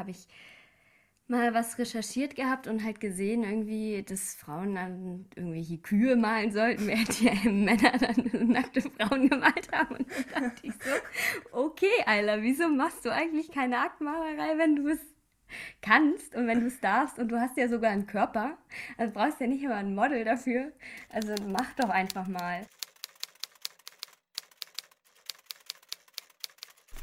habe 0.00 0.10
ich 0.10 0.26
mal 1.28 1.54
was 1.54 1.78
recherchiert 1.78 2.34
gehabt 2.34 2.66
und 2.66 2.82
halt 2.82 2.98
gesehen, 2.98 3.44
irgendwie, 3.44 4.02
dass 4.02 4.34
Frauen 4.34 4.74
dann 4.74 5.26
irgendwelche 5.36 5.78
Kühe 5.78 6.16
malen 6.16 6.50
sollten, 6.50 6.88
während 6.88 7.20
die 7.20 7.48
Männer 7.48 7.92
dann 7.98 8.48
nackte 8.50 8.82
Frauen 8.82 9.28
gemalt 9.28 9.70
haben. 9.72 9.96
Und 9.96 10.06
da 10.34 10.40
dachte 10.40 10.66
ich 10.66 10.72
so, 10.72 10.90
okay, 11.52 11.86
Ayla, 12.04 12.42
wieso 12.42 12.68
machst 12.68 13.04
du 13.04 13.12
eigentlich 13.12 13.52
keine 13.52 13.78
Aktmalerei, 13.78 14.58
wenn 14.58 14.74
du 14.74 14.88
es 14.88 14.98
kannst 15.82 16.34
und 16.34 16.46
wenn 16.48 16.60
du 16.60 16.66
es 16.66 16.80
darfst 16.80 17.18
und 17.18 17.28
du 17.28 17.40
hast 17.40 17.56
ja 17.56 17.68
sogar 17.68 17.92
einen 17.92 18.06
Körper, 18.06 18.58
also 18.98 19.12
brauchst 19.12 19.38
du 19.40 19.44
ja 19.44 19.50
nicht 19.50 19.62
immer 19.62 19.76
ein 19.76 19.94
Model 19.94 20.24
dafür. 20.24 20.72
Also 21.10 21.34
mach 21.46 21.72
doch 21.74 21.90
einfach 21.90 22.26
mal. 22.26 22.66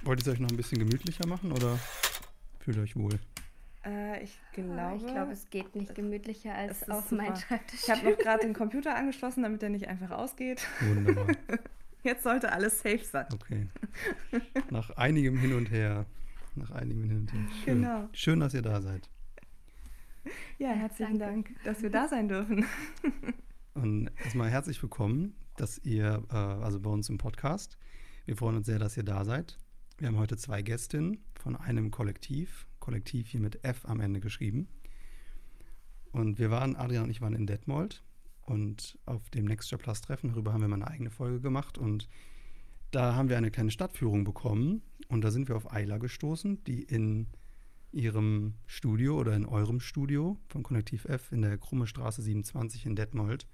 Wollt 0.04 0.20
ihr 0.20 0.27
es 0.27 0.34
euch 0.34 0.39
noch 0.39 0.50
ein 0.50 0.57
bisschen 0.57 0.79
gemütlicher 0.79 1.27
machen 1.27 1.52
oder 1.52 1.79
fühlt 2.68 2.75
ihr 2.75 2.84
euch 2.84 2.97
wohl? 2.97 3.18
Äh, 3.86 4.21
ich 4.21 4.38
glaube. 4.52 4.98
Ich 4.98 5.07
glaube, 5.07 5.31
es 5.31 5.49
geht 5.49 5.73
nicht 5.73 5.95
gemütlicher 5.95 6.53
als 6.53 6.90
auf 6.90 7.12
meinem 7.12 7.38
Schreibtisch. 7.38 7.84
Ich 7.84 7.90
habe 7.90 8.09
noch 8.09 8.17
gerade 8.17 8.41
den 8.41 8.53
Computer 8.53 8.93
angeschlossen, 8.93 9.43
damit 9.43 9.62
der 9.62 9.70
nicht 9.70 9.88
einfach 9.88 10.12
ausgeht. 10.12 10.67
Wunderbar. 10.81 11.27
Jetzt 12.03 12.23
sollte 12.23 12.52
alles 12.52 12.80
safe 12.80 13.05
sein. 13.05 13.26
Okay. 13.34 13.67
Nach 14.70 14.90
einigem 14.98 15.38
Hin 15.38 15.53
und 15.53 15.71
Her. 15.71 16.05
Nach 16.55 16.71
einigem 16.71 17.03
Hin 17.05 17.20
und 17.20 17.31
Her. 17.31 17.48
Schön. 17.63 17.81
Genau. 17.81 18.09
Schön, 18.12 18.41
dass 18.41 18.53
ihr 18.53 18.62
da 18.62 18.81
seid. 18.81 19.09
Ja, 20.57 20.71
herzlichen 20.71 21.20
danke. 21.20 21.54
Dank, 21.54 21.63
dass 21.63 21.81
wir 21.81 21.90
da 21.90 22.09
sein 22.09 22.27
dürfen. 22.27 22.65
Und 23.76 24.09
erstmal 24.21 24.49
herzlich 24.49 24.81
willkommen, 24.81 25.35
dass 25.55 25.77
ihr, 25.85 26.21
äh, 26.31 26.35
also 26.35 26.81
bei 26.81 26.90
uns 26.90 27.07
im 27.07 27.18
Podcast. 27.18 27.77
Wir 28.26 28.35
freuen 28.35 28.57
uns 28.57 28.65
sehr, 28.65 28.79
dass 28.79 28.98
ihr 28.98 29.04
da 29.04 29.23
seid. 29.23 29.57
Wir 29.99 30.09
haben 30.09 30.17
heute 30.17 30.37
zwei 30.37 30.61
Gästinnen 30.61 31.17
von 31.41 31.55
einem 31.55 31.89
Kollektiv, 31.89 32.67
Kollektiv 32.79 33.29
hier 33.29 33.39
mit 33.39 33.63
F 33.63 33.83
am 33.85 33.99
Ende 33.99 34.20
geschrieben. 34.20 34.67
Und 36.11 36.37
wir 36.37 36.51
waren, 36.51 36.76
Adrian 36.76 37.05
und 37.05 37.09
ich 37.09 37.20
waren 37.20 37.34
in 37.34 37.48
Detmold 37.48 38.04
und 38.43 38.99
auf 39.07 39.27
dem 39.31 39.45
Next 39.45 39.71
Job 39.71 39.81
Plus 39.81 40.01
Treffen, 40.01 40.29
darüber 40.29 40.54
haben 40.54 40.62
wir 40.62 40.67
mal 40.67 40.76
eine 40.76 40.87
eigene 40.87 41.09
Folge 41.09 41.41
gemacht 41.41 41.79
und 41.79 42.07
da 42.91 43.15
haben 43.15 43.27
wir 43.27 43.37
eine 43.37 43.49
kleine 43.49 43.71
Stadtführung 43.71 44.23
bekommen 44.23 44.84
und 45.07 45.21
da 45.21 45.31
sind 45.31 45.48
wir 45.48 45.55
auf 45.55 45.71
Ayla 45.71 45.98
gestoßen, 45.98 46.63
die 46.65 46.84
in 46.84 47.26
ihrem 47.91 48.54
Studio 48.67 49.20
oder 49.20 49.35
in 49.35 49.48
eurem 49.48 49.79
Studio 49.79 50.37
von 50.48 50.61
Kollektiv 50.61 51.05
F 51.05 51.32
in 51.32 51.41
der 51.41 51.57
Krumme 51.57 51.87
Straße 51.87 52.21
27 52.21 52.85
in 52.85 52.95
Detmold 52.95 53.48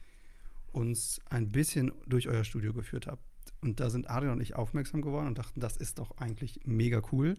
uns 0.73 1.21
ein 1.29 1.47
bisschen 1.53 1.93
durch 2.05 2.27
euer 2.27 2.43
Studio 2.43 2.73
geführt 2.73 3.07
habt. 3.07 3.32
Und 3.63 3.79
da 3.79 3.89
sind 3.89 4.09
Adrian 4.09 4.33
und 4.33 4.41
ich 4.41 4.55
aufmerksam 4.55 5.01
geworden 5.01 5.27
und 5.27 5.37
dachten, 5.37 5.61
das 5.61 5.77
ist 5.77 5.97
doch 5.97 6.17
eigentlich 6.17 6.59
mega 6.65 7.01
cool. 7.13 7.37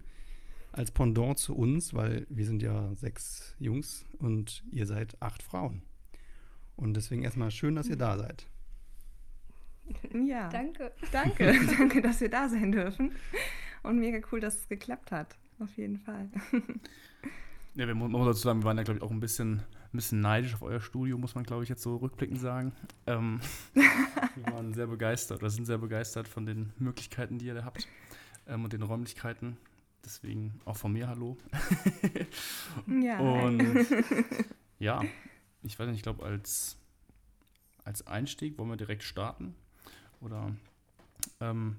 Als 0.73 0.91
Pendant 0.91 1.39
zu 1.39 1.55
uns, 1.55 1.93
weil 1.93 2.27
wir 2.31 2.47
sind 2.47 2.63
ja 2.63 2.95
sechs 2.95 3.55
Jungs 3.59 4.07
und 4.19 4.65
ihr 4.71 4.87
seid 4.87 5.21
acht 5.21 5.43
Frauen. 5.43 5.83
Und 6.77 6.95
deswegen 6.95 7.23
erstmal 7.23 7.51
schön, 7.51 7.77
dass 7.77 7.89
ihr 7.89 7.97
da 7.97 8.19
seid. 8.19 8.47
Ja. 10.27 10.49
Danke. 10.49 10.93
Danke. 11.13 11.55
Danke, 11.79 12.01
dass 12.01 12.23
wir 12.23 12.31
da 12.31 12.49
sein 12.49 12.73
dürfen. 12.73 13.13
Und 13.83 13.99
mega 13.99 14.27
cool, 14.33 14.41
dass 14.41 14.57
es 14.57 14.67
geklappt 14.67 15.13
hat. 15.13 15.37
Auf 15.59 15.77
jeden 15.77 15.99
Fall. 15.99 16.31
Ja, 17.75 17.87
wir 17.87 17.95
muss 17.95 18.27
dazu 18.27 18.41
sagen, 18.41 18.61
wir 18.61 18.65
waren 18.65 18.79
ja, 18.79 18.83
glaube 18.83 18.99
ich, 18.99 19.03
auch 19.03 19.11
ein 19.11 19.21
bisschen, 19.21 19.63
ein 19.95 19.99
bisschen 19.99 20.21
neidisch 20.21 20.55
auf 20.55 20.63
euer 20.63 20.81
Studio, 20.81 21.17
muss 21.17 21.35
man, 21.35 21.45
glaube 21.45 21.63
ich, 21.63 21.69
jetzt 21.69 21.83
so 21.83 21.97
rückblickend 21.97 22.41
sagen. 22.41 22.73
Ähm, 23.07 23.41
wir 23.75 24.53
waren 24.53 24.75
sehr 24.75 24.89
begeistert 24.89 25.41
oder 25.41 25.51
sind 25.51 25.67
sehr 25.67 25.79
begeistert 25.79 26.27
von 26.27 26.47
den 26.47 26.73
Möglichkeiten, 26.79 27.39
die 27.39 27.47
ihr 27.47 27.55
da 27.55 27.65
habt 27.65 27.87
ähm, 28.49 28.65
und 28.65 28.73
den 28.73 28.83
Räumlichkeiten. 28.83 29.57
Deswegen 30.05 30.61
auch 30.65 30.77
von 30.77 30.93
mir 30.93 31.09
Hallo. 31.09 31.39
Ja. 32.87 33.19
Und 33.21 33.63
ja, 34.79 35.03
ich 35.63 35.79
weiß 35.79 35.87
nicht, 35.87 35.99
ich 35.99 36.03
glaube, 36.03 36.25
als, 36.25 36.77
als 37.85 38.07
Einstieg 38.07 38.59
wollen 38.59 38.69
wir 38.69 38.77
direkt 38.77 39.03
starten. 39.05 39.55
Oder 40.21 40.55
ähm, 41.41 41.77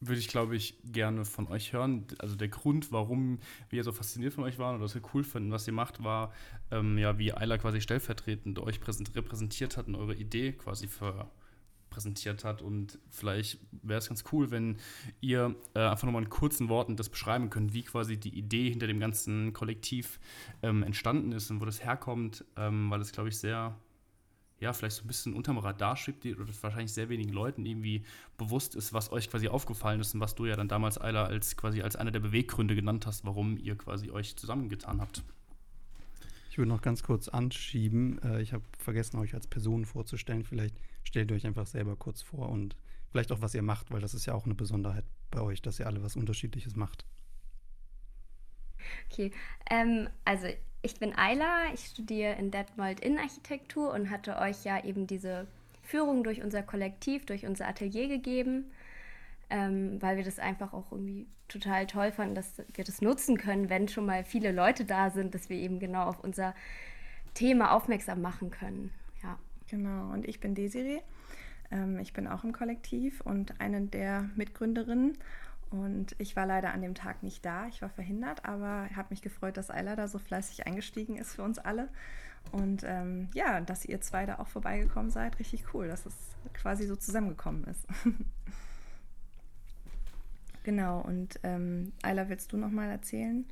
würde 0.00 0.20
ich, 0.20 0.28
glaube 0.28 0.56
ich, 0.56 0.78
gerne 0.84 1.24
von 1.24 1.48
euch 1.48 1.72
hören. 1.72 2.06
Also 2.18 2.36
der 2.36 2.48
Grund, 2.48 2.92
warum 2.92 3.40
wir 3.68 3.82
so 3.82 3.92
fasziniert 3.92 4.34
von 4.34 4.44
euch 4.44 4.58
waren 4.58 4.76
oder 4.76 4.84
was 4.84 4.94
wir 4.94 5.02
cool 5.12 5.24
finden, 5.24 5.50
was 5.50 5.66
ihr 5.66 5.72
macht, 5.72 6.02
war, 6.04 6.32
ähm, 6.70 6.98
ja, 6.98 7.18
wie 7.18 7.32
Ayla 7.32 7.58
quasi 7.58 7.80
stellvertretend 7.80 8.58
euch 8.60 8.80
präsent 8.80 9.14
repräsentiert 9.16 9.76
hat 9.76 9.88
und 9.88 9.96
eure 9.96 10.14
Idee 10.14 10.52
quasi 10.52 10.86
für 10.86 11.30
präsentiert 11.90 12.44
hat. 12.44 12.62
Und 12.62 12.98
vielleicht 13.10 13.58
wäre 13.82 13.98
es 13.98 14.08
ganz 14.08 14.24
cool, 14.32 14.50
wenn 14.50 14.76
ihr 15.20 15.56
äh, 15.74 15.80
einfach 15.80 16.04
nochmal 16.04 16.22
in 16.22 16.28
kurzen 16.28 16.68
Worten 16.68 16.96
das 16.96 17.08
beschreiben 17.08 17.50
könnt, 17.50 17.74
wie 17.74 17.82
quasi 17.82 18.18
die 18.18 18.36
Idee 18.36 18.70
hinter 18.70 18.86
dem 18.86 19.00
ganzen 19.00 19.52
Kollektiv 19.52 20.20
ähm, 20.62 20.82
entstanden 20.82 21.32
ist 21.32 21.50
und 21.50 21.60
wo 21.60 21.64
das 21.64 21.82
herkommt, 21.82 22.44
ähm, 22.56 22.90
weil 22.90 23.00
es, 23.00 23.12
glaube 23.12 23.30
ich, 23.30 23.38
sehr, 23.38 23.76
ja, 24.60 24.72
vielleicht 24.72 24.96
so 24.96 25.04
ein 25.04 25.06
bisschen 25.06 25.34
unterm 25.34 25.58
Radar 25.58 25.96
schwebt 25.96 26.26
oder 26.26 26.46
wahrscheinlich 26.62 26.92
sehr 26.92 27.08
wenigen 27.08 27.32
Leuten 27.32 27.64
irgendwie 27.64 28.02
bewusst 28.36 28.74
ist, 28.74 28.92
was 28.92 29.12
euch 29.12 29.30
quasi 29.30 29.48
aufgefallen 29.48 30.00
ist 30.00 30.14
und 30.14 30.20
was 30.20 30.34
du 30.34 30.46
ja 30.46 30.56
dann 30.56 30.68
damals, 30.68 30.98
Ayla, 30.98 31.24
als 31.24 31.56
quasi 31.56 31.82
als 31.82 31.96
einer 31.96 32.10
der 32.10 32.20
Beweggründe 32.20 32.74
genannt 32.74 33.06
hast, 33.06 33.24
warum 33.24 33.56
ihr 33.56 33.76
quasi 33.76 34.10
euch 34.10 34.36
zusammengetan 34.36 35.00
habt. 35.00 35.22
Ich 36.50 36.58
würde 36.58 36.70
noch 36.70 36.82
ganz 36.82 37.04
kurz 37.04 37.28
anschieben. 37.28 38.20
Äh, 38.22 38.42
ich 38.42 38.52
habe 38.52 38.64
vergessen, 38.78 39.18
euch 39.18 39.34
als 39.34 39.46
Person 39.46 39.84
vorzustellen. 39.84 40.42
Vielleicht 40.42 40.76
stellt 41.04 41.30
ihr 41.30 41.36
euch 41.36 41.46
einfach 41.46 41.68
selber 41.68 41.94
kurz 41.94 42.22
vor 42.22 42.48
und 42.48 42.76
vielleicht 43.10 43.30
auch, 43.30 43.40
was 43.40 43.54
ihr 43.54 43.62
macht, 43.62 43.92
weil 43.92 44.00
das 44.00 44.12
ist 44.12 44.26
ja 44.26 44.34
auch 44.34 44.44
eine 44.44 44.56
Besonderheit 44.56 45.04
bei 45.30 45.40
euch, 45.40 45.62
dass 45.62 45.78
ihr 45.78 45.86
alle 45.86 46.02
was 46.02 46.16
Unterschiedliches 46.16 46.74
macht. 46.74 47.04
Okay, 49.10 49.32
ähm, 49.70 50.08
also 50.24 50.48
ich 50.82 50.98
bin 50.98 51.14
Ayla, 51.16 51.72
ich 51.74 51.86
studiere 51.86 52.34
in 52.34 52.50
Detmold 52.50 53.00
Innenarchitektur 53.00 53.92
und 53.92 54.10
hatte 54.10 54.38
euch 54.38 54.64
ja 54.64 54.82
eben 54.84 55.06
diese 55.06 55.46
Führung 55.82 56.22
durch 56.24 56.42
unser 56.42 56.62
Kollektiv, 56.62 57.26
durch 57.26 57.46
unser 57.46 57.66
Atelier 57.66 58.08
gegeben, 58.08 58.70
ähm, 59.50 60.00
weil 60.00 60.16
wir 60.16 60.24
das 60.24 60.38
einfach 60.38 60.72
auch 60.72 60.92
irgendwie 60.92 61.26
total 61.48 61.86
toll 61.86 62.12
fanden, 62.12 62.34
dass 62.34 62.62
wir 62.74 62.84
das 62.84 63.00
nutzen 63.00 63.38
können, 63.38 63.70
wenn 63.70 63.88
schon 63.88 64.06
mal 64.06 64.24
viele 64.24 64.52
Leute 64.52 64.84
da 64.84 65.10
sind, 65.10 65.34
dass 65.34 65.48
wir 65.48 65.56
eben 65.56 65.78
genau 65.78 66.04
auf 66.04 66.22
unser 66.22 66.54
Thema 67.34 67.72
aufmerksam 67.72 68.20
machen 68.20 68.50
können. 68.50 68.92
Ja. 69.22 69.38
Genau, 69.70 70.12
und 70.12 70.26
ich 70.26 70.40
bin 70.40 70.54
Desiree. 70.54 71.00
Ähm, 71.70 71.98
ich 71.98 72.12
bin 72.12 72.26
auch 72.26 72.42
im 72.44 72.52
Kollektiv 72.52 73.20
und 73.20 73.60
eine 73.60 73.82
der 73.82 74.30
Mitgründerinnen. 74.36 75.18
Und 75.70 76.16
ich 76.18 76.34
war 76.34 76.46
leider 76.46 76.72
an 76.72 76.80
dem 76.80 76.94
Tag 76.94 77.22
nicht 77.22 77.44
da. 77.44 77.66
Ich 77.66 77.82
war 77.82 77.90
verhindert, 77.90 78.44
aber 78.44 78.88
habe 78.94 79.08
mich 79.10 79.20
gefreut, 79.20 79.56
dass 79.56 79.70
Ayla 79.70 79.96
da 79.96 80.08
so 80.08 80.18
fleißig 80.18 80.66
eingestiegen 80.66 81.16
ist 81.16 81.34
für 81.34 81.42
uns 81.42 81.58
alle. 81.58 81.88
Und 82.52 82.82
ähm, 82.86 83.28
ja, 83.34 83.60
dass 83.60 83.84
ihr 83.84 84.00
zwei 84.00 84.24
da 84.24 84.38
auch 84.38 84.48
vorbeigekommen 84.48 85.10
seid. 85.10 85.38
Richtig 85.38 85.74
cool, 85.74 85.88
dass 85.88 86.06
es 86.06 86.14
quasi 86.54 86.86
so 86.86 86.96
zusammengekommen 86.96 87.64
ist. 87.64 87.86
genau, 90.62 91.00
und 91.00 91.38
ähm, 91.42 91.92
Ayla, 92.02 92.28
willst 92.30 92.52
du 92.52 92.56
nochmal 92.56 92.90
erzählen? 92.90 93.44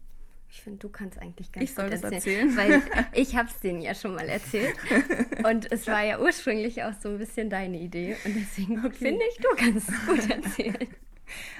Ich 0.48 0.62
finde, 0.62 0.78
du 0.78 0.88
kannst 0.88 1.20
eigentlich 1.20 1.52
ganz 1.52 1.64
Ich 1.64 1.74
soll 1.74 1.90
das 1.90 2.02
erzählen, 2.02 2.56
weil 2.56 2.80
ich 3.12 3.36
habe 3.36 3.48
es 3.48 3.60
denen 3.60 3.82
ja 3.82 3.94
schon 3.94 4.14
mal 4.14 4.28
erzählt 4.28 4.76
und 5.44 5.70
es 5.72 5.86
war 5.88 6.04
ja 6.04 6.20
ursprünglich 6.20 6.82
auch 6.84 6.92
so 7.00 7.10
ein 7.10 7.18
bisschen 7.18 7.50
deine 7.50 7.78
Idee 7.78 8.16
und 8.24 8.36
deswegen 8.36 8.78
Okay. 8.78 8.94
finde 8.94 9.24
ich, 9.28 9.36
du 9.38 9.48
kannst 9.56 9.88
es 9.88 10.06
gut 10.06 10.30
erzählen. 10.30 10.88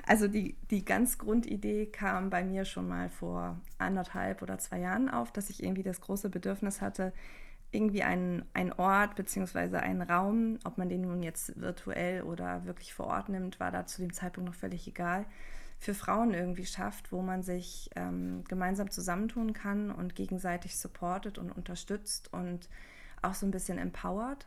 Also 0.07 0.29
die, 0.29 0.57
die 0.71 0.85
ganz 0.85 1.19
Grundidee 1.19 1.87
kam 1.87 2.31
bei 2.31 2.45
mir 2.45 2.65
schon 2.65 2.89
mal 2.89 3.09
vor 3.09 3.61
anderthalb 3.79 4.43
oder 4.43 4.59
zwei 4.59 4.81
Jahren 4.81 5.09
auf, 5.09 5.33
dass 5.33 5.51
ich 5.51 5.63
irgendwie 5.63 5.83
das 5.83 6.01
große 6.01 6.31
Bedürfnis 6.31 6.81
hatte, 6.81 7.13
irgendwie 7.73 8.03
einen, 8.03 8.45
einen 8.55 8.73
Ort 8.73 9.17
bzw. 9.17 9.79
einen 9.79 10.03
Raum, 10.03 10.59
ob 10.65 10.79
man 10.79 10.89
den 10.89 11.03
nun 11.03 11.23
jetzt 11.23 11.61
virtuell 11.61 12.23
oder 12.23 12.65
wirklich 12.65 12.95
vor 12.95 13.07
Ort 13.07 13.29
nimmt, 13.29 13.59
war 13.59 13.71
da 13.71 13.87
zu 13.87 14.01
dem 14.01 14.13
Zeitpunkt 14.13 14.49
noch 14.49 14.57
völlig 14.57 14.87
egal, 14.87 15.27
für 15.79 15.93
Frauen 15.93 16.33
irgendwie 16.33 16.65
schafft, 16.65 17.13
wo 17.13 17.21
man 17.21 17.43
sich 17.43 17.91
ähm, 17.97 18.45
gemeinsam 18.49 18.91
zusammentun 18.91 19.53
kann 19.53 19.91
und 19.91 20.15
gegenseitig 20.15 20.79
supportet 20.79 21.39
und 21.39 21.51
unterstützt 21.51 22.33
und 22.33 22.69
auch 23.21 23.35
so 23.35 23.47
ein 23.47 23.51
bisschen 23.51 23.79
empowert 23.79 24.47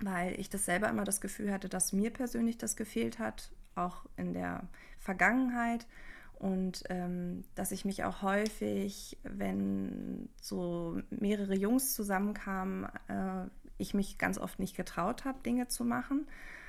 weil 0.00 0.38
ich 0.38 0.50
das 0.50 0.64
selber 0.64 0.88
immer 0.88 1.04
das 1.04 1.20
Gefühl 1.20 1.52
hatte, 1.52 1.68
dass 1.68 1.92
mir 1.92 2.10
persönlich 2.12 2.58
das 2.58 2.76
gefehlt 2.76 3.18
hat, 3.18 3.50
auch 3.76 4.06
in 4.16 4.32
der 4.32 4.64
Vergangenheit. 4.98 5.86
Und 6.34 6.84
ähm, 6.88 7.44
dass 7.54 7.72
ich 7.72 7.84
mich 7.84 8.04
auch 8.04 8.22
häufig, 8.22 9.18
wenn 9.22 10.28
so 10.40 11.00
mehrere 11.10 11.54
Jungs 11.54 11.94
zusammenkamen, 11.94 12.86
äh, 13.08 13.46
ich 13.78 13.94
mich 13.94 14.18
ganz 14.18 14.38
oft 14.38 14.58
nicht 14.58 14.76
getraut 14.76 15.24
habe, 15.24 15.42
Dinge 15.42 15.68
zu 15.68 15.84
machen. 15.84 16.26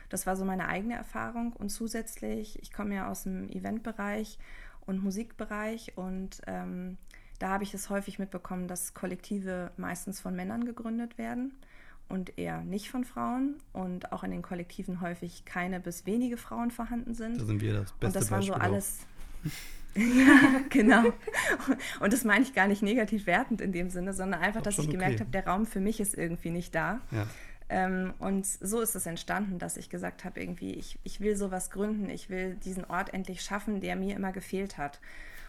Das 0.10 0.28
war 0.28 0.36
so 0.36 0.46
meine 0.46 0.68
eigene 0.68 0.96
Erfahrung. 0.96 1.54
Und 1.54 1.70
zusätzlich, 1.70 2.62
ich 2.62 2.72
komme 2.72 2.96
ja 2.96 3.10
aus 3.10 3.24
dem 3.24 3.50
Eventbereich 3.50 4.38
und 4.86 5.04
Musikbereich 5.04 5.98
und 5.98 6.42
ähm, 6.48 6.98
da 7.40 7.50
habe 7.50 7.64
ich 7.64 7.74
es 7.74 7.90
häufig 7.90 8.18
mitbekommen, 8.18 8.68
dass 8.68 8.94
Kollektive 8.94 9.72
meistens 9.78 10.20
von 10.20 10.36
Männern 10.36 10.66
gegründet 10.66 11.18
werden 11.18 11.54
und 12.10 12.38
eher 12.38 12.62
nicht 12.62 12.90
von 12.90 13.04
Frauen 13.04 13.56
und 13.74 14.12
auch 14.12 14.24
in 14.24 14.32
den 14.32 14.42
Kollektiven 14.42 15.02
häufig 15.02 15.46
keine 15.46 15.80
bis 15.80 16.06
wenige 16.06 16.38
Frauen 16.38 16.72
vorhanden 16.72 17.14
sind. 17.14 17.40
Da 17.40 17.46
sind 17.46 17.62
wir 17.62 17.74
das 17.74 17.92
beste 17.94 18.06
und 18.06 18.16
das 18.16 18.32
waren 18.32 18.42
so 18.44 18.54
alles. 18.54 19.00
Ja, 19.98 20.60
genau. 20.70 21.14
Und 22.02 22.12
das 22.12 22.26
meine 22.26 22.44
ich 22.44 22.54
gar 22.54 22.68
nicht 22.68 22.82
negativ 22.82 23.28
wertend 23.28 23.62
in 23.62 23.72
dem 23.72 23.90
Sinne, 23.90 24.14
sondern 24.14 24.42
einfach, 24.42 24.62
dass 24.62 24.78
ich 24.78 24.90
gemerkt 24.90 25.14
okay. 25.14 25.20
habe, 25.22 25.32
der 25.32 25.48
Raum 25.48 25.66
für 25.66 25.80
mich 25.80 26.02
ist 26.02 26.18
irgendwie 26.18 26.50
nicht 26.50 26.76
da. 26.76 27.00
Ja. 27.12 27.26
Ähm, 27.70 28.14
und 28.20 28.46
so 28.46 28.82
ist 28.82 28.96
es 28.96 29.06
entstanden, 29.06 29.58
dass 29.58 29.78
ich 29.78 29.90
gesagt 29.90 30.26
habe, 30.26 30.40
irgendwie, 30.40 30.74
ich, 30.74 31.00
ich 31.04 31.20
will 31.22 31.36
sowas 31.36 31.72
gründen, 31.72 32.10
ich 32.10 32.30
will 32.30 32.56
diesen 32.56 32.86
Ort 32.86 33.14
endlich 33.14 33.42
schaffen, 33.42 33.80
der 33.80 33.96
mir 33.96 34.16
immer 34.16 34.32
gefehlt 34.32 34.78
hat. 34.78 35.00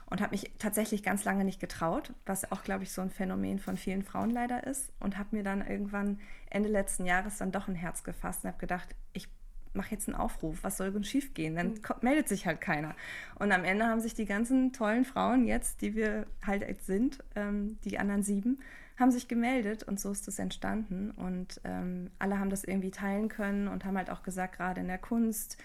Und 0.09 0.21
habe 0.21 0.33
mich 0.33 0.53
tatsächlich 0.59 1.03
ganz 1.03 1.25
lange 1.25 1.45
nicht 1.45 1.59
getraut, 1.59 2.13
was 2.27 2.53
auch, 2.53 2.63
glaube 2.63 2.85
ich, 2.85 2.93
so 2.93 3.03
ein 3.03 3.11
Phänomen 3.11 3.59
von 3.59 3.77
vielen 3.77 4.03
Frauen 4.03 4.31
leider 4.31 4.65
ist. 4.65 4.93
Und 5.01 5.19
habe 5.19 5.35
mir 5.35 5.43
dann 5.43 5.67
irgendwann 5.67 6.21
Ende 6.49 6.69
letzten 6.69 7.07
Jahres 7.07 7.39
dann 7.39 7.51
doch 7.51 7.67
ein 7.67 7.75
Herz 7.75 8.05
gefasst 8.05 8.45
und 8.45 8.49
habe 8.49 8.59
gedacht, 8.59 8.95
ich 9.13 9.29
mache 9.77 9.91
jetzt 9.91 10.09
einen 10.09 10.17
Aufruf, 10.17 10.63
was 10.63 10.77
soll 10.77 10.91
denn 10.91 11.05
schief 11.05 11.35
gehen? 11.35 11.55
Dann 11.55 11.83
kommt, 11.83 12.03
meldet 12.03 12.29
sich 12.29 12.47
halt 12.47 12.61
keiner. 12.61 12.95
Und 13.35 13.53
am 13.53 13.65
Ende 13.65 13.87
haben 13.87 14.01
sich 14.01 14.15
die 14.15 14.25
ganzen 14.25 14.73
tollen 14.73 15.05
Frauen 15.05 15.47
jetzt, 15.47 15.83
die 15.83 15.95
wir 15.95 16.27
halt 16.45 16.67
jetzt 16.67 16.87
sind, 16.87 17.23
ähm, 17.35 17.79
die 17.85 17.99
anderen 17.99 18.23
sieben, 18.23 18.59
haben 18.99 19.11
sich 19.11 19.29
gemeldet 19.29 19.83
und 19.83 20.01
so 20.01 20.11
ist 20.11 20.27
es 20.27 20.39
entstanden. 20.39 21.11
Und 21.11 21.61
ähm, 21.65 22.11
alle 22.19 22.39
haben 22.39 22.51
das 22.51 22.65
irgendwie 22.65 22.91
teilen 22.91 23.29
können 23.29 23.69
und 23.69 23.85
haben 23.85 23.97
halt 23.97 24.11
auch 24.11 24.23
gesagt, 24.23 24.57
gerade 24.57 24.81
in 24.81 24.89
der 24.89 24.99
Kunst 24.99 25.59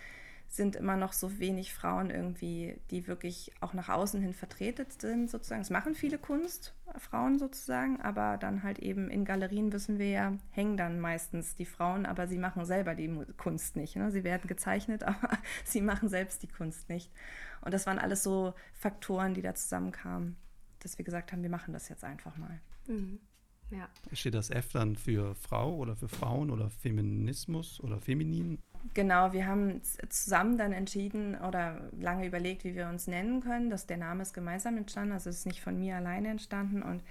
sind 0.51 0.75
immer 0.75 0.97
noch 0.97 1.13
so 1.13 1.39
wenig 1.39 1.73
Frauen 1.73 2.09
irgendwie, 2.09 2.77
die 2.89 3.07
wirklich 3.07 3.53
auch 3.61 3.73
nach 3.73 3.87
außen 3.87 4.21
hin 4.21 4.33
vertreten 4.33 4.85
sind, 4.89 5.29
sozusagen. 5.29 5.61
Es 5.61 5.69
machen 5.69 5.95
viele 5.95 6.17
Kunstfrauen 6.17 7.39
sozusagen, 7.39 8.01
aber 8.01 8.37
dann 8.37 8.61
halt 8.61 8.77
eben 8.79 9.09
in 9.09 9.23
Galerien, 9.23 9.71
wissen 9.71 9.97
wir 9.97 10.09
ja, 10.09 10.37
hängen 10.49 10.75
dann 10.75 10.99
meistens 10.99 11.55
die 11.55 11.65
Frauen, 11.65 12.05
aber 12.05 12.27
sie 12.27 12.37
machen 12.37 12.65
selber 12.65 12.95
die 12.95 13.07
Kunst 13.37 13.77
nicht. 13.77 13.95
Ne? 13.95 14.11
Sie 14.11 14.25
werden 14.25 14.47
gezeichnet, 14.49 15.03
aber 15.05 15.29
sie 15.63 15.79
machen 15.79 16.09
selbst 16.09 16.43
die 16.43 16.49
Kunst 16.49 16.89
nicht. 16.89 17.09
Und 17.61 17.73
das 17.73 17.85
waren 17.85 17.97
alles 17.97 18.21
so 18.21 18.53
Faktoren, 18.73 19.33
die 19.33 19.41
da 19.41 19.55
zusammenkamen, 19.55 20.35
dass 20.79 20.97
wir 20.97 21.05
gesagt 21.05 21.31
haben, 21.31 21.43
wir 21.43 21.49
machen 21.49 21.71
das 21.71 21.87
jetzt 21.87 22.03
einfach 22.03 22.35
mal. 22.35 22.59
Mhm. 22.87 23.21
Ja. 23.69 23.87
Steht 24.11 24.33
das 24.33 24.49
F 24.49 24.73
dann 24.73 24.97
für 24.97 25.33
Frau 25.35 25.77
oder 25.77 25.95
für 25.95 26.09
Frauen 26.09 26.51
oder 26.51 26.69
Feminismus 26.69 27.79
oder 27.79 28.01
Feminin? 28.01 28.59
Genau, 28.93 29.31
wir 29.33 29.47
haben 29.47 29.81
zusammen 30.09 30.57
dann 30.57 30.73
entschieden 30.73 31.35
oder 31.35 31.89
lange 31.99 32.25
überlegt, 32.25 32.63
wie 32.63 32.75
wir 32.75 32.87
uns 32.87 33.07
nennen 33.07 33.41
können. 33.41 33.69
Dass 33.69 33.85
der 33.85 33.97
Name 33.97 34.21
ist 34.23 34.33
gemeinsam 34.33 34.77
entstanden, 34.77 35.13
also 35.13 35.29
es 35.29 35.39
ist 35.39 35.45
nicht 35.45 35.61
von 35.61 35.79
mir 35.79 35.95
alleine 35.95 36.29
entstanden. 36.29 36.81
Und 36.81 37.03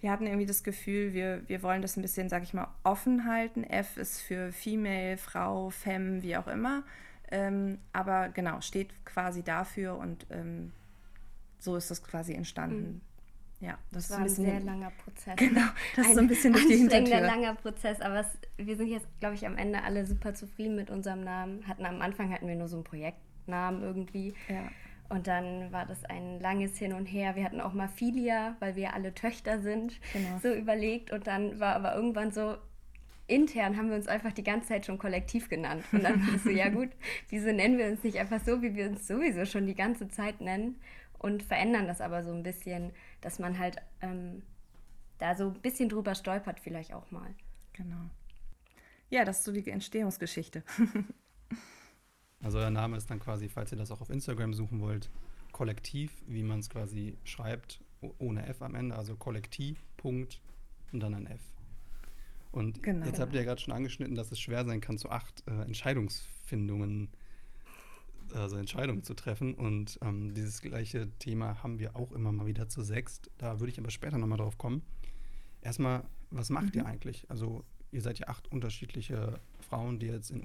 wir 0.00 0.10
hatten 0.10 0.26
irgendwie 0.26 0.46
das 0.46 0.62
Gefühl, 0.62 1.12
wir, 1.12 1.42
wir 1.48 1.62
wollen 1.62 1.82
das 1.82 1.96
ein 1.96 2.02
bisschen, 2.02 2.28
sag 2.28 2.42
ich 2.42 2.54
mal, 2.54 2.68
offen 2.84 3.24
halten. 3.24 3.64
F 3.64 3.96
ist 3.96 4.20
für 4.20 4.52
Female, 4.52 5.16
Frau, 5.16 5.70
Femme, 5.70 6.22
wie 6.22 6.36
auch 6.36 6.46
immer. 6.46 6.82
Ähm, 7.30 7.78
aber 7.92 8.28
genau, 8.28 8.60
steht 8.60 9.04
quasi 9.04 9.42
dafür 9.42 9.96
und 9.96 10.26
ähm, 10.30 10.72
so 11.58 11.76
ist 11.76 11.90
das 11.90 12.02
quasi 12.02 12.34
entstanden. 12.34 13.00
Ja, 13.64 13.78
das, 13.92 13.92
Das 13.92 14.04
ist 14.04 14.10
war 14.10 14.16
ein 14.18 14.22
ein 14.22 14.24
bisschen 14.26 14.44
sehr 14.44 14.60
langer 14.60 14.90
Prozess. 15.04 15.36
Genau, 15.36 15.66
das 15.96 16.06
ist 16.06 16.14
so 16.14 16.20
ein 16.20 16.28
bisschen 16.28 16.52
durch 16.52 16.66
die 16.66 16.76
Hintertür. 16.76 17.20
langer 17.20 17.54
Prozess, 17.54 18.00
aber 18.00 18.20
es, 18.20 18.26
wir 18.58 18.76
sind 18.76 18.88
jetzt, 18.88 19.06
glaube 19.20 19.34
ich, 19.36 19.46
am 19.46 19.56
Ende 19.56 19.82
alle 19.82 20.04
super 20.04 20.34
zufrieden 20.34 20.76
mit 20.76 20.90
unserem 20.90 21.24
Namen. 21.24 21.66
Hatten 21.66 21.86
am 21.86 22.02
Anfang 22.02 22.32
hatten 22.32 22.46
wir 22.46 22.56
nur 22.56 22.68
so 22.68 22.76
einen 22.76 22.84
Projektnamen 22.84 23.82
irgendwie. 23.82 24.34
Ja. 24.48 24.68
Und 25.08 25.26
dann 25.26 25.70
war 25.72 25.86
das 25.86 26.04
ein 26.06 26.40
langes 26.40 26.76
Hin 26.78 26.92
und 26.94 27.06
Her. 27.06 27.36
Wir 27.36 27.44
hatten 27.44 27.60
auch 27.60 27.72
mal 27.74 27.88
Filia, 27.88 28.56
weil 28.60 28.74
wir 28.76 28.94
alle 28.94 29.14
Töchter 29.14 29.60
sind, 29.60 30.00
Genau. 30.12 30.38
so 30.42 30.52
überlegt. 30.52 31.12
Und 31.12 31.26
dann 31.26 31.60
war 31.60 31.76
aber 31.76 31.94
irgendwann 31.94 32.32
so, 32.32 32.56
intern 33.26 33.76
haben 33.76 33.88
wir 33.88 33.96
uns 33.96 34.08
einfach 34.08 34.32
die 34.32 34.42
ganze 34.44 34.68
Zeit 34.68 34.86
schon 34.86 34.98
kollektiv 34.98 35.48
genannt. 35.48 35.84
Und 35.92 36.04
dann 36.04 36.26
war 36.26 36.34
es 36.34 36.44
so, 36.44 36.50
ja 36.50 36.68
gut, 36.68 36.90
wieso 37.28 37.52
nennen 37.52 37.78
wir 37.78 37.86
uns 37.86 38.02
nicht 38.02 38.18
einfach 38.18 38.40
so, 38.44 38.60
wie 38.62 38.74
wir 38.74 38.86
uns 38.88 39.06
sowieso 39.06 39.44
schon 39.46 39.66
die 39.66 39.74
ganze 39.74 40.08
Zeit 40.08 40.40
nennen? 40.40 40.80
Und 41.18 41.42
verändern 41.42 41.86
das 41.86 42.02
aber 42.02 42.22
so 42.22 42.32
ein 42.32 42.42
bisschen, 42.42 42.92
dass 43.24 43.38
man 43.38 43.58
halt 43.58 43.76
ähm, 44.02 44.42
da 45.18 45.34
so 45.34 45.48
ein 45.48 45.60
bisschen 45.60 45.88
drüber 45.88 46.14
stolpert 46.14 46.60
vielleicht 46.60 46.92
auch 46.92 47.10
mal. 47.10 47.34
Genau. 47.72 48.10
Ja, 49.10 49.24
das 49.24 49.38
ist 49.38 49.44
so 49.44 49.52
die 49.52 49.68
Entstehungsgeschichte. 49.70 50.62
Also 52.42 52.58
euer 52.58 52.68
Name 52.68 52.98
ist 52.98 53.08
dann 53.08 53.20
quasi, 53.20 53.48
falls 53.48 53.72
ihr 53.72 53.78
das 53.78 53.90
auch 53.90 54.02
auf 54.02 54.10
Instagram 54.10 54.52
suchen 54.52 54.80
wollt, 54.82 55.08
Kollektiv, 55.52 56.12
wie 56.26 56.42
man 56.42 56.58
es 56.58 56.68
quasi 56.68 57.16
schreibt, 57.24 57.80
ohne 58.18 58.44
F 58.46 58.60
am 58.60 58.74
Ende, 58.74 58.96
also 58.96 59.16
Kollektiv, 59.16 59.82
Punkt 59.96 60.42
und 60.92 61.00
dann 61.00 61.14
ein 61.14 61.26
F. 61.26 61.40
Und 62.52 62.82
Genau. 62.82 63.06
jetzt 63.06 63.18
habt 63.18 63.32
ihr 63.32 63.40
ja 63.40 63.46
gerade 63.46 63.62
schon 63.62 63.72
angeschnitten, 63.72 64.14
dass 64.14 64.30
es 64.30 64.38
schwer 64.38 64.66
sein 64.66 64.82
kann, 64.82 64.98
zu 64.98 65.08
acht 65.08 65.42
äh, 65.46 65.62
Entscheidungsfindungen, 65.62 67.08
also 68.40 68.56
Entscheidungen 68.56 69.02
zu 69.02 69.14
treffen. 69.14 69.54
Und 69.54 69.98
ähm, 70.02 70.34
dieses 70.34 70.60
gleiche 70.60 71.10
Thema 71.18 71.62
haben 71.62 71.78
wir 71.78 71.96
auch 71.96 72.12
immer 72.12 72.32
mal 72.32 72.46
wieder 72.46 72.68
zu 72.68 72.82
sechst. 72.82 73.30
Da 73.38 73.60
würde 73.60 73.72
ich 73.72 73.78
aber 73.78 73.90
später 73.90 74.18
nochmal 74.18 74.38
drauf 74.38 74.58
kommen. 74.58 74.82
Erstmal, 75.60 76.04
was 76.30 76.50
macht 76.50 76.76
ihr 76.76 76.86
eigentlich? 76.86 77.28
Also 77.30 77.64
ihr 77.90 78.02
seid 78.02 78.18
ja 78.18 78.28
acht 78.28 78.50
unterschiedliche 78.50 79.40
Frauen, 79.60 79.98
die 79.98 80.06
jetzt 80.06 80.30
in 80.30 80.42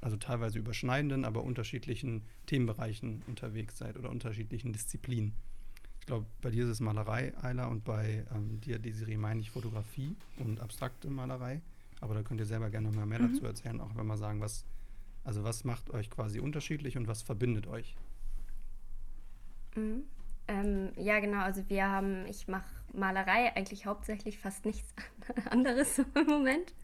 also 0.00 0.16
teilweise 0.16 0.58
überschneidenden, 0.58 1.24
aber 1.24 1.42
unterschiedlichen 1.42 2.22
Themenbereichen 2.46 3.22
unterwegs 3.26 3.76
seid 3.78 3.96
oder 3.98 4.08
unterschiedlichen 4.10 4.72
Disziplinen. 4.72 5.34
Ich 6.00 6.06
glaube, 6.06 6.26
bei 6.40 6.50
dir 6.50 6.64
ist 6.64 6.70
es 6.70 6.80
Malerei, 6.80 7.32
Ayla, 7.42 7.66
und 7.66 7.84
bei 7.84 8.24
ähm, 8.34 8.60
dir, 8.60 8.78
Desiree, 8.78 9.16
meine 9.16 9.40
ich 9.40 9.50
Fotografie 9.50 10.16
und 10.38 10.58
abstrakte 10.60 11.08
Malerei. 11.10 11.60
Aber 12.00 12.14
da 12.14 12.22
könnt 12.22 12.40
ihr 12.40 12.46
selber 12.46 12.70
gerne 12.70 12.88
noch 12.88 12.96
mal 12.96 13.06
mehr 13.06 13.20
Mhm. 13.20 13.34
dazu 13.34 13.46
erzählen, 13.46 13.80
auch 13.80 13.94
wenn 13.94 14.06
wir 14.06 14.16
sagen, 14.16 14.40
was, 14.40 14.64
also 15.24 15.44
was 15.44 15.64
macht 15.64 15.90
euch 15.90 16.10
quasi 16.10 16.40
unterschiedlich 16.40 16.96
und 16.96 17.06
was 17.06 17.22
verbindet 17.22 17.66
euch? 17.66 17.94
Mhm. 19.74 20.04
Ähm, 20.48 20.92
ja, 20.96 21.20
genau. 21.20 21.42
Also 21.42 21.68
wir 21.68 21.88
haben, 21.88 22.26
ich 22.26 22.48
mache 22.48 22.68
Malerei 22.92 23.54
eigentlich 23.56 23.86
hauptsächlich 23.86 24.38
fast 24.38 24.64
nichts 24.64 24.92
anderes 25.50 25.98
im 25.98 26.26
Moment. 26.26 26.74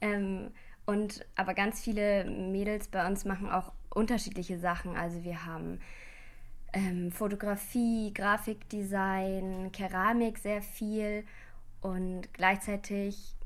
Ähm, 0.00 0.50
und 0.86 1.24
aber 1.36 1.54
ganz 1.54 1.80
viele 1.80 2.24
Mädels 2.24 2.88
bei 2.88 3.06
uns 3.06 3.24
machen 3.24 3.50
auch 3.50 3.72
unterschiedliche 3.90 4.58
Sachen. 4.58 4.96
Also 4.96 5.22
wir 5.22 5.46
haben 5.46 5.80
ähm, 6.72 7.12
Fotografie, 7.12 8.12
Grafikdesign, 8.12 9.70
Keramik 9.72 10.38
sehr 10.38 10.62
viel 10.62 11.24
und 11.80 12.32
gleichzeitig 12.32 13.37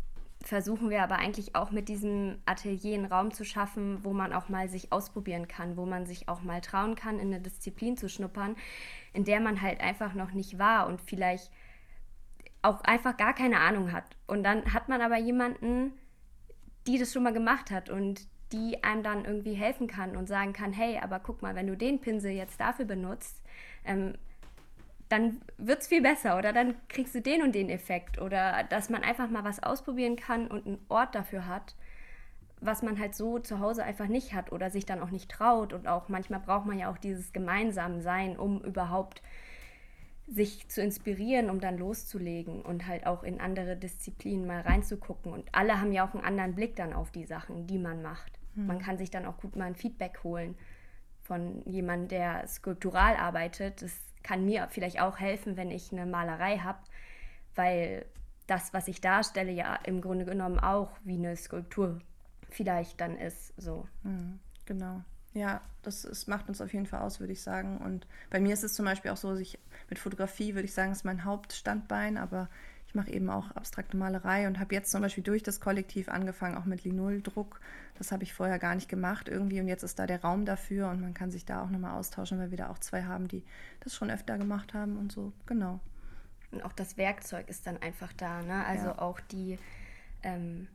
versuchen 0.42 0.90
wir 0.90 1.02
aber 1.02 1.16
eigentlich 1.16 1.54
auch 1.54 1.70
mit 1.70 1.88
diesem 1.88 2.38
Atelier 2.46 2.94
einen 2.94 3.06
Raum 3.06 3.32
zu 3.32 3.44
schaffen, 3.44 4.04
wo 4.04 4.12
man 4.12 4.32
auch 4.32 4.48
mal 4.48 4.68
sich 4.68 4.92
ausprobieren 4.92 5.48
kann, 5.48 5.76
wo 5.76 5.86
man 5.86 6.06
sich 6.06 6.28
auch 6.28 6.42
mal 6.42 6.60
trauen 6.60 6.94
kann, 6.94 7.18
in 7.18 7.28
eine 7.28 7.40
Disziplin 7.40 7.96
zu 7.96 8.08
schnuppern, 8.08 8.56
in 9.12 9.24
der 9.24 9.40
man 9.40 9.62
halt 9.62 9.80
einfach 9.80 10.14
noch 10.14 10.32
nicht 10.32 10.58
war 10.58 10.86
und 10.86 11.00
vielleicht 11.00 11.50
auch 12.62 12.80
einfach 12.82 13.16
gar 13.16 13.34
keine 13.34 13.60
Ahnung 13.60 13.92
hat. 13.92 14.04
Und 14.26 14.44
dann 14.44 14.72
hat 14.72 14.88
man 14.88 15.00
aber 15.00 15.18
jemanden, 15.18 15.92
die 16.86 16.98
das 16.98 17.12
schon 17.12 17.22
mal 17.22 17.32
gemacht 17.32 17.70
hat 17.70 17.90
und 17.90 18.26
die 18.52 18.82
einem 18.84 19.02
dann 19.02 19.24
irgendwie 19.24 19.54
helfen 19.54 19.86
kann 19.86 20.16
und 20.16 20.28
sagen 20.28 20.52
kann, 20.52 20.72
hey, 20.72 20.98
aber 20.98 21.20
guck 21.20 21.42
mal, 21.42 21.54
wenn 21.54 21.66
du 21.66 21.76
den 21.76 22.00
Pinsel 22.00 22.32
jetzt 22.32 22.60
dafür 22.60 22.84
benutzt, 22.84 23.42
ähm, 23.84 24.14
dann 25.12 25.42
wird 25.58 25.82
es 25.82 25.88
viel 25.88 26.00
besser 26.00 26.38
oder 26.38 26.54
dann 26.54 26.74
kriegst 26.88 27.14
du 27.14 27.20
den 27.20 27.42
und 27.42 27.54
den 27.54 27.68
Effekt 27.68 28.18
oder 28.18 28.64
dass 28.70 28.88
man 28.88 29.02
einfach 29.02 29.28
mal 29.28 29.44
was 29.44 29.62
ausprobieren 29.62 30.16
kann 30.16 30.48
und 30.48 30.66
einen 30.66 30.78
Ort 30.88 31.14
dafür 31.14 31.46
hat, 31.46 31.76
was 32.62 32.82
man 32.82 32.98
halt 32.98 33.14
so 33.14 33.38
zu 33.38 33.60
Hause 33.60 33.84
einfach 33.84 34.06
nicht 34.06 34.32
hat 34.32 34.52
oder 34.52 34.70
sich 34.70 34.86
dann 34.86 35.02
auch 35.02 35.10
nicht 35.10 35.30
traut 35.30 35.74
und 35.74 35.86
auch 35.86 36.08
manchmal 36.08 36.40
braucht 36.40 36.64
man 36.64 36.78
ja 36.78 36.90
auch 36.90 36.96
dieses 36.96 37.34
Gemeinsamsein, 37.34 38.38
um 38.38 38.62
überhaupt 38.62 39.20
sich 40.26 40.66
zu 40.68 40.80
inspirieren, 40.80 41.50
um 41.50 41.60
dann 41.60 41.76
loszulegen 41.76 42.62
und 42.62 42.86
halt 42.86 43.06
auch 43.06 43.22
in 43.22 43.38
andere 43.38 43.76
Disziplinen 43.76 44.46
mal 44.46 44.62
reinzugucken. 44.62 45.30
Und 45.30 45.46
alle 45.52 45.78
haben 45.78 45.92
ja 45.92 46.08
auch 46.08 46.14
einen 46.14 46.24
anderen 46.24 46.54
Blick 46.54 46.76
dann 46.76 46.94
auf 46.94 47.10
die 47.10 47.26
Sachen, 47.26 47.66
die 47.66 47.76
man 47.76 48.00
macht. 48.00 48.38
Man 48.54 48.78
kann 48.78 48.96
sich 48.96 49.10
dann 49.10 49.26
auch 49.26 49.36
gut 49.36 49.56
mal 49.56 49.64
ein 49.64 49.74
Feedback 49.74 50.20
holen 50.24 50.56
von 51.22 51.62
jemandem, 51.66 52.08
der 52.08 52.46
skulptural 52.46 53.16
arbeitet. 53.16 53.82
Das 53.82 53.92
kann 54.22 54.44
mir 54.44 54.68
vielleicht 54.70 55.00
auch 55.00 55.18
helfen, 55.18 55.56
wenn 55.56 55.70
ich 55.70 55.92
eine 55.92 56.06
Malerei 56.06 56.58
habe, 56.58 56.78
weil 57.54 58.06
das, 58.46 58.72
was 58.72 58.88
ich 58.88 59.00
darstelle, 59.00 59.52
ja 59.52 59.76
im 59.84 60.00
Grunde 60.00 60.24
genommen 60.24 60.58
auch 60.58 60.90
wie 61.04 61.14
eine 61.14 61.36
Skulptur 61.36 62.00
vielleicht 62.50 63.00
dann 63.00 63.16
ist. 63.16 63.54
So. 63.60 63.86
Mhm, 64.02 64.38
genau. 64.66 65.02
Ja, 65.34 65.62
das 65.82 66.04
ist, 66.04 66.28
macht 66.28 66.48
uns 66.48 66.60
auf 66.60 66.72
jeden 66.72 66.86
Fall 66.86 67.00
aus, 67.00 67.18
würde 67.18 67.32
ich 67.32 67.42
sagen. 67.42 67.78
Und 67.78 68.06
bei 68.30 68.38
mir 68.38 68.52
ist 68.52 68.64
es 68.64 68.74
zum 68.74 68.84
Beispiel 68.84 69.10
auch 69.10 69.16
so, 69.16 69.30
dass 69.30 69.40
ich 69.40 69.58
mit 69.88 69.98
Fotografie, 69.98 70.54
würde 70.54 70.66
ich 70.66 70.74
sagen, 70.74 70.92
ist 70.92 71.04
mein 71.04 71.24
Hauptstandbein, 71.24 72.18
aber 72.18 72.48
ich 72.92 72.94
mache 72.94 73.10
eben 73.10 73.30
auch 73.30 73.50
abstrakte 73.52 73.96
Malerei 73.96 74.46
und 74.46 74.60
habe 74.60 74.74
jetzt 74.74 74.90
zum 74.90 75.00
Beispiel 75.00 75.24
durch 75.24 75.42
das 75.42 75.60
Kollektiv 75.60 76.10
angefangen, 76.10 76.58
auch 76.58 76.66
mit 76.66 76.84
Linoldruck. 76.84 77.58
Das 77.96 78.12
habe 78.12 78.22
ich 78.22 78.34
vorher 78.34 78.58
gar 78.58 78.74
nicht 78.74 78.90
gemacht 78.90 79.30
irgendwie 79.30 79.60
und 79.60 79.66
jetzt 79.66 79.82
ist 79.82 79.98
da 79.98 80.06
der 80.06 80.20
Raum 80.20 80.44
dafür 80.44 80.90
und 80.90 81.00
man 81.00 81.14
kann 81.14 81.30
sich 81.30 81.46
da 81.46 81.62
auch 81.62 81.70
nochmal 81.70 81.98
austauschen, 81.98 82.38
weil 82.38 82.50
wir 82.50 82.58
da 82.58 82.68
auch 82.68 82.78
zwei 82.78 83.04
haben, 83.04 83.28
die 83.28 83.44
das 83.80 83.94
schon 83.94 84.10
öfter 84.10 84.36
gemacht 84.36 84.74
haben 84.74 84.98
und 84.98 85.10
so. 85.10 85.32
Genau. 85.46 85.80
Und 86.50 86.62
auch 86.66 86.72
das 86.74 86.98
Werkzeug 86.98 87.48
ist 87.48 87.66
dann 87.66 87.80
einfach 87.80 88.12
da. 88.12 88.42
Ne? 88.42 88.62
Also 88.66 88.88
Ja. 88.88 88.98
auch 88.98 89.20
die, 89.20 89.58
ähm, 90.22 90.68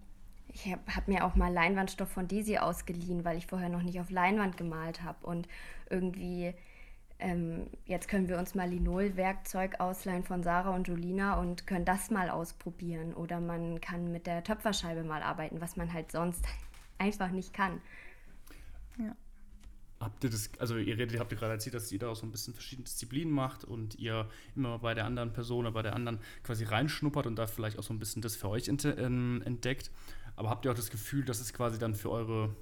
ich 0.47 0.65
habe 0.71 0.81
hab 0.95 1.07
mir 1.07 1.23
auch 1.23 1.35
mal 1.35 1.53
Leinwandstoff 1.53 2.09
von 2.09 2.27
Desi 2.27 2.57
ausgeliehen, 2.57 3.25
weil 3.25 3.37
ich 3.37 3.45
vorher 3.45 3.69
noch 3.69 3.83
nicht 3.83 3.99
auf 3.99 4.09
Leinwand 4.09 4.57
gemalt 4.57 5.03
habe. 5.03 5.23
Und 5.27 5.47
irgendwie 5.91 6.55
ähm, 7.19 7.67
jetzt 7.85 8.07
können 8.07 8.29
wir 8.29 8.37
uns 8.37 8.53
mal 8.53 8.69
Linol-Werkzeug 8.69 9.79
ausleihen 9.79 10.23
von 10.23 10.43
Sarah 10.43 10.75
und 10.75 10.87
Julina 10.87 11.39
und 11.39 11.65
können 11.65 11.85
das 11.85 12.11
mal 12.11 12.29
ausprobieren. 12.29 13.13
Oder 13.13 13.39
man 13.39 13.81
kann 13.81 14.11
mit 14.11 14.27
der 14.27 14.43
Töpferscheibe 14.43 15.03
mal 15.03 15.23
arbeiten, 15.23 15.59
was 15.59 15.75
man 15.75 15.91
halt 15.93 16.11
sonst 16.11 16.45
einfach 16.97 17.31
nicht 17.31 17.53
kann. 17.53 17.81
Ja. 18.99 19.15
Habt 19.99 20.23
ihr 20.23 20.29
das, 20.29 20.51
also 20.59 20.77
ihr 20.77 20.95
redet, 20.95 21.19
habt 21.19 21.31
ihr 21.31 21.39
gerade 21.39 21.53
erzählt, 21.53 21.73
dass 21.73 21.91
ihr 21.91 21.97
da 21.97 22.09
auch 22.09 22.15
so 22.15 22.27
ein 22.27 22.31
bisschen 22.31 22.53
verschiedene 22.53 22.85
Disziplinen 22.85 23.33
macht 23.33 23.63
und 23.63 23.95
ihr 23.95 24.29
immer 24.55 24.77
bei 24.77 24.93
der 24.93 25.05
anderen 25.05 25.33
Person 25.33 25.65
oder 25.65 25.71
bei 25.71 25.81
der 25.81 25.95
anderen 25.95 26.19
quasi 26.43 26.65
reinschnuppert 26.65 27.25
und 27.25 27.35
da 27.35 27.47
vielleicht 27.47 27.79
auch 27.79 27.83
so 27.83 27.95
ein 27.95 27.99
bisschen 27.99 28.21
das 28.21 28.35
für 28.35 28.49
euch 28.49 28.67
ähm, 28.67 29.41
entdeckt. 29.43 29.89
Aber 30.35 30.51
habt 30.51 30.65
ihr 30.65 30.71
auch 30.71 30.75
das 30.75 30.91
Gefühl, 30.91 31.25
dass 31.25 31.39
es 31.39 31.51
quasi 31.51 31.79
dann 31.79 31.95
für 31.95 32.11
eure 32.11 32.55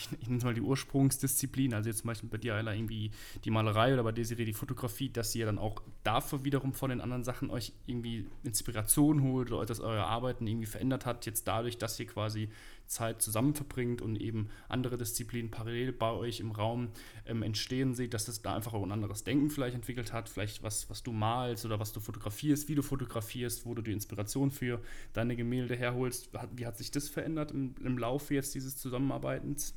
ich, 0.00 0.08
ich 0.20 0.26
nenne 0.28 0.38
es 0.38 0.44
mal 0.44 0.54
die 0.54 0.60
Ursprungsdisziplin, 0.60 1.74
also 1.74 1.88
jetzt 1.88 2.00
zum 2.00 2.08
Beispiel 2.08 2.28
bei 2.28 2.38
dir, 2.38 2.54
Ayla, 2.54 2.74
irgendwie 2.74 3.10
die 3.44 3.50
Malerei 3.50 3.92
oder 3.92 4.02
bei 4.02 4.12
Desiree 4.12 4.44
die 4.44 4.52
Fotografie, 4.52 5.10
dass 5.10 5.34
ihr 5.34 5.46
dann 5.46 5.58
auch 5.58 5.82
dafür 6.02 6.44
wiederum 6.44 6.72
von 6.72 6.90
den 6.90 7.00
anderen 7.00 7.24
Sachen 7.24 7.50
euch 7.50 7.72
irgendwie 7.86 8.26
Inspiration 8.42 9.22
holt 9.22 9.52
oder 9.52 9.66
dass 9.66 9.80
euer 9.80 10.04
Arbeiten 10.04 10.46
irgendwie 10.46 10.66
verändert 10.66 11.06
hat, 11.06 11.26
jetzt 11.26 11.46
dadurch, 11.46 11.78
dass 11.78 12.00
ihr 12.00 12.06
quasi 12.06 12.48
Zeit 12.90 13.22
zusammen 13.22 13.54
verbringt 13.54 14.02
und 14.02 14.20
eben 14.20 14.50
andere 14.68 14.98
Disziplinen 14.98 15.50
parallel 15.50 15.92
bei 15.92 16.10
euch 16.10 16.40
im 16.40 16.50
Raum 16.50 16.88
ähm, 17.24 17.42
entstehen 17.42 17.94
seht, 17.94 18.12
dass 18.14 18.26
es 18.28 18.42
da 18.42 18.56
einfach 18.56 18.74
auch 18.74 18.82
ein 18.82 18.92
anderes 18.92 19.22
Denken 19.22 19.48
vielleicht 19.48 19.76
entwickelt 19.76 20.12
hat, 20.12 20.28
vielleicht 20.28 20.62
was, 20.62 20.90
was 20.90 21.02
du 21.02 21.12
malst 21.12 21.64
oder 21.64 21.78
was 21.78 21.92
du 21.92 22.00
fotografierst, 22.00 22.68
wie 22.68 22.74
du 22.74 22.82
fotografierst, 22.82 23.64
wo 23.64 23.74
du 23.74 23.82
die 23.82 23.92
Inspiration 23.92 24.50
für 24.50 24.80
deine 25.12 25.36
Gemälde 25.36 25.76
herholst. 25.76 26.30
Wie 26.56 26.66
hat 26.66 26.76
sich 26.76 26.90
das 26.90 27.08
verändert 27.08 27.52
im, 27.52 27.74
im 27.82 27.96
Laufe 27.96 28.34
jetzt 28.34 28.54
dieses 28.54 28.76
Zusammenarbeitens? 28.76 29.74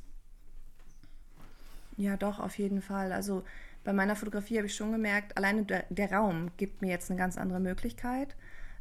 Ja, 1.96 2.16
doch, 2.16 2.40
auf 2.40 2.58
jeden 2.58 2.82
Fall. 2.82 3.12
Also 3.12 3.44
bei 3.84 3.92
meiner 3.92 4.16
Fotografie 4.16 4.56
habe 4.56 4.66
ich 4.66 4.74
schon 4.74 4.92
gemerkt, 4.92 5.36
alleine 5.36 5.64
der, 5.64 5.84
der, 5.90 6.12
Raum 6.12 6.50
gibt 6.56 6.82
mir 6.82 6.90
jetzt 6.90 7.10
eine 7.10 7.18
ganz 7.18 7.36
andere 7.38 7.60
Möglichkeit. 7.60 8.36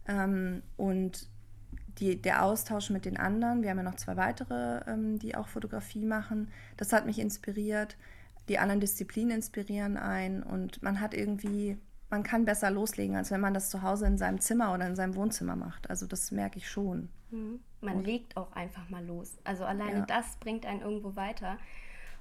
Ähm, 0.07 0.63
und 0.77 1.29
die, 1.99 2.21
der 2.21 2.43
Austausch 2.43 2.89
mit 2.89 3.05
den 3.05 3.17
anderen, 3.17 3.61
wir 3.61 3.69
haben 3.69 3.77
ja 3.77 3.83
noch 3.83 3.95
zwei 3.95 4.17
weitere, 4.17 4.81
ähm, 4.89 5.19
die 5.19 5.35
auch 5.35 5.47
Fotografie 5.47 6.05
machen, 6.05 6.49
das 6.77 6.93
hat 6.93 7.05
mich 7.05 7.19
inspiriert. 7.19 7.97
Die 8.49 8.57
anderen 8.57 8.81
Disziplinen 8.81 9.37
inspirieren 9.37 9.97
ein 9.97 10.43
und 10.43 10.81
man 10.81 10.99
hat 10.99 11.13
irgendwie, 11.13 11.77
man 12.09 12.23
kann 12.23 12.45
besser 12.45 12.71
loslegen, 12.71 13.15
als 13.15 13.31
wenn 13.31 13.39
man 13.39 13.53
das 13.53 13.69
zu 13.69 13.83
Hause 13.83 14.07
in 14.07 14.17
seinem 14.17 14.39
Zimmer 14.39 14.73
oder 14.73 14.87
in 14.87 14.95
seinem 14.95 15.15
Wohnzimmer 15.15 15.55
macht. 15.55 15.89
Also 15.89 16.07
das 16.07 16.31
merke 16.31 16.57
ich 16.57 16.69
schon. 16.69 17.09
Mhm. 17.31 17.59
Man 17.79 17.97
und, 17.97 18.05
legt 18.05 18.35
auch 18.37 18.51
einfach 18.53 18.89
mal 18.89 19.05
los. 19.05 19.37
Also 19.43 19.65
alleine 19.65 19.99
ja. 19.99 20.05
das 20.05 20.37
bringt 20.37 20.65
einen 20.65 20.81
irgendwo 20.81 21.15
weiter 21.15 21.57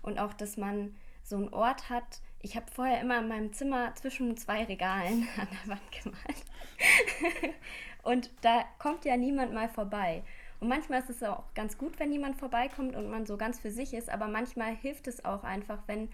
und 0.02 0.18
auch, 0.18 0.34
dass 0.34 0.56
man 0.56 0.94
so 1.22 1.36
einen 1.36 1.52
Ort 1.52 1.88
hat. 1.88 2.20
Ich 2.40 2.56
habe 2.56 2.66
vorher 2.72 3.00
immer 3.00 3.20
in 3.20 3.28
meinem 3.28 3.52
Zimmer 3.52 3.94
zwischen 3.94 4.36
zwei 4.36 4.64
Regalen 4.64 5.28
an 5.38 5.48
der 5.50 5.70
Wand 5.70 5.92
gemalt. 6.02 7.54
und 8.02 8.30
da 8.42 8.64
kommt 8.78 9.04
ja 9.04 9.16
niemand 9.16 9.54
mal 9.54 9.68
vorbei. 9.68 10.22
Und 10.60 10.68
manchmal 10.68 11.00
ist 11.00 11.10
es 11.10 11.22
auch 11.22 11.42
ganz 11.54 11.76
gut, 11.76 11.98
wenn 11.98 12.10
niemand 12.10 12.36
vorbeikommt 12.36 12.94
und 12.94 13.10
man 13.10 13.26
so 13.26 13.36
ganz 13.36 13.58
für 13.58 13.70
sich 13.70 13.94
ist, 13.94 14.08
aber 14.08 14.28
manchmal 14.28 14.76
hilft 14.76 15.08
es 15.08 15.24
auch 15.24 15.42
einfach, 15.42 15.78
wenn, 15.86 16.08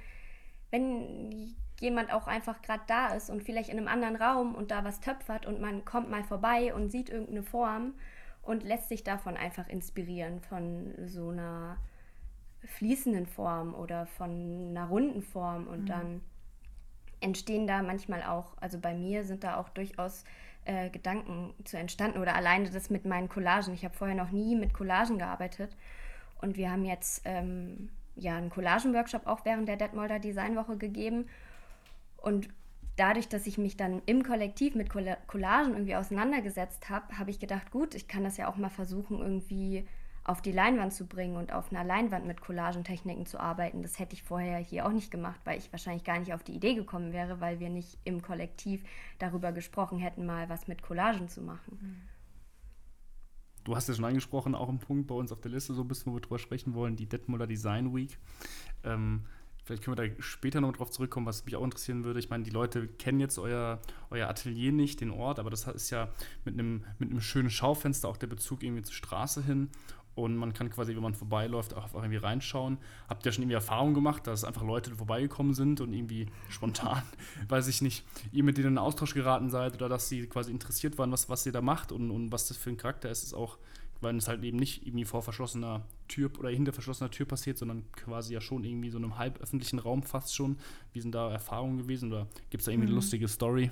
wenn 0.70 1.54
jemand 1.80 2.12
auch 2.12 2.26
einfach 2.26 2.62
gerade 2.62 2.82
da 2.86 3.08
ist 3.08 3.28
und 3.28 3.42
vielleicht 3.42 3.68
in 3.68 3.78
einem 3.78 3.88
anderen 3.88 4.16
Raum 4.16 4.54
und 4.54 4.70
da 4.70 4.84
was 4.84 5.00
töpfert 5.00 5.44
und 5.44 5.60
man 5.60 5.84
kommt 5.84 6.10
mal 6.10 6.24
vorbei 6.24 6.74
und 6.74 6.90
sieht 6.90 7.10
irgendeine 7.10 7.42
Form 7.42 7.94
und 8.42 8.62
lässt 8.62 8.88
sich 8.88 9.04
davon 9.04 9.36
einfach 9.36 9.68
inspirieren, 9.68 10.40
von 10.40 10.94
so 11.06 11.28
einer 11.28 11.76
fließenden 12.68 13.26
Form 13.26 13.74
oder 13.74 14.06
von 14.06 14.68
einer 14.70 14.86
runden 14.86 15.22
Form 15.22 15.66
und 15.66 15.82
mhm. 15.82 15.86
dann 15.86 16.20
entstehen 17.20 17.66
da 17.66 17.82
manchmal 17.82 18.22
auch, 18.22 18.56
also 18.60 18.78
bei 18.78 18.94
mir 18.94 19.24
sind 19.24 19.42
da 19.42 19.56
auch 19.56 19.68
durchaus 19.70 20.24
äh, 20.64 20.90
Gedanken 20.90 21.54
zu 21.64 21.76
entstanden 21.76 22.20
oder 22.20 22.36
alleine 22.36 22.70
das 22.70 22.90
mit 22.90 23.04
meinen 23.06 23.28
Collagen. 23.28 23.74
Ich 23.74 23.84
habe 23.84 23.94
vorher 23.94 24.16
noch 24.16 24.30
nie 24.30 24.54
mit 24.54 24.74
Collagen 24.74 25.18
gearbeitet 25.18 25.76
und 26.40 26.56
wir 26.56 26.70
haben 26.70 26.84
jetzt 26.84 27.22
ähm, 27.24 27.90
ja 28.14 28.36
einen 28.36 28.50
Collagen-Workshop 28.50 29.26
auch 29.26 29.44
während 29.44 29.68
der 29.68 29.76
Detmolder 29.76 30.20
Designwoche 30.20 30.76
gegeben 30.76 31.26
und 32.18 32.48
dadurch, 32.96 33.28
dass 33.28 33.46
ich 33.46 33.58
mich 33.58 33.76
dann 33.76 34.02
im 34.06 34.22
Kollektiv 34.24 34.74
mit 34.74 34.90
Collagen 34.90 35.72
irgendwie 35.72 35.96
auseinandergesetzt 35.96 36.90
habe, 36.90 37.18
habe 37.18 37.30
ich 37.30 37.38
gedacht, 37.38 37.70
gut, 37.70 37.94
ich 37.94 38.08
kann 38.08 38.24
das 38.24 38.36
ja 38.36 38.48
auch 38.48 38.56
mal 38.56 38.70
versuchen 38.70 39.20
irgendwie 39.20 39.86
auf 40.28 40.42
die 40.42 40.52
Leinwand 40.52 40.92
zu 40.92 41.06
bringen 41.06 41.36
und 41.36 41.54
auf 41.54 41.72
einer 41.72 41.84
Leinwand 41.84 42.26
mit 42.26 42.42
Collagentechniken 42.42 43.24
zu 43.24 43.40
arbeiten. 43.40 43.82
Das 43.82 43.98
hätte 43.98 44.12
ich 44.12 44.22
vorher 44.22 44.58
hier 44.58 44.84
auch 44.84 44.92
nicht 44.92 45.10
gemacht, 45.10 45.40
weil 45.44 45.58
ich 45.58 45.72
wahrscheinlich 45.72 46.04
gar 46.04 46.18
nicht 46.18 46.34
auf 46.34 46.42
die 46.42 46.52
Idee 46.52 46.74
gekommen 46.74 47.14
wäre, 47.14 47.40
weil 47.40 47.60
wir 47.60 47.70
nicht 47.70 47.98
im 48.04 48.20
Kollektiv 48.20 48.84
darüber 49.18 49.52
gesprochen 49.52 49.98
hätten, 49.98 50.26
mal 50.26 50.50
was 50.50 50.68
mit 50.68 50.82
Collagen 50.82 51.30
zu 51.30 51.40
machen. 51.40 51.78
Mhm. 51.80 51.96
Du 53.64 53.74
hast 53.74 53.88
ja 53.88 53.94
schon 53.94 54.04
angesprochen, 54.04 54.54
auch 54.54 54.68
ein 54.68 54.78
Punkt 54.78 55.06
bei 55.06 55.14
uns 55.14 55.32
auf 55.32 55.40
der 55.40 55.50
Liste, 55.50 55.72
so 55.72 55.82
ein 55.82 55.88
bisschen, 55.88 56.12
wo 56.12 56.16
wir 56.16 56.20
drüber 56.20 56.38
sprechen 56.38 56.74
wollen, 56.74 56.94
die 56.96 57.06
Detmoller 57.06 57.46
Design 57.46 57.94
Week. 57.94 58.18
Ähm, 58.84 59.24
Vielleicht 59.68 59.84
können 59.84 59.98
wir 59.98 60.08
da 60.08 60.22
später 60.22 60.62
noch 60.62 60.72
drauf 60.72 60.90
zurückkommen, 60.90 61.26
was 61.26 61.44
mich 61.44 61.54
auch 61.54 61.62
interessieren 61.62 62.02
würde. 62.02 62.20
Ich 62.20 62.30
meine, 62.30 62.42
die 62.42 62.48
Leute 62.48 62.88
kennen 62.88 63.20
jetzt 63.20 63.38
euer, 63.38 63.82
euer 64.08 64.26
Atelier 64.26 64.72
nicht, 64.72 65.02
den 65.02 65.10
Ort, 65.10 65.38
aber 65.38 65.50
das 65.50 65.66
ist 65.66 65.90
ja 65.90 66.08
mit 66.46 66.54
einem, 66.54 66.84
mit 66.98 67.10
einem 67.10 67.20
schönen 67.20 67.50
Schaufenster 67.50 68.08
auch 68.08 68.16
der 68.16 68.28
Bezug 68.28 68.62
irgendwie 68.62 68.80
zur 68.80 68.94
Straße 68.94 69.44
hin 69.44 69.68
und 70.18 70.36
man 70.36 70.52
kann 70.52 70.68
quasi, 70.68 70.94
wenn 70.94 71.02
man 71.02 71.14
vorbeiläuft, 71.14 71.74
auch 71.74 71.94
irgendwie 71.94 72.16
reinschauen. 72.16 72.78
Habt 73.08 73.24
ihr 73.24 73.32
schon 73.32 73.42
irgendwie 73.42 73.54
Erfahrung 73.54 73.94
gemacht, 73.94 74.26
dass 74.26 74.44
einfach 74.44 74.64
Leute 74.64 74.94
vorbeigekommen 74.94 75.54
sind 75.54 75.80
und 75.80 75.92
irgendwie 75.92 76.26
spontan, 76.48 77.02
weiß 77.48 77.68
ich 77.68 77.82
nicht, 77.82 78.04
ihr 78.32 78.42
mit 78.42 78.58
denen 78.58 78.68
in 78.68 78.78
Austausch 78.78 79.14
geraten 79.14 79.48
seid 79.48 79.74
oder 79.74 79.88
dass 79.88 80.08
sie 80.08 80.26
quasi 80.26 80.50
interessiert 80.50 80.98
waren, 80.98 81.12
was, 81.12 81.28
was 81.28 81.46
ihr 81.46 81.52
da 81.52 81.60
macht 81.60 81.92
und, 81.92 82.10
und 82.10 82.32
was 82.32 82.48
das 82.48 82.56
für 82.56 82.70
ein 82.70 82.76
Charakter 82.76 83.08
ist, 83.08 83.22
ist 83.22 83.34
auch, 83.34 83.58
weil 84.00 84.16
es 84.16 84.28
halt 84.28 84.42
eben 84.42 84.58
nicht 84.58 84.86
irgendwie 84.86 85.04
vor 85.04 85.22
verschlossener 85.22 85.84
Tür 86.08 86.30
oder 86.38 86.50
hinter 86.50 86.72
verschlossener 86.72 87.10
Tür 87.10 87.26
passiert, 87.26 87.58
sondern 87.58 87.84
quasi 87.92 88.34
ja 88.34 88.40
schon 88.40 88.64
irgendwie 88.64 88.90
so 88.90 88.98
einem 88.98 89.18
halb 89.18 89.40
öffentlichen 89.40 89.78
Raum 89.78 90.02
fast 90.02 90.34
schon. 90.34 90.58
Wie 90.92 91.00
sind 91.00 91.14
da 91.14 91.30
Erfahrungen 91.30 91.78
gewesen 91.78 92.12
oder 92.12 92.26
gibt 92.50 92.62
es 92.62 92.64
da 92.66 92.72
irgendwie 92.72 92.88
mhm. 92.88 92.94
eine 92.94 93.00
lustige 93.00 93.28
Story? 93.28 93.70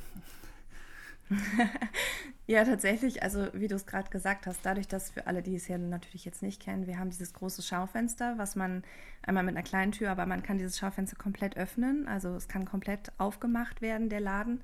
ja, 2.47 2.65
tatsächlich, 2.65 3.23
also 3.23 3.49
wie 3.53 3.69
du 3.69 3.75
es 3.75 3.87
gerade 3.87 4.11
gesagt 4.11 4.47
hast, 4.47 4.61
dadurch, 4.63 4.89
dass 4.89 5.11
für 5.11 5.27
alle, 5.27 5.43
die 5.43 5.57
es 5.57 5.67
hier 5.67 5.79
natürlich 5.79 6.25
jetzt 6.25 6.43
nicht 6.43 6.63
kennen, 6.63 6.87
wir 6.87 6.99
haben 6.99 7.11
dieses 7.11 7.33
große 7.33 7.63
Schaufenster, 7.63 8.39
was 8.39 8.57
man 8.57 8.85
einmal 9.23 9.43
mit 9.43 9.57
einer 9.57 9.67
kleinen 9.67 9.93
Tür, 9.93 10.11
aber 10.11 10.27
man 10.27 10.43
kann 10.43 10.59
dieses 10.59 10.79
Schaufenster 10.79 11.17
komplett 11.17 11.57
öffnen, 11.57 12.07
also 12.07 12.35
es 12.35 12.49
kann 12.49 12.65
komplett 12.65 13.13
aufgemacht 13.19 13.83
werden, 13.83 14.09
der 14.09 14.21
Laden. 14.21 14.61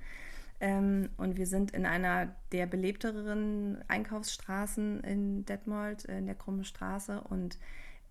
Ähm, 0.61 1.11
und 1.17 1.37
wir 1.37 1.47
sind 1.49 1.73
in 1.73 1.87
einer 1.87 2.37
der 2.53 2.67
belebteren 2.67 3.83
Einkaufsstraßen 3.89 5.03
in 5.03 5.45
Detmold, 5.45 6.05
in 6.05 6.27
der 6.27 6.37
Krumme 6.37 6.65
Straße 6.65 7.21
und 7.21 7.59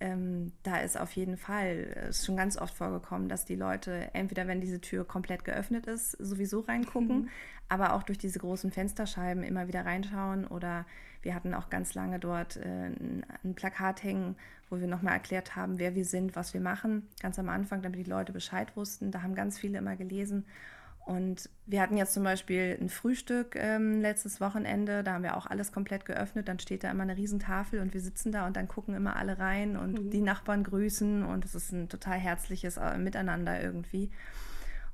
ähm, 0.01 0.51
da 0.63 0.77
ist 0.77 0.99
auf 0.99 1.11
jeden 1.13 1.37
Fall, 1.37 1.95
es 2.09 2.19
ist 2.19 2.25
schon 2.25 2.35
ganz 2.35 2.57
oft 2.57 2.73
vorgekommen, 2.73 3.29
dass 3.29 3.45
die 3.45 3.55
Leute 3.55 4.09
entweder, 4.13 4.47
wenn 4.47 4.59
diese 4.59 4.81
Tür 4.81 5.05
komplett 5.05 5.45
geöffnet 5.45 5.85
ist, 5.85 6.11
sowieso 6.13 6.61
reingucken, 6.61 7.23
mhm. 7.23 7.29
aber 7.69 7.93
auch 7.93 8.03
durch 8.03 8.17
diese 8.17 8.39
großen 8.39 8.71
Fensterscheiben 8.71 9.43
immer 9.43 9.67
wieder 9.67 9.85
reinschauen. 9.85 10.47
Oder 10.47 10.85
wir 11.21 11.35
hatten 11.35 11.53
auch 11.53 11.69
ganz 11.69 11.93
lange 11.93 12.19
dort 12.19 12.57
äh, 12.57 12.87
ein, 12.87 13.25
ein, 13.43 13.53
Plakat 13.53 14.03
hängen, 14.03 14.35
wo 14.69 14.79
wir 14.79 14.87
nochmal 14.87 15.13
erklärt 15.13 15.55
haben, 15.55 15.77
wer 15.77 15.93
wir 15.93 16.05
sind, 16.05 16.35
was 16.35 16.55
wir 16.55 16.61
machen, 16.61 17.07
ganz 17.21 17.37
am 17.37 17.49
Anfang, 17.49 17.83
damit 17.83 17.99
die 17.99 18.09
Leute 18.09 18.33
Bescheid 18.33 18.75
wussten. 18.75 19.11
Da 19.11 19.21
haben 19.21 19.35
ganz 19.35 19.59
viele 19.59 19.77
immer 19.77 19.95
gelesen. 19.95 20.45
Und 21.05 21.49
wir 21.65 21.81
hatten 21.81 21.97
jetzt 21.97 22.13
zum 22.13 22.23
Beispiel 22.23 22.77
ein 22.79 22.89
Frühstück 22.89 23.55
ähm, 23.55 24.01
letztes 24.01 24.39
Wochenende, 24.39 25.03
da 25.03 25.13
haben 25.13 25.23
wir 25.23 25.35
auch 25.35 25.47
alles 25.47 25.71
komplett 25.71 26.05
geöffnet, 26.05 26.47
dann 26.47 26.59
steht 26.59 26.83
da 26.83 26.91
immer 26.91 27.03
eine 27.03 27.17
Riesentafel 27.17 27.79
und 27.79 27.93
wir 27.93 28.01
sitzen 28.01 28.31
da 28.31 28.45
und 28.45 28.55
dann 28.55 28.67
gucken 28.67 28.93
immer 28.93 29.15
alle 29.15 29.39
rein 29.39 29.77
und 29.77 29.93
mhm. 29.93 30.09
die 30.11 30.21
Nachbarn 30.21 30.63
grüßen 30.63 31.23
und 31.25 31.43
es 31.43 31.55
ist 31.55 31.71
ein 31.71 31.89
total 31.89 32.19
herzliches 32.19 32.77
äh, 32.77 32.97
Miteinander 32.97 33.61
irgendwie. 33.61 34.11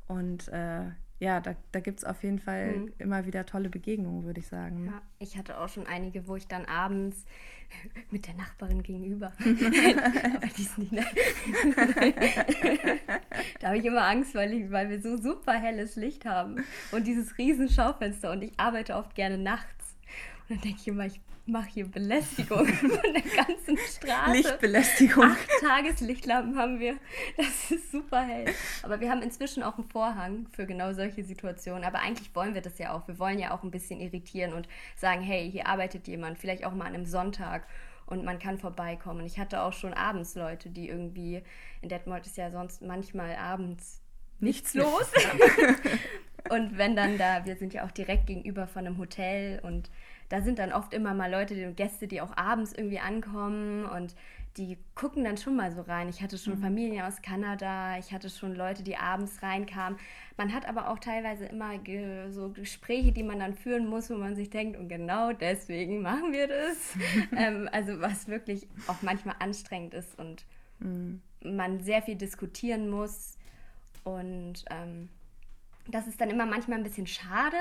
Und 0.07 0.47
äh, 0.47 0.85
ja, 1.19 1.39
da, 1.39 1.55
da 1.71 1.79
gibt 1.79 1.99
es 1.99 2.05
auf 2.05 2.23
jeden 2.23 2.39
Fall 2.39 2.77
mhm. 2.77 2.93
immer 2.99 3.25
wieder 3.25 3.45
tolle 3.45 3.69
Begegnungen, 3.69 4.23
würde 4.23 4.39
ich 4.39 4.47
sagen. 4.47 4.85
Ja, 4.85 5.01
ich 5.19 5.37
hatte 5.37 5.59
auch 5.59 5.69
schon 5.69 5.87
einige, 5.87 6.27
wo 6.27 6.35
ich 6.35 6.47
dann 6.47 6.65
abends 6.65 7.25
mit 8.11 8.27
der 8.27 8.35
Nachbarin 8.35 8.83
gegenüber. 8.83 9.33
Aber 9.39 10.47
die 10.47 10.61
ist 10.61 10.77
nicht 10.77 10.93
da 13.59 13.67
habe 13.67 13.77
ich 13.77 13.85
immer 13.85 14.05
Angst, 14.05 14.35
weil, 14.35 14.53
ich, 14.53 14.71
weil 14.71 14.89
wir 14.89 15.01
so 15.01 15.17
super 15.17 15.53
helles 15.53 15.95
Licht 15.95 16.25
haben 16.25 16.63
und 16.91 17.07
dieses 17.07 17.37
riesen 17.37 17.69
Schaufenster 17.69 18.31
und 18.31 18.43
ich 18.43 18.51
arbeite 18.57 18.95
oft 18.95 19.15
gerne 19.15 19.37
nachts. 19.37 19.95
Und 20.47 20.57
dann 20.57 20.61
denke 20.61 20.79
ich 20.81 20.87
immer, 20.87 21.05
ich 21.05 21.19
mache 21.47 21.69
hier 21.69 21.85
Belästigung 21.85 22.65
von 22.73 23.13
der 23.13 23.21
ganzen 23.21 23.77
Straße. 23.77 24.31
Lichtbelästigung. 24.31 25.23
Acht 25.23 25.49
Tageslichtlampen 25.61 26.57
haben 26.57 26.79
wir. 26.79 26.97
Das 27.37 27.71
ist 27.71 27.91
super 27.91 28.21
hell. 28.21 28.53
Aber 28.83 28.99
wir 28.99 29.09
haben 29.09 29.21
inzwischen 29.21 29.63
auch 29.63 29.77
einen 29.77 29.89
Vorhang 29.89 30.47
für 30.51 30.65
genau 30.65 30.93
solche 30.93 31.23
Situationen. 31.23 31.83
Aber 31.83 31.99
eigentlich 31.99 32.33
wollen 32.35 32.53
wir 32.53 32.61
das 32.61 32.77
ja 32.77 32.93
auch. 32.93 33.07
Wir 33.07 33.19
wollen 33.19 33.39
ja 33.39 33.51
auch 33.51 33.63
ein 33.63 33.71
bisschen 33.71 33.99
irritieren 33.99 34.53
und 34.53 34.67
sagen, 34.95 35.21
hey, 35.21 35.49
hier 35.49 35.67
arbeitet 35.67 36.07
jemand, 36.07 36.39
vielleicht 36.39 36.65
auch 36.65 36.73
mal 36.73 36.85
an 36.85 36.95
einem 36.95 37.05
Sonntag 37.05 37.67
und 38.07 38.23
man 38.23 38.39
kann 38.39 38.57
vorbeikommen. 38.57 39.25
Ich 39.25 39.37
hatte 39.37 39.61
auch 39.61 39.73
schon 39.73 39.93
abends 39.93 40.35
Leute, 40.35 40.69
die 40.69 40.87
irgendwie, 40.89 41.43
in 41.81 41.89
Detmold 41.89 42.25
ist 42.25 42.37
ja 42.37 42.49
sonst 42.51 42.81
manchmal 42.81 43.35
abends 43.35 44.01
nichts 44.39 44.73
los. 44.73 45.11
und 46.49 46.77
wenn 46.77 46.95
dann 46.95 47.17
da, 47.17 47.45
wir 47.45 47.57
sind 47.57 47.73
ja 47.73 47.85
auch 47.85 47.91
direkt 47.91 48.27
gegenüber 48.27 48.67
von 48.67 48.87
einem 48.87 48.97
Hotel 48.97 49.59
und 49.59 49.89
da 50.29 50.41
sind 50.41 50.59
dann 50.59 50.73
oft 50.73 50.93
immer 50.93 51.13
mal 51.13 51.31
Leute, 51.31 51.55
die 51.55 51.73
Gäste, 51.73 52.07
die 52.07 52.21
auch 52.21 52.35
abends 52.35 52.73
irgendwie 52.73 52.99
ankommen 52.99 53.85
und 53.85 54.15
die 54.57 54.77
gucken 54.95 55.23
dann 55.23 55.37
schon 55.37 55.55
mal 55.55 55.71
so 55.71 55.81
rein. 55.81 56.09
Ich 56.09 56.21
hatte 56.21 56.37
schon 56.37 56.55
mhm. 56.55 56.61
Familien 56.61 57.05
aus 57.05 57.21
Kanada, 57.21 57.97
ich 57.99 58.11
hatte 58.11 58.29
schon 58.29 58.55
Leute, 58.55 58.83
die 58.83 58.97
abends 58.97 59.43
reinkamen. 59.43 59.99
Man 60.35 60.53
hat 60.53 60.67
aber 60.67 60.89
auch 60.89 60.99
teilweise 60.99 61.45
immer 61.45 61.77
ge 61.77 62.31
so 62.31 62.49
Gespräche, 62.49 63.11
die 63.11 63.23
man 63.23 63.39
dann 63.39 63.53
führen 63.53 63.87
muss, 63.87 64.09
wo 64.09 64.15
man 64.15 64.35
sich 64.35 64.49
denkt, 64.49 64.77
und 64.77 64.89
genau 64.89 65.31
deswegen 65.31 66.01
machen 66.01 66.33
wir 66.33 66.47
das. 66.47 66.95
ähm, 67.37 67.69
also 67.71 68.01
was 68.01 68.27
wirklich 68.27 68.67
auch 68.87 69.01
manchmal 69.01 69.35
anstrengend 69.39 69.93
ist 69.93 70.17
und 70.17 70.45
mhm. 70.79 71.21
man 71.43 71.79
sehr 71.81 72.01
viel 72.01 72.15
diskutieren 72.15 72.89
muss. 72.89 73.37
Und 74.03 74.65
ähm, 74.71 75.09
das 75.87 76.07
ist 76.07 76.19
dann 76.19 76.29
immer 76.29 76.45
manchmal 76.45 76.79
ein 76.79 76.83
bisschen 76.83 77.07
schade, 77.07 77.57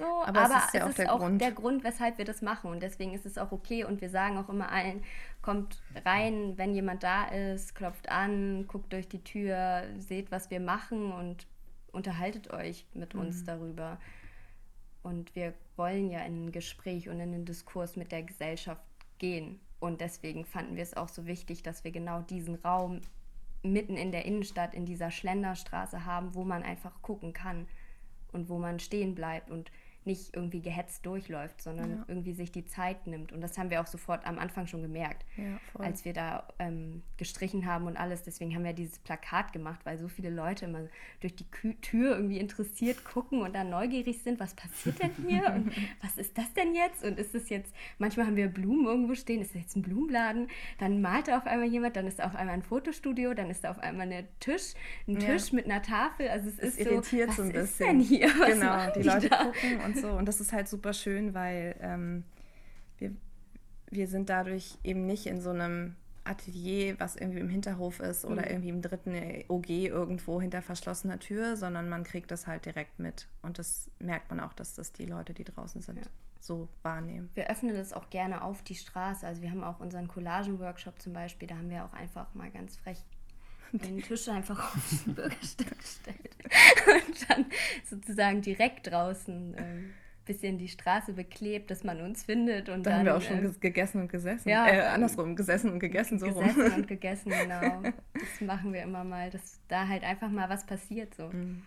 so, 0.00 0.06
aber, 0.24 0.40
aber, 0.40 0.56
es 0.56 0.64
ist, 0.66 0.74
ja 0.74 0.80
es 0.80 0.90
auch, 0.90 0.94
der, 0.94 1.14
auch 1.14 1.18
Grund. 1.18 1.40
der 1.40 1.52
Grund, 1.52 1.84
weshalb 1.84 2.18
wir 2.18 2.24
das 2.24 2.42
machen. 2.42 2.70
Und 2.70 2.82
deswegen 2.82 3.12
ist 3.12 3.26
es 3.26 3.38
auch 3.38 3.52
okay. 3.52 3.84
Und 3.84 4.00
wir 4.00 4.10
sagen 4.10 4.38
auch 4.38 4.48
immer 4.48 4.72
allen, 4.72 5.02
kommt 5.42 5.80
rein, 6.04 6.54
wenn 6.56 6.74
jemand 6.74 7.02
da 7.02 7.24
ist, 7.26 7.74
klopft 7.74 8.08
an, 8.08 8.66
guckt 8.66 8.92
durch 8.92 9.08
die 9.08 9.22
Tür, 9.22 9.84
seht, 9.98 10.30
was 10.30 10.50
wir 10.50 10.60
machen 10.60 11.12
und 11.12 11.46
unterhaltet 11.92 12.50
euch 12.50 12.86
mit 12.94 13.14
mhm. 13.14 13.20
uns 13.20 13.44
darüber. 13.44 13.98
Und 15.02 15.34
wir 15.34 15.54
wollen 15.76 16.10
ja 16.10 16.20
in 16.20 16.46
ein 16.46 16.52
Gespräch 16.52 17.08
und 17.08 17.20
in 17.20 17.34
einen 17.34 17.44
Diskurs 17.44 17.96
mit 17.96 18.12
der 18.12 18.22
Gesellschaft 18.22 18.82
gehen. 19.18 19.60
Und 19.80 20.00
deswegen 20.00 20.44
fanden 20.44 20.76
wir 20.76 20.82
es 20.82 20.96
auch 20.96 21.08
so 21.08 21.26
wichtig, 21.26 21.62
dass 21.62 21.84
wir 21.84 21.90
genau 21.90 22.20
diesen 22.22 22.56
Raum 22.56 23.00
mitten 23.62 23.96
in 23.96 24.12
der 24.12 24.24
Innenstadt, 24.24 24.74
in 24.74 24.86
dieser 24.86 25.10
Schlenderstraße 25.10 26.04
haben, 26.04 26.34
wo 26.34 26.44
man 26.44 26.62
einfach 26.62 27.02
gucken 27.02 27.32
kann 27.32 27.66
und 28.32 28.48
wo 28.48 28.58
man 28.58 28.78
stehen 28.78 29.14
bleibt 29.14 29.50
und 29.50 29.70
nicht 30.04 30.34
irgendwie 30.34 30.60
gehetzt 30.60 31.04
durchläuft, 31.04 31.62
sondern 31.62 31.90
ja. 31.90 32.04
irgendwie 32.08 32.32
sich 32.32 32.50
die 32.50 32.64
Zeit 32.64 33.06
nimmt. 33.06 33.32
Und 33.32 33.40
das 33.40 33.58
haben 33.58 33.70
wir 33.70 33.80
auch 33.80 33.86
sofort 33.86 34.26
am 34.26 34.38
Anfang 34.38 34.66
schon 34.66 34.82
gemerkt, 34.82 35.24
ja, 35.36 35.58
als 35.74 36.04
wir 36.04 36.12
da 36.12 36.48
ähm, 36.58 37.02
gestrichen 37.16 37.66
haben 37.66 37.86
und 37.86 37.96
alles. 37.96 38.22
Deswegen 38.22 38.54
haben 38.54 38.64
wir 38.64 38.72
dieses 38.72 38.98
Plakat 38.98 39.52
gemacht, 39.52 39.80
weil 39.84 39.98
so 39.98 40.08
viele 40.08 40.30
Leute 40.30 40.64
immer 40.66 40.80
durch 41.20 41.34
die 41.34 41.44
Kü 41.44 41.74
Tür 41.80 42.16
irgendwie 42.16 42.38
interessiert 42.38 43.04
gucken 43.04 43.42
und 43.42 43.54
dann 43.54 43.70
neugierig 43.70 44.22
sind, 44.22 44.40
was 44.40 44.54
passiert 44.54 45.02
denn 45.02 45.12
hier 45.26 45.52
und 45.54 45.72
was 46.02 46.16
ist 46.16 46.36
das 46.36 46.52
denn 46.54 46.74
jetzt? 46.74 47.04
Und 47.04 47.18
ist 47.18 47.34
es 47.34 47.48
jetzt, 47.48 47.74
manchmal 47.98 48.26
haben 48.26 48.36
wir 48.36 48.48
Blumen 48.48 48.86
irgendwo 48.86 49.14
stehen, 49.14 49.40
ist 49.40 49.54
das 49.54 49.62
jetzt 49.62 49.76
ein 49.76 49.82
Blumenladen? 49.82 50.48
Dann 50.78 51.00
malt 51.00 51.28
da 51.28 51.38
auf 51.38 51.46
einmal 51.46 51.68
jemand, 51.68 51.96
dann 51.96 52.06
ist 52.06 52.18
da 52.18 52.24
auf 52.24 52.34
einmal 52.34 52.54
ein 52.54 52.62
Fotostudio, 52.62 53.34
dann 53.34 53.50
ist 53.50 53.64
da 53.64 53.70
auf 53.70 53.78
einmal 53.78 54.10
ein 54.10 54.28
Tisch, 54.40 54.74
ein 55.06 55.18
Tisch 55.18 55.50
ja. 55.50 55.56
mit 55.56 55.66
einer 55.66 55.82
Tafel. 55.82 56.28
Also 56.28 56.48
es, 56.48 56.58
es 56.58 56.78
ist 56.78 56.86
irritiert 56.86 57.32
so, 57.32 57.32
was 57.32 57.36
so 57.36 57.42
ein 57.42 57.52
bisschen. 57.52 57.86
denn 57.86 58.00
hier? 58.00 58.30
Was 58.40 58.48
genau, 58.48 58.90
die 58.92 59.02
Leute 59.02 59.28
da? 59.28 59.44
gucken 59.44 59.80
und 59.84 59.89
so. 59.96 60.10
Und 60.10 60.26
das 60.26 60.40
ist 60.40 60.52
halt 60.52 60.68
super 60.68 60.92
schön, 60.92 61.34
weil 61.34 61.76
ähm, 61.80 62.24
wir, 62.98 63.12
wir 63.90 64.08
sind 64.08 64.28
dadurch 64.28 64.78
eben 64.84 65.06
nicht 65.06 65.26
in 65.26 65.40
so 65.40 65.50
einem 65.50 65.96
Atelier, 66.24 66.98
was 66.98 67.16
irgendwie 67.16 67.40
im 67.40 67.48
Hinterhof 67.48 68.00
ist 68.00 68.24
oder 68.24 68.42
mhm. 68.42 68.48
irgendwie 68.48 68.68
im 68.68 68.82
dritten 68.82 69.44
OG 69.48 69.70
irgendwo 69.70 70.40
hinter 70.40 70.62
verschlossener 70.62 71.18
Tür, 71.18 71.56
sondern 71.56 71.88
man 71.88 72.04
kriegt 72.04 72.30
das 72.30 72.46
halt 72.46 72.66
direkt 72.66 72.98
mit. 72.98 73.26
Und 73.42 73.58
das 73.58 73.90
merkt 73.98 74.30
man 74.30 74.40
auch, 74.40 74.52
dass 74.52 74.74
das 74.74 74.92
die 74.92 75.06
Leute, 75.06 75.34
die 75.34 75.44
draußen 75.44 75.80
sind, 75.80 75.98
ja. 75.98 76.06
so 76.38 76.68
wahrnehmen. 76.82 77.30
Wir 77.34 77.48
öffnen 77.48 77.74
das 77.74 77.92
auch 77.92 78.10
gerne 78.10 78.42
auf 78.42 78.62
die 78.62 78.74
Straße. 78.74 79.26
Also 79.26 79.42
wir 79.42 79.50
haben 79.50 79.64
auch 79.64 79.80
unseren 79.80 80.08
Collagen-Workshop 80.08 81.00
zum 81.00 81.12
Beispiel, 81.12 81.48
da 81.48 81.56
haben 81.56 81.70
wir 81.70 81.84
auch 81.84 81.94
einfach 81.94 82.32
mal 82.34 82.50
ganz 82.50 82.76
frech 82.76 83.02
den 83.72 84.02
Tisch 84.02 84.28
einfach 84.28 84.74
aufs 84.74 85.02
Bürgersteig 85.06 85.78
gestellt 85.78 86.36
und 87.08 87.30
dann 87.30 87.46
sozusagen 87.88 88.42
direkt 88.42 88.90
draußen 88.90 89.54
ähm, 89.58 89.92
bisschen 90.32 90.58
die 90.58 90.68
Straße 90.68 91.12
beklebt, 91.12 91.70
dass 91.70 91.82
man 91.82 92.00
uns 92.00 92.22
findet. 92.22 92.68
Und 92.68 92.84
da 92.84 92.90
dann, 92.90 92.98
haben 93.00 93.06
wir 93.06 93.16
auch 93.16 93.22
schon 93.22 93.44
äh, 93.44 93.52
gegessen 93.58 94.02
und 94.02 94.08
gesessen. 94.08 94.48
Ja, 94.48 94.68
äh, 94.68 94.80
andersrum, 94.80 95.34
gesessen 95.34 95.72
und 95.72 95.80
gegessen, 95.80 96.18
so 96.18 96.26
gesessen 96.26 96.62
rum. 96.62 96.74
und 96.74 96.88
gegessen, 96.88 97.30
genau. 97.30 97.82
Das 98.14 98.40
machen 98.40 98.72
wir 98.72 98.82
immer 98.82 99.02
mal, 99.02 99.30
dass 99.30 99.60
da 99.68 99.88
halt 99.88 100.04
einfach 100.04 100.30
mal 100.30 100.48
was 100.48 100.66
passiert. 100.66 101.14
So. 101.14 101.28
Mhm. 101.28 101.62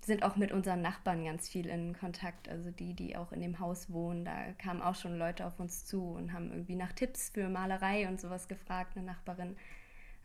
Wir 0.00 0.14
sind 0.14 0.22
auch 0.24 0.36
mit 0.36 0.52
unseren 0.52 0.82
Nachbarn 0.82 1.24
ganz 1.24 1.48
viel 1.48 1.66
in 1.66 1.96
Kontakt. 1.98 2.48
Also 2.50 2.70
die, 2.70 2.92
die 2.92 3.16
auch 3.16 3.32
in 3.32 3.40
dem 3.40 3.58
Haus 3.60 3.90
wohnen, 3.90 4.26
da 4.26 4.52
kamen 4.58 4.82
auch 4.82 4.94
schon 4.94 5.16
Leute 5.16 5.46
auf 5.46 5.58
uns 5.58 5.86
zu 5.86 6.02
und 6.02 6.32
haben 6.32 6.50
irgendwie 6.50 6.76
nach 6.76 6.92
Tipps 6.92 7.30
für 7.30 7.48
Malerei 7.48 8.08
und 8.08 8.20
sowas 8.20 8.46
gefragt, 8.46 8.96
eine 8.96 9.06
Nachbarin. 9.06 9.56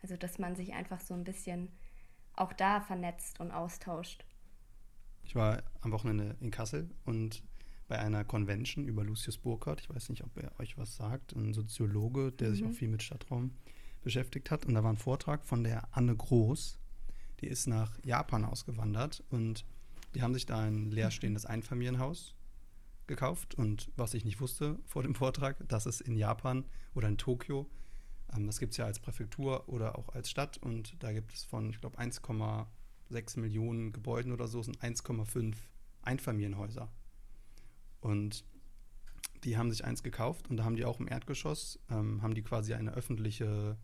Also 0.02 0.16
dass 0.16 0.38
man 0.38 0.56
sich 0.56 0.74
einfach 0.74 1.00
so 1.00 1.14
ein 1.14 1.24
bisschen 1.24 1.70
auch 2.34 2.52
da 2.52 2.80
vernetzt 2.80 3.40
und 3.40 3.50
austauscht. 3.50 4.24
Ich 5.24 5.34
war 5.34 5.62
am 5.80 5.92
Wochenende 5.92 6.36
in 6.40 6.50
Kassel 6.50 6.90
und 7.04 7.42
bei 7.88 7.98
einer 7.98 8.24
Convention 8.24 8.84
über 8.84 9.04
Lucius 9.04 9.38
Burkhardt. 9.38 9.80
Ich 9.80 9.90
weiß 9.90 10.08
nicht, 10.08 10.24
ob 10.24 10.36
er 10.36 10.58
euch 10.58 10.78
was 10.78 10.96
sagt. 10.96 11.34
Ein 11.34 11.52
Soziologe, 11.52 12.32
der 12.32 12.48
mhm. 12.48 12.54
sich 12.54 12.64
auch 12.64 12.72
viel 12.72 12.88
mit 12.88 13.02
Stadtraum 13.02 13.52
beschäftigt 14.02 14.50
hat. 14.50 14.66
Und 14.66 14.74
da 14.74 14.82
war 14.82 14.92
ein 14.92 14.96
Vortrag 14.96 15.44
von 15.44 15.62
der 15.62 15.88
Anne 15.94 16.16
Groß. 16.16 16.78
Die 17.40 17.46
ist 17.46 17.66
nach 17.66 17.98
Japan 18.04 18.44
ausgewandert 18.44 19.22
und 19.28 19.66
die 20.14 20.22
haben 20.22 20.34
sich 20.34 20.46
da 20.46 20.60
ein 20.60 20.90
leerstehendes 20.90 21.44
Einfamilienhaus 21.44 22.34
gekauft. 23.06 23.54
Und 23.54 23.90
was 23.96 24.14
ich 24.14 24.24
nicht 24.24 24.40
wusste 24.40 24.78
vor 24.86 25.02
dem 25.02 25.14
Vortrag, 25.14 25.56
dass 25.68 25.86
es 25.86 26.00
in 26.00 26.16
Japan 26.16 26.64
oder 26.94 27.08
in 27.08 27.18
Tokio, 27.18 27.68
das 28.38 28.58
gibt 28.58 28.72
es 28.72 28.78
ja 28.78 28.86
als 28.86 28.98
Präfektur 28.98 29.68
oder 29.68 29.98
auch 29.98 30.08
als 30.10 30.30
Stadt. 30.30 30.58
Und 30.58 30.96
da 31.02 31.12
gibt 31.12 31.32
es 31.34 31.44
von, 31.44 31.70
ich 31.70 31.80
glaube, 31.80 31.98
1,6 31.98 33.38
Millionen 33.38 33.92
Gebäuden 33.92 34.32
oder 34.32 34.48
so, 34.48 34.62
sind 34.62 34.78
1,5 34.80 35.54
Einfamilienhäuser. 36.02 36.90
Und 38.00 38.44
die 39.44 39.56
haben 39.56 39.70
sich 39.70 39.84
eins 39.84 40.02
gekauft 40.02 40.50
und 40.50 40.56
da 40.56 40.64
haben 40.64 40.76
die 40.76 40.84
auch 40.84 41.00
im 41.00 41.08
Erdgeschoss, 41.08 41.78
ähm, 41.90 42.22
haben 42.22 42.34
die 42.34 42.42
quasi 42.42 42.74
eine 42.74 42.92
öffentliche, 42.94 43.76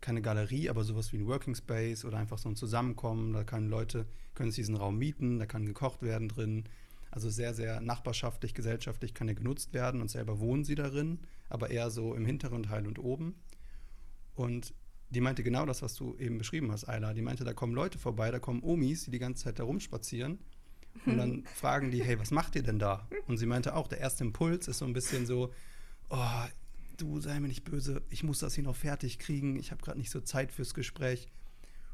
keine 0.00 0.22
Galerie, 0.22 0.68
aber 0.68 0.84
sowas 0.84 1.12
wie 1.12 1.18
ein 1.18 1.26
Working 1.26 1.54
Space 1.54 2.04
oder 2.04 2.18
einfach 2.18 2.38
so 2.38 2.48
ein 2.48 2.56
Zusammenkommen. 2.56 3.32
Da 3.32 3.44
können 3.44 3.68
Leute, 3.68 4.06
können 4.34 4.50
sich 4.50 4.62
diesen 4.62 4.76
Raum 4.76 4.98
mieten, 4.98 5.38
da 5.38 5.46
kann 5.46 5.64
gekocht 5.64 6.02
werden 6.02 6.28
drin. 6.28 6.64
Also 7.10 7.30
sehr, 7.30 7.54
sehr 7.54 7.80
nachbarschaftlich, 7.80 8.52
gesellschaftlich 8.52 9.14
kann 9.14 9.28
er 9.28 9.34
genutzt 9.34 9.72
werden 9.72 10.00
und 10.00 10.10
selber 10.10 10.38
wohnen 10.40 10.64
sie 10.64 10.74
darin, 10.74 11.20
aber 11.48 11.70
eher 11.70 11.90
so 11.90 12.14
im 12.14 12.26
hinteren 12.26 12.64
Teil 12.64 12.86
und 12.86 12.98
oben. 12.98 13.36
Und 14.36 14.72
die 15.10 15.20
meinte 15.20 15.42
genau 15.42 15.66
das, 15.66 15.82
was 15.82 15.94
du 15.94 16.16
eben 16.18 16.38
beschrieben 16.38 16.70
hast, 16.70 16.84
Ayla. 16.84 17.12
Die 17.14 17.22
meinte, 17.22 17.44
da 17.44 17.52
kommen 17.52 17.74
Leute 17.74 17.98
vorbei, 17.98 18.30
da 18.30 18.38
kommen 18.38 18.62
Omis, 18.62 19.04
die 19.04 19.10
die 19.10 19.18
ganze 19.18 19.44
Zeit 19.44 19.58
da 19.58 19.64
rumspazieren 19.64 20.38
und 21.04 21.18
dann 21.18 21.44
fragen 21.54 21.90
die, 21.90 22.02
hey, 22.02 22.18
was 22.18 22.30
macht 22.30 22.56
ihr 22.56 22.62
denn 22.62 22.78
da? 22.78 23.06
Und 23.26 23.36
sie 23.36 23.46
meinte 23.46 23.74
auch, 23.74 23.88
der 23.88 23.98
erste 23.98 24.24
Impuls 24.24 24.68
ist 24.68 24.78
so 24.78 24.84
ein 24.84 24.92
bisschen 24.92 25.26
so, 25.26 25.52
oh, 26.08 26.44
du 26.96 27.20
sei 27.20 27.38
mir 27.40 27.48
nicht 27.48 27.64
böse, 27.64 28.02
ich 28.08 28.22
muss 28.22 28.38
das 28.38 28.54
hier 28.54 28.64
noch 28.64 28.76
fertig 28.76 29.18
kriegen, 29.18 29.56
ich 29.56 29.70
habe 29.70 29.82
gerade 29.82 29.98
nicht 29.98 30.10
so 30.10 30.20
Zeit 30.20 30.52
fürs 30.52 30.74
Gespräch. 30.74 31.28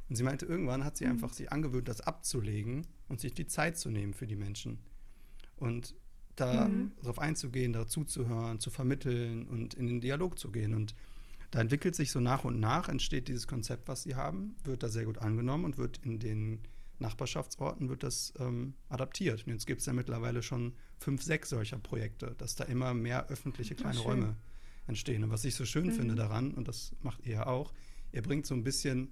Und 0.09 0.17
sie 0.17 0.23
meinte, 0.23 0.47
irgendwann 0.47 0.85
hat 0.85 0.97
sie 0.97 1.05
mhm. 1.05 1.13
einfach 1.13 1.33
sich 1.33 1.51
angewöhnt, 1.51 1.89
das 1.89 2.01
abzulegen 2.01 2.87
und 3.09 3.21
sich 3.21 3.35
die 3.35 3.47
Zeit 3.47 3.79
zu 3.79 3.91
nehmen 3.91 4.15
für 4.15 4.27
die 4.27 4.37
Menschen. 4.37 4.79
Und 5.57 5.95
da 6.37 6.69
mhm. 6.69 6.93
darauf 7.03 7.19
einzugehen, 7.19 7.73
dazu 7.73 8.05
zu 8.05 8.27
hören, 8.27 8.59
zu 8.59 8.71
vermitteln 8.71 9.47
und 9.47 9.75
in 9.75 9.87
den 9.87 10.01
Dialog 10.01 10.39
zu 10.39 10.51
gehen. 10.51 10.75
Und 10.75 10.95
da 11.53 11.61
entwickelt 11.61 11.95
sich 11.95 12.11
so 12.11 12.19
nach 12.19 12.45
und 12.45 12.59
nach, 12.59 12.89
entsteht 12.89 13.29
dieses 13.29 13.47
Konzept, 13.47 13.87
was 13.87 14.03
sie 14.03 14.17
haben, 14.17 14.57
wird 14.65 14.83
da 14.83 14.89
sehr 14.89 15.05
gut 15.05 15.19
angenommen 15.19 15.65
und 15.65 15.79
wird 15.79 15.99
in 16.03 16.19
den 16.19 16.63
Nachbarschaftsorten 16.99 17.91
wird 17.91 18.03
das 18.03 18.33
ähm, 18.39 18.75
adaptiert. 18.89 19.47
Und 19.47 19.53
jetzt 19.53 19.67
gibt 19.67 19.81
es 19.81 19.87
ja 19.87 19.93
mittlerweile 19.93 20.43
schon 20.43 20.73
fünf, 20.99 21.23
sechs 21.23 21.51
solcher 21.51 21.79
Projekte, 21.79 22.35
dass 22.39 22.55
da 22.55 22.65
immer 22.65 22.95
mehr 22.95 23.29
öffentliche 23.29 23.75
kleine 23.75 23.99
Ach, 24.01 24.05
Räume 24.07 24.37
entstehen. 24.87 25.25
Und 25.25 25.31
was 25.31 25.45
ich 25.45 25.55
so 25.55 25.67
schön 25.67 25.87
mhm. 25.87 25.93
finde 25.93 26.15
daran, 26.15 26.55
und 26.55 26.69
das 26.69 26.95
macht 27.03 27.27
ihr 27.27 27.35
ja 27.35 27.47
auch, 27.47 27.73
ihr 28.13 28.23
bringt 28.23 28.47
so 28.47 28.55
ein 28.55 28.65
bisschen 28.65 29.11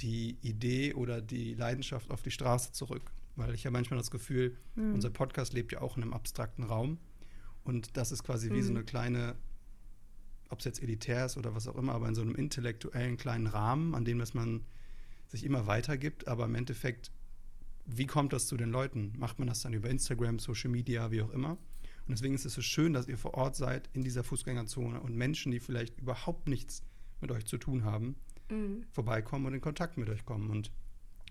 die 0.00 0.36
Idee 0.42 0.94
oder 0.94 1.22
die 1.22 1.54
Leidenschaft 1.54 2.10
auf 2.10 2.22
die 2.22 2.30
Straße 2.30 2.72
zurück. 2.72 3.10
Weil 3.36 3.54
ich 3.54 3.64
ja 3.64 3.70
manchmal 3.70 3.98
das 3.98 4.10
Gefühl, 4.10 4.56
mhm. 4.74 4.94
unser 4.94 5.10
Podcast 5.10 5.54
lebt 5.54 5.72
ja 5.72 5.80
auch 5.80 5.96
in 5.96 6.02
einem 6.02 6.12
abstrakten 6.12 6.64
Raum. 6.64 6.98
Und 7.62 7.96
das 7.96 8.12
ist 8.12 8.24
quasi 8.24 8.50
mhm. 8.50 8.54
wie 8.54 8.62
so 8.62 8.70
mhm. 8.70 8.76
eine 8.76 8.84
kleine, 8.84 9.36
ob 10.48 10.60
es 10.60 10.64
jetzt 10.64 10.82
elitär 10.82 11.26
ist 11.26 11.36
oder 11.36 11.54
was 11.54 11.68
auch 11.68 11.76
immer, 11.76 11.94
aber 11.94 12.08
in 12.08 12.14
so 12.14 12.22
einem 12.22 12.34
intellektuellen 12.34 13.16
kleinen 13.16 13.46
Rahmen, 13.46 13.94
an 13.94 14.04
dem 14.04 14.18
dass 14.18 14.34
man 14.34 14.64
sich 15.28 15.44
immer 15.44 15.66
weitergibt, 15.66 16.26
aber 16.26 16.46
im 16.46 16.54
Endeffekt 16.54 17.10
wie 17.88 18.06
kommt 18.06 18.32
das 18.32 18.46
zu 18.46 18.56
den 18.56 18.70
Leuten? 18.70 19.14
Macht 19.16 19.38
man 19.38 19.48
das 19.48 19.62
dann 19.62 19.72
über 19.72 19.88
Instagram, 19.88 20.38
Social 20.38 20.70
Media, 20.70 21.10
wie 21.10 21.22
auch 21.22 21.30
immer? 21.30 21.52
Und 21.52 22.12
deswegen 22.16 22.34
ist 22.34 22.44
es 22.44 22.54
so 22.54 22.62
schön, 22.62 22.92
dass 22.92 23.08
ihr 23.08 23.18
vor 23.18 23.34
Ort 23.34 23.56
seid 23.56 23.88
in 23.92 24.04
dieser 24.04 24.24
Fußgängerzone 24.24 25.00
und 25.00 25.16
Menschen, 25.16 25.52
die 25.52 25.60
vielleicht 25.60 25.98
überhaupt 25.98 26.48
nichts 26.48 26.82
mit 27.20 27.30
euch 27.30 27.46
zu 27.46 27.58
tun 27.58 27.84
haben, 27.84 28.16
mhm. 28.50 28.84
vorbeikommen 28.92 29.46
und 29.46 29.54
in 29.54 29.60
Kontakt 29.60 29.96
mit 29.96 30.08
euch 30.10 30.24
kommen. 30.24 30.50
Und 30.50 30.70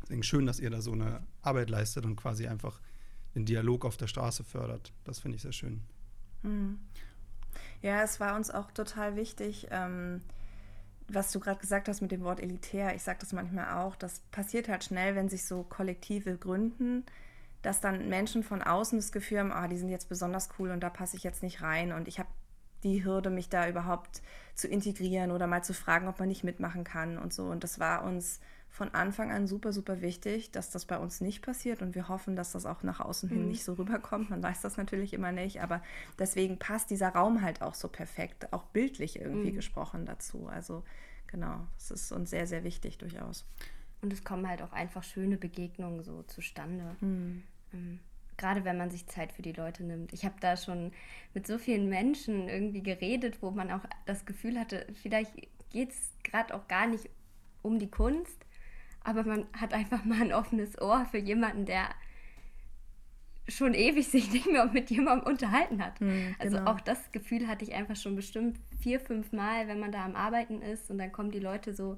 deswegen 0.02 0.24
schön, 0.24 0.46
dass 0.46 0.60
ihr 0.60 0.70
da 0.70 0.82
so 0.82 0.92
eine 0.92 1.26
Arbeit 1.42 1.70
leistet 1.70 2.06
und 2.06 2.16
quasi 2.16 2.48
einfach 2.48 2.82
den 3.36 3.46
Dialog 3.46 3.86
auf 3.86 3.98
der 3.98 4.08
Straße 4.08 4.44
fördert. 4.44 4.94
Das 5.04 5.20
finde 5.20 5.36
ich 5.36 5.44
sehr 5.44 5.54
schön. 5.54 5.82
Mhm. 6.42 6.80
Ja, 7.82 8.02
es 8.04 8.20
war 8.20 8.36
uns 8.36 8.52
auch 8.52 8.72
total 8.72 9.16
wichtig, 9.16 9.68
ähm, 9.72 10.22
was 11.08 11.32
du 11.32 11.40
gerade 11.40 11.60
gesagt 11.60 11.88
hast 11.88 12.02
mit 12.02 12.12
dem 12.12 12.24
Wort 12.24 12.40
elitär, 12.40 12.96
ich 12.96 13.04
sage 13.04 13.20
das 13.22 13.32
manchmal 13.32 13.82
auch, 13.82 13.96
das 13.96 14.20
passiert 14.32 14.68
halt 14.68 14.84
schnell, 14.84 15.16
wenn 15.16 15.30
sich 15.30 15.46
so 15.46 15.64
Kollektive 15.64 16.38
gründen, 16.38 17.06
dass 17.62 17.80
dann 17.80 18.10
Menschen 18.10 18.44
von 18.44 18.62
außen 18.62 18.98
das 18.98 19.12
Gefühl 19.12 19.40
haben, 19.40 19.52
ah, 19.52 19.68
die 19.68 19.78
sind 19.78 19.90
jetzt 19.90 20.10
besonders 20.10 20.50
cool 20.60 20.72
und 20.72 20.82
da 20.82 20.90
passe 20.90 21.16
ich 21.16 21.24
jetzt 21.24 21.44
nicht 21.44 21.62
rein 21.62 21.92
und 21.94 22.08
ich 22.08 22.20
habe 22.20 22.30
die 22.84 23.04
Hürde, 23.04 23.30
mich 23.30 23.50
da 23.50 23.68
überhaupt 23.68 24.22
zu 24.54 24.68
integrieren 24.68 25.32
oder 25.32 25.48
mal 25.48 25.64
zu 25.64 25.74
fragen, 25.74 26.08
ob 26.08 26.20
man 26.20 26.28
nicht 26.28 26.44
mitmachen 26.44 26.84
kann 26.84 27.18
und 27.18 27.34
so. 27.34 27.46
Und 27.46 27.64
das 27.64 27.80
war 27.80 28.04
uns 28.04 28.40
von 28.78 28.94
Anfang 28.94 29.32
an 29.32 29.48
super, 29.48 29.74
super 29.74 30.02
wichtig, 30.02 30.52
dass 30.52 30.70
das 30.70 30.86
bei 30.86 31.00
uns 31.00 31.20
nicht 31.20 31.42
passiert 31.42 31.82
und 31.82 31.96
wir 31.96 32.10
hoffen, 32.10 32.36
dass 32.36 32.52
das 32.52 32.68
auch 32.68 32.84
nach 32.84 33.00
außen 33.00 33.28
hin 33.28 33.42
mhm. 33.42 33.48
nicht 33.48 33.64
so 33.64 33.74
rüberkommt. 33.74 34.30
Man 34.30 34.44
weiß 34.44 34.62
das 34.62 34.78
natürlich 34.78 35.14
immer 35.14 35.32
nicht, 35.32 35.62
aber 35.62 35.82
deswegen 36.20 36.60
passt 36.60 36.92
dieser 36.92 37.10
Raum 37.10 37.42
halt 37.42 37.64
auch 37.64 37.74
so 37.74 37.88
perfekt, 37.88 38.54
auch 38.54 38.66
bildlich 38.66 39.20
irgendwie 39.20 39.52
mhm. 39.52 39.56
gesprochen 39.56 40.06
dazu. 40.06 40.48
Also 40.48 40.84
genau, 41.26 41.66
das 41.74 41.90
ist 41.90 42.12
uns 42.12 42.30
sehr, 42.30 42.46
sehr 42.46 42.64
wichtig 42.64 43.00
durchaus. 43.00 43.48
Und 44.04 44.14
es 44.14 44.24
kommen 44.24 44.48
halt 44.48 44.62
auch 44.62 44.74
einfach 44.74 45.04
schöne 45.04 45.38
Begegnungen 45.38 46.04
so 46.04 46.22
zustande. 46.28 46.96
Mhm. 47.02 47.42
Ähm, 47.74 48.00
gerade 48.38 48.64
wenn 48.64 48.78
man 48.78 48.92
sich 48.92 49.08
Zeit 49.08 49.34
für 49.34 49.42
die 49.42 49.54
Leute 49.54 49.84
nimmt. 49.84 50.14
Ich 50.14 50.24
habe 50.24 50.36
da 50.40 50.56
schon 50.56 50.92
mit 51.34 51.48
so 51.48 51.58
vielen 51.58 51.90
Menschen 51.90 52.48
irgendwie 52.48 52.84
geredet, 52.84 53.42
wo 53.42 53.50
man 53.50 53.72
auch 53.72 53.86
das 54.06 54.28
Gefühl 54.28 54.60
hatte, 54.60 54.86
vielleicht 55.02 55.32
geht 55.72 55.90
es 55.90 56.12
gerade 56.24 56.54
auch 56.54 56.68
gar 56.68 56.86
nicht 56.86 57.10
um 57.64 57.80
die 57.80 57.90
Kunst, 57.90 58.46
aber 59.08 59.24
man 59.24 59.48
hat 59.54 59.74
einfach 59.74 60.04
mal 60.04 60.22
ein 60.22 60.34
offenes 60.34 60.80
Ohr 60.82 61.08
für 61.10 61.18
jemanden, 61.18 61.66
der 61.66 61.88
schon 63.48 63.74
ewig 63.74 64.06
sich 64.10 64.30
nicht 64.34 64.48
mehr 64.48 64.66
mit 64.66 64.90
jemandem 64.90 65.32
unterhalten 65.32 65.82
hat. 65.82 66.02
Mhm, 66.02 66.36
also 66.40 66.58
auch 66.60 66.82
das 66.82 67.14
Gefühl 67.14 67.48
hatte 67.48 67.64
ich 67.64 67.74
einfach 67.74 67.96
schon 67.96 68.18
bestimmt 68.18 68.60
vier, 68.82 69.00
fünf 69.00 69.32
Mal, 69.32 69.70
wenn 69.70 69.80
man 69.80 69.94
da 69.94 70.04
am 70.04 70.18
Arbeiten 70.18 70.62
ist 70.62 70.92
und 70.92 70.98
dann 70.98 71.14
kommen 71.14 71.32
die 71.32 71.40
Leute 71.40 71.74
so, 71.74 71.98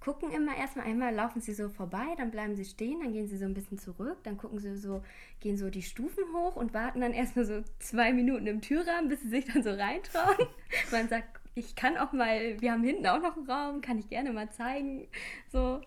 gucken 0.00 0.30
immer 0.30 0.56
erstmal 0.56 0.86
einmal, 0.86 1.14
laufen 1.14 1.42
sie 1.42 1.52
so 1.52 1.68
vorbei, 1.68 2.06
dann 2.16 2.30
bleiben 2.30 2.56
sie 2.56 2.64
stehen, 2.64 3.00
dann 3.02 3.12
gehen 3.12 3.28
sie 3.28 3.36
so 3.36 3.44
ein 3.44 3.52
bisschen 3.52 3.76
zurück, 3.76 4.16
dann 4.22 4.38
gucken 4.38 4.58
sie 4.58 4.78
so, 4.78 5.02
gehen 5.40 5.58
so 5.58 5.68
die 5.68 5.82
Stufen 5.82 6.24
hoch 6.32 6.56
und 6.56 6.72
warten 6.72 7.02
dann 7.02 7.12
erstmal 7.12 7.44
so 7.44 7.62
zwei 7.80 8.14
Minuten 8.14 8.46
im 8.46 8.62
Türrahmen, 8.62 9.10
bis 9.10 9.20
sie 9.20 9.28
sich 9.28 9.44
dann 9.44 9.62
so 9.62 9.70
reintrauen. 9.70 10.48
man 10.90 11.06
sagt, 11.10 11.38
ich 11.54 11.76
kann 11.76 11.98
auch 11.98 12.12
mal, 12.12 12.58
wir 12.62 12.72
haben 12.72 12.82
hinten 12.82 13.06
auch 13.06 13.20
noch 13.20 13.36
einen 13.36 13.50
Raum, 13.50 13.82
kann 13.82 13.98
ich 13.98 14.08
gerne 14.08 14.32
mal 14.32 14.50
zeigen. 14.50 15.06
So. 15.52 15.82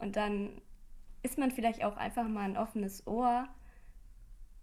Und 0.00 0.16
dann 0.16 0.60
ist 1.22 1.38
man 1.38 1.50
vielleicht 1.50 1.84
auch 1.84 1.96
einfach 1.96 2.26
mal 2.26 2.42
ein 2.42 2.56
offenes 2.56 3.06
Ohr, 3.06 3.46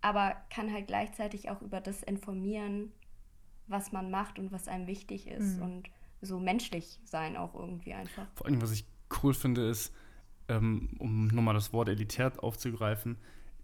aber 0.02 0.36
kann 0.50 0.72
halt 0.72 0.88
gleichzeitig 0.88 1.50
auch 1.50 1.62
über 1.62 1.80
das 1.80 2.04
informieren, 2.04 2.92
was 3.68 3.92
man 3.92 4.10
macht 4.10 4.40
und 4.40 4.52
was 4.52 4.68
einem 4.68 4.88
wichtig 4.88 5.28
ist 5.28 5.58
mhm. 5.58 5.62
und 5.62 5.90
so 6.22 6.40
menschlich 6.40 7.00
sein 7.04 7.38
auch 7.38 7.54
irgendwie 7.54 7.94
einfach. 7.94 8.26
Vor 8.36 8.48
allem, 8.48 8.62
was 8.62 8.72
ich 8.72 8.86
cool 9.22 9.34
finde, 9.34 9.70
ist, 9.70 9.94
ähm, 10.48 10.90
um 11.00 11.28
nochmal 11.28 11.54
das 11.54 11.74
Wort 11.74 11.90
elitär 11.90 12.32
aufzugreifen, 12.44 13.18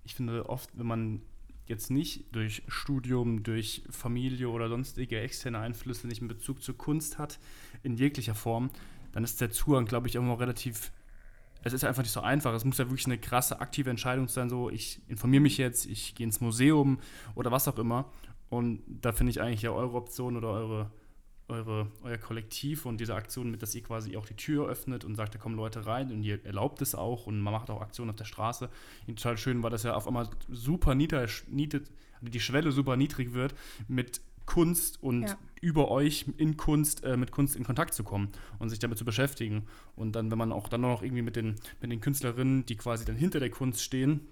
ich 0.03 0.15
finde 0.15 0.49
oft, 0.49 0.77
wenn 0.77 0.85
man 0.85 1.21
jetzt 1.65 1.89
nicht 1.89 2.35
durch 2.35 2.63
Studium, 2.67 3.43
durch 3.43 3.83
Familie 3.89 4.49
oder 4.49 4.67
sonstige 4.67 5.19
externe 5.21 5.59
Einflüsse 5.59 6.07
nicht 6.07 6.21
einen 6.21 6.27
Bezug 6.27 6.61
zur 6.61 6.77
Kunst 6.77 7.17
hat, 7.17 7.39
in 7.83 7.95
jeglicher 7.95 8.35
Form, 8.35 8.69
dann 9.13 9.23
ist 9.23 9.39
der 9.39 9.51
Zugang, 9.51 9.85
glaube 9.85 10.07
ich, 10.07 10.15
immer 10.15 10.39
relativ 10.39 10.91
es 11.63 11.73
ist 11.73 11.83
einfach 11.83 12.03
nicht 12.03 12.11
so 12.11 12.21
einfach. 12.21 12.53
Es 12.53 12.65
muss 12.65 12.77
ja 12.77 12.85
wirklich 12.89 13.05
eine 13.05 13.17
krasse 13.17 13.61
aktive 13.61 13.89
Entscheidung 13.89 14.27
sein, 14.27 14.49
so 14.49 14.69
ich 14.69 15.01
informiere 15.07 15.41
mich 15.41 15.57
jetzt, 15.57 15.85
ich 15.85 16.15
gehe 16.15 16.25
ins 16.25 16.41
Museum 16.41 16.99
oder 17.35 17.51
was 17.51 17.67
auch 17.67 17.77
immer. 17.77 18.11
Und 18.49 18.81
da 18.87 19.11
finde 19.11 19.31
ich 19.31 19.41
eigentlich 19.41 19.63
ja 19.63 19.71
eure 19.71 19.95
Option 19.95 20.37
oder 20.37 20.49
eure, 20.49 20.91
eure, 21.47 21.87
euer 22.03 22.17
Kollektiv 22.17 22.85
und 22.85 22.99
diese 22.99 23.15
Aktion 23.15 23.49
mit, 23.49 23.61
dass 23.61 23.73
ihr 23.73 23.81
quasi 23.81 24.15
auch 24.15 24.25
die 24.25 24.35
Tür 24.35 24.67
öffnet 24.67 25.05
und 25.05 25.15
sagt, 25.15 25.35
da 25.35 25.39
kommen 25.39 25.55
Leute 25.55 25.85
rein 25.85 26.11
und 26.11 26.23
ihr 26.23 26.45
erlaubt 26.45 26.81
es 26.81 26.93
auch 26.93 27.25
und 27.25 27.39
man 27.39 27.53
macht 27.53 27.69
auch 27.69 27.81
Aktionen 27.81 28.11
auf 28.11 28.15
der 28.15 28.25
Straße. 28.25 28.69
Und 29.07 29.17
total 29.17 29.37
schön 29.37 29.63
war, 29.63 29.69
dass 29.69 29.83
ja 29.83 29.95
auf 29.95 30.07
einmal 30.07 30.29
super 30.49 30.93
niedrig, 30.95 31.43
die 32.21 32.39
Schwelle 32.39 32.71
super 32.71 32.95
niedrig 32.95 33.33
wird 33.33 33.55
mit 33.87 34.21
Kunst 34.45 35.01
und 35.01 35.23
ja. 35.23 35.37
über 35.61 35.89
euch 35.89 36.25
in 36.37 36.57
Kunst, 36.57 37.03
äh, 37.03 37.17
mit 37.17 37.31
Kunst 37.31 37.55
in 37.55 37.63
Kontakt 37.63 37.93
zu 37.93 38.03
kommen 38.03 38.29
und 38.59 38.69
sich 38.69 38.79
damit 38.79 38.97
zu 38.97 39.05
beschäftigen. 39.05 39.65
Und 39.95 40.15
dann, 40.15 40.31
wenn 40.31 40.37
man 40.37 40.51
auch 40.51 40.67
dann 40.67 40.81
noch 40.81 41.01
irgendwie 41.01 41.21
mit 41.21 41.35
den, 41.35 41.55
mit 41.81 41.91
den 41.91 42.01
Künstlerinnen, 42.01 42.65
die 42.65 42.75
quasi 42.75 43.05
dann 43.05 43.15
hinter 43.15 43.39
der 43.39 43.49
Kunst 43.49 43.81
stehen, 43.81 44.27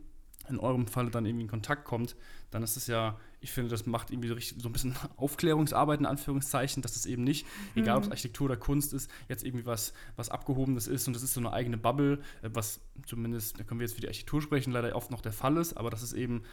in 0.49 0.59
eurem 0.59 0.87
Falle 0.87 1.11
dann 1.11 1.25
irgendwie 1.25 1.43
in 1.43 1.49
Kontakt 1.49 1.85
kommt, 1.85 2.15
dann 2.49 2.63
ist 2.63 2.75
es 2.75 2.87
ja, 2.87 3.17
ich 3.39 3.51
finde, 3.51 3.69
das 3.69 3.85
macht 3.85 4.11
irgendwie 4.11 4.27
so, 4.27 4.33
richtig, 4.33 4.61
so 4.61 4.69
ein 4.69 4.73
bisschen 4.73 4.95
Aufklärungsarbeit 5.17 5.99
in 5.99 6.05
Anführungszeichen, 6.05 6.81
dass 6.81 6.95
es 6.95 7.05
eben 7.05 7.23
nicht, 7.23 7.45
mhm. 7.75 7.83
egal 7.83 7.97
ob 7.97 8.03
es 8.03 8.07
mhm. 8.07 8.13
Architektur 8.13 8.45
oder 8.45 8.57
Kunst 8.57 8.93
ist, 8.93 9.09
jetzt 9.29 9.43
irgendwie 9.43 9.65
was, 9.65 9.93
was 10.15 10.29
Abgehobenes 10.29 10.87
ist 10.87 11.07
und 11.07 11.13
das 11.13 11.23
ist 11.23 11.33
so 11.33 11.39
eine 11.39 11.53
eigene 11.53 11.77
Bubble, 11.77 12.19
äh, 12.41 12.49
was 12.53 12.81
zumindest, 13.05 13.59
da 13.59 13.63
können 13.63 13.79
wir 13.79 13.85
jetzt 13.85 13.95
für 13.95 14.01
die 14.01 14.07
Architektur 14.07 14.41
sprechen, 14.41 14.71
leider 14.71 14.95
oft 14.95 15.11
noch 15.11 15.21
der 15.21 15.33
Fall 15.33 15.57
ist, 15.57 15.73
aber 15.77 15.89
das 15.89 16.03
ist 16.03 16.13
eben 16.13 16.43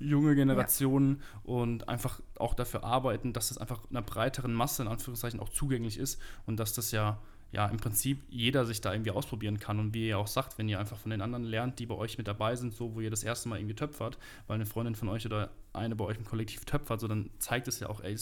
junge 0.00 0.34
Generationen 0.34 1.20
ja. 1.20 1.40
und 1.50 1.88
einfach 1.88 2.20
auch 2.36 2.54
dafür 2.54 2.84
arbeiten, 2.84 3.32
dass 3.32 3.48
das 3.48 3.58
einfach 3.58 3.88
einer 3.90 4.02
breiteren 4.02 4.52
Masse 4.52 4.82
in 4.82 4.88
Anführungszeichen 4.88 5.40
auch 5.40 5.50
zugänglich 5.50 5.98
ist 5.98 6.20
und 6.46 6.58
dass 6.58 6.72
das 6.72 6.90
ja 6.90 7.18
ja 7.52 7.66
im 7.66 7.78
Prinzip 7.78 8.22
jeder 8.28 8.64
sich 8.64 8.80
da 8.80 8.92
irgendwie 8.92 9.10
ausprobieren 9.10 9.58
kann 9.58 9.80
und 9.80 9.92
wie 9.92 10.08
ihr 10.08 10.18
auch 10.18 10.28
sagt, 10.28 10.58
wenn 10.58 10.68
ihr 10.68 10.78
einfach 10.78 10.96
von 10.96 11.10
den 11.10 11.20
anderen 11.20 11.44
lernt, 11.44 11.78
die 11.78 11.86
bei 11.86 11.96
euch 11.96 12.16
mit 12.16 12.28
dabei 12.28 12.54
sind, 12.54 12.72
so 12.72 12.94
wo 12.94 13.00
ihr 13.00 13.10
das 13.10 13.24
erste 13.24 13.48
Mal 13.48 13.58
irgendwie 13.58 13.74
töpfert, 13.74 14.18
weil 14.46 14.54
eine 14.54 14.66
Freundin 14.66 14.94
von 14.94 15.08
euch 15.08 15.26
oder 15.26 15.50
eine 15.72 15.96
bei 15.96 16.04
euch 16.04 16.16
im 16.16 16.24
Kollektiv 16.24 16.64
töpfert, 16.64 17.00
so 17.00 17.08
dann 17.08 17.30
zeigt 17.38 17.66
es 17.66 17.80
ja 17.80 17.88
auch, 17.88 18.02
ey, 18.02 18.16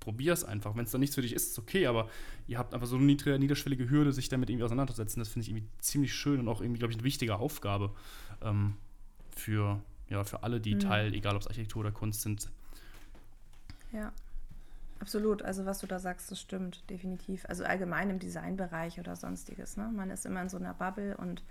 probier 0.00 0.32
es 0.32 0.44
einfach. 0.44 0.76
Wenn 0.76 0.84
es 0.84 0.90
dann 0.90 1.00
nichts 1.00 1.14
für 1.14 1.22
dich 1.22 1.32
ist, 1.32 1.44
ist 1.44 1.52
es 1.52 1.58
okay, 1.58 1.86
aber 1.86 2.08
ihr 2.46 2.58
habt 2.58 2.74
einfach 2.74 2.86
so 2.86 2.96
eine 2.96 3.06
niedrige, 3.06 3.38
niederschwellige 3.38 3.88
Hürde, 3.88 4.12
sich 4.12 4.28
damit 4.28 4.50
irgendwie 4.50 4.64
auseinanderzusetzen. 4.64 5.20
Das 5.20 5.28
finde 5.28 5.44
ich 5.44 5.50
irgendwie 5.50 5.68
ziemlich 5.80 6.14
schön 6.14 6.40
und 6.40 6.48
auch 6.48 6.60
irgendwie, 6.60 6.78
glaube 6.78 6.92
ich, 6.92 6.98
eine 6.98 7.04
wichtige 7.04 7.36
Aufgabe 7.36 7.94
ähm, 8.42 8.74
für 9.34 9.80
ja, 10.08 10.24
für 10.24 10.42
alle, 10.42 10.60
die 10.60 10.74
mhm. 10.74 10.80
Teil, 10.80 11.14
egal 11.14 11.34
ob 11.34 11.42
es 11.42 11.48
Architektur 11.48 11.80
oder 11.80 11.92
Kunst 11.92 12.22
sind. 12.22 12.48
Ja, 13.92 14.12
absolut. 15.00 15.42
Also 15.42 15.66
was 15.66 15.78
du 15.78 15.86
da 15.86 15.98
sagst, 15.98 16.30
das 16.30 16.40
stimmt, 16.40 16.88
definitiv. 16.90 17.44
Also 17.48 17.64
allgemein 17.64 18.10
im 18.10 18.18
Designbereich 18.18 19.00
oder 19.00 19.16
sonstiges. 19.16 19.76
Ne? 19.76 19.90
Man 19.94 20.10
ist 20.10 20.26
immer 20.26 20.42
in 20.42 20.48
so 20.48 20.56
einer 20.56 20.74
Bubble 20.74 21.16
und 21.16 21.42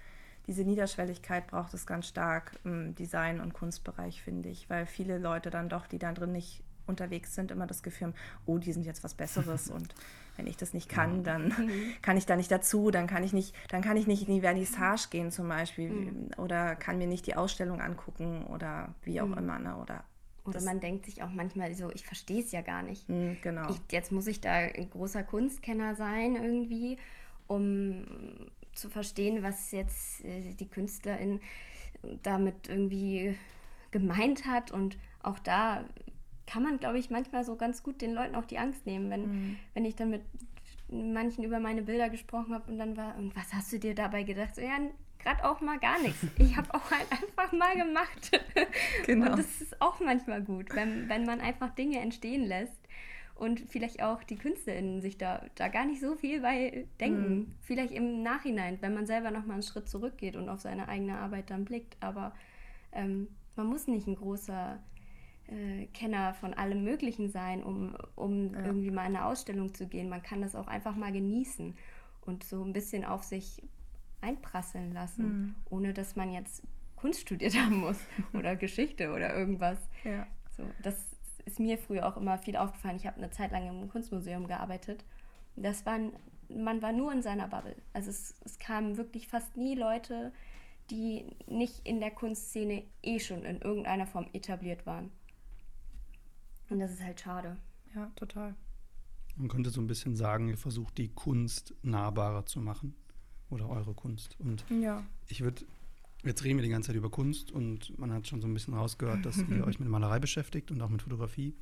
diese 0.47 0.63
Niederschwelligkeit 0.63 1.47
braucht 1.47 1.73
es 1.73 1.87
ganz 1.87 2.07
stark 2.07 2.51
im 2.63 2.93
Design- 2.95 3.41
und 3.41 3.53
Kunstbereich, 3.53 4.21
finde 4.21 4.49
ich, 4.49 4.69
weil 4.69 4.85
viele 4.85 5.17
Leute 5.17 5.49
dann 5.49 5.69
doch, 5.69 5.87
die 5.87 5.97
da 5.97 6.13
drin 6.13 6.33
nicht 6.33 6.61
unterwegs 6.87 7.35
sind, 7.35 7.51
immer 7.51 7.67
das 7.67 7.83
Gefühl 7.83 8.07
haben, 8.07 8.15
oh, 8.45 8.57
die 8.57 8.73
sind 8.73 8.85
jetzt 8.85 9.03
was 9.03 9.13
Besseres 9.13 9.69
und 9.71 9.93
wenn 10.37 10.47
ich 10.47 10.57
das 10.57 10.73
nicht 10.73 10.89
kann, 10.89 11.23
dann 11.23 11.47
mhm. 11.47 11.93
kann 12.01 12.17
ich 12.17 12.25
da 12.25 12.35
nicht 12.35 12.51
dazu, 12.51 12.91
dann 12.91 13.07
kann 13.07 13.23
ich 13.23 13.33
nicht, 13.33 13.55
dann 13.69 13.81
kann 13.81 13.97
ich 13.97 14.07
nicht 14.07 14.27
in 14.27 14.33
die 14.33 14.41
Vernissage 14.41 15.07
gehen 15.09 15.31
zum 15.31 15.47
Beispiel 15.47 15.89
mhm. 15.89 16.31
oder 16.37 16.75
kann 16.75 16.97
mir 16.97 17.07
nicht 17.07 17.25
die 17.27 17.35
Ausstellung 17.35 17.81
angucken 17.81 18.45
oder 18.47 18.93
wie 19.03 19.21
auch 19.21 19.27
mhm. 19.27 19.37
immer. 19.37 19.59
Ne? 19.59 19.77
Oder, 19.77 20.03
oder 20.43 20.61
man 20.61 20.79
denkt 20.79 21.05
sich 21.05 21.23
auch 21.23 21.31
manchmal 21.31 21.73
so, 21.73 21.89
ich 21.91 22.05
verstehe 22.05 22.41
es 22.41 22.51
ja 22.51 22.61
gar 22.61 22.83
nicht. 22.83 23.07
Mhm, 23.09 23.37
genau. 23.41 23.69
Ich, 23.69 23.79
jetzt 23.91 24.11
muss 24.11 24.27
ich 24.27 24.41
da 24.41 24.51
ein 24.51 24.89
großer 24.89 25.23
Kunstkenner 25.23 25.95
sein 25.95 26.35
irgendwie, 26.35 26.97
um 27.47 28.05
zu 28.73 28.89
verstehen, 28.89 29.41
was 29.41 29.71
jetzt 29.71 30.23
äh, 30.25 30.53
die 30.53 30.67
Künstlerin 30.67 31.39
damit 32.23 32.67
irgendwie 32.67 33.35
gemeint 33.91 34.45
hat 34.45 34.71
und 34.71 34.97
auch 35.23 35.39
da 35.39 35.85
kann 36.47 36.63
man, 36.63 36.79
glaube 36.79 36.99
ich, 36.99 37.09
manchmal 37.09 37.43
so 37.43 37.55
ganz 37.55 37.83
gut 37.83 38.01
den 38.01 38.13
Leuten 38.13 38.35
auch 38.35 38.45
die 38.45 38.57
Angst 38.57 38.85
nehmen, 38.85 39.09
wenn, 39.09 39.21
mhm. 39.21 39.57
wenn 39.73 39.85
ich 39.85 39.95
dann 39.95 40.09
mit 40.09 40.21
manchen 40.89 41.43
über 41.43 41.59
meine 41.59 41.81
Bilder 41.81 42.09
gesprochen 42.09 42.53
habe 42.53 42.71
und 42.71 42.77
dann 42.77 42.95
war, 42.97 43.17
und 43.17 43.35
was 43.35 43.53
hast 43.53 43.71
du 43.73 43.79
dir 43.79 43.95
dabei 43.95 44.23
gedacht? 44.23 44.55
So, 44.55 44.61
ja, 44.61 44.77
gerade 45.19 45.43
auch 45.43 45.61
mal 45.61 45.79
gar 45.79 45.99
nichts. 46.01 46.25
Ich 46.37 46.55
habe 46.55 46.73
auch 46.73 46.91
halt 46.91 47.11
einfach 47.11 47.51
mal 47.51 47.75
gemacht. 47.75 48.31
Genau. 49.05 49.31
Und 49.31 49.39
das 49.39 49.61
ist 49.61 49.81
auch 49.81 49.99
manchmal 49.99 50.41
gut, 50.41 50.73
wenn, 50.73 51.09
wenn 51.09 51.25
man 51.25 51.39
einfach 51.39 51.69
Dinge 51.71 51.99
entstehen 51.99 52.43
lässt 52.43 52.79
und 53.35 53.59
vielleicht 53.59 54.01
auch 54.01 54.23
die 54.23 54.37
KünstlerInnen 54.37 55.01
sich 55.01 55.17
da, 55.17 55.43
da 55.55 55.67
gar 55.67 55.85
nicht 55.85 56.01
so 56.01 56.15
viel 56.15 56.41
bei 56.41 56.87
denken. 56.99 57.35
Mhm. 57.35 57.51
Vielleicht 57.61 57.91
im 57.91 58.23
Nachhinein, 58.23 58.77
wenn 58.81 58.93
man 58.93 59.05
selber 59.05 59.31
nochmal 59.31 59.55
einen 59.55 59.63
Schritt 59.63 59.89
zurückgeht 59.89 60.35
und 60.35 60.49
auf 60.49 60.61
seine 60.61 60.87
eigene 60.87 61.17
Arbeit 61.17 61.49
dann 61.49 61.65
blickt. 61.65 61.97
Aber 61.99 62.33
ähm, 62.93 63.27
man 63.55 63.67
muss 63.67 63.87
nicht 63.87 64.07
ein 64.07 64.15
großer 64.15 64.79
äh, 65.47 65.85
Kenner 65.87 66.33
von 66.33 66.53
allem 66.53 66.83
Möglichen 66.83 67.29
sein, 67.29 67.63
um, 67.63 67.95
um 68.15 68.53
ja. 68.53 68.65
irgendwie 68.65 68.91
mal 68.91 69.05
in 69.07 69.15
eine 69.15 69.25
Ausstellung 69.25 69.73
zu 69.73 69.87
gehen. 69.87 70.09
Man 70.09 70.23
kann 70.23 70.41
das 70.41 70.55
auch 70.55 70.67
einfach 70.67 70.95
mal 70.95 71.11
genießen 71.11 71.75
und 72.21 72.43
so 72.43 72.63
ein 72.63 72.73
bisschen 72.73 73.05
auf 73.05 73.23
sich 73.23 73.61
einprasseln 74.21 74.93
lassen, 74.93 75.23
mhm. 75.23 75.55
ohne 75.69 75.93
dass 75.93 76.15
man 76.15 76.31
jetzt 76.31 76.63
Kunst 76.95 77.21
studiert 77.21 77.55
haben 77.59 77.77
muss 77.77 77.99
oder 78.33 78.55
Geschichte 78.55 79.11
oder 79.11 79.35
irgendwas. 79.35 79.77
Ja. 80.03 80.27
So, 80.57 80.63
das 80.81 80.95
ist 81.45 81.59
mir 81.59 81.77
früher 81.77 82.07
auch 82.07 82.17
immer 82.17 82.37
viel 82.37 82.57
aufgefallen. 82.57 82.97
Ich 82.97 83.05
habe 83.05 83.17
eine 83.17 83.29
Zeit 83.29 83.51
lang 83.51 83.67
im 83.67 83.89
Kunstmuseum 83.89 84.47
gearbeitet. 84.47 85.05
Das 85.55 85.85
waren, 85.85 86.13
man 86.49 86.81
war 86.81 86.91
nur 86.91 87.11
in 87.11 87.21
seiner 87.21 87.47
Bubble. 87.47 87.75
Also 87.93 88.09
es, 88.09 88.33
es 88.43 88.57
kamen 88.57 88.97
wirklich 88.97 89.27
fast 89.27 89.55
nie 89.55 89.75
Leute, 89.75 90.31
die 90.89 91.25
nicht 91.47 91.87
in 91.87 91.99
der 91.99 92.11
Kunstszene 92.11 92.83
eh 93.01 93.19
schon 93.19 93.43
in 93.43 93.61
irgendeiner 93.61 94.07
Form 94.07 94.27
etabliert 94.33 94.85
waren. 94.85 95.11
Und 96.69 96.79
das 96.79 96.91
ist 96.93 97.03
halt 97.03 97.19
schade. 97.19 97.57
Ja, 97.93 98.11
total. 98.15 98.55
Man 99.37 99.47
könnte 99.49 99.69
so 99.69 99.81
ein 99.81 99.87
bisschen 99.87 100.15
sagen, 100.15 100.49
ihr 100.49 100.57
versucht 100.57 100.97
die 100.97 101.09
Kunst 101.09 101.73
nahbarer 101.83 102.45
zu 102.45 102.59
machen 102.59 102.95
oder 103.49 103.69
eure 103.69 103.93
Kunst. 103.93 104.35
Und 104.39 104.65
Ja. 104.69 105.03
ich 105.27 105.41
würde, 105.41 105.65
jetzt 106.23 106.43
reden 106.43 106.57
wir 106.57 106.63
die 106.63 106.69
ganze 106.69 106.87
Zeit 106.87 106.95
über 106.95 107.09
Kunst 107.11 107.51
und 107.51 107.97
man 107.99 108.11
hat 108.13 108.27
schon 108.27 108.41
so 108.41 108.47
ein 108.47 108.53
bisschen 108.53 108.73
rausgehört, 108.73 109.25
dass 109.25 109.37
ihr 109.37 109.63
euch 109.67 109.79
mit 109.79 109.89
Malerei 109.89 110.19
beschäftigt 110.19 110.71
und 110.71 110.81
auch 110.81 110.89
mit 110.89 111.01
Fotografie. 111.01 111.53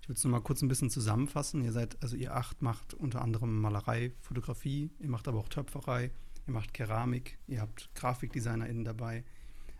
Ich 0.00 0.08
würde 0.08 0.16
es 0.16 0.24
nochmal 0.24 0.40
kurz 0.42 0.62
ein 0.62 0.68
bisschen 0.68 0.90
zusammenfassen. 0.90 1.62
Ihr 1.64 1.72
seid, 1.72 2.00
also 2.02 2.16
ihr 2.16 2.34
acht 2.34 2.62
macht 2.62 2.94
unter 2.94 3.20
anderem 3.20 3.60
Malerei, 3.60 4.12
Fotografie, 4.20 4.90
ihr 5.00 5.08
macht 5.10 5.28
aber 5.28 5.38
auch 5.38 5.48
Töpferei, 5.48 6.10
ihr 6.46 6.52
macht 6.52 6.72
Keramik, 6.72 7.38
ihr 7.46 7.60
habt 7.60 7.90
GrafikdesignerInnen 7.94 8.84
dabei, 8.84 9.24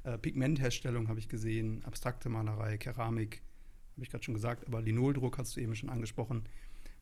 äh, 0.03 0.19
Pigmentherstellung 0.19 1.09
habe 1.09 1.21
ich 1.21 1.29
gesehen, 1.29 1.83
abstrakte 1.85 2.29
Malerei, 2.29 2.77
Keramik, 2.79 3.43
habe 3.99 4.05
ich 4.05 4.11
gerade 4.11 4.23
schon 4.23 4.35
gesagt, 4.35 4.65
aber 4.69 4.81
Linoldruck 4.81 5.39
hast 5.39 5.57
du 5.57 5.61
eben 5.61 5.75
schon 5.75 5.91
angesprochen. 5.91 6.45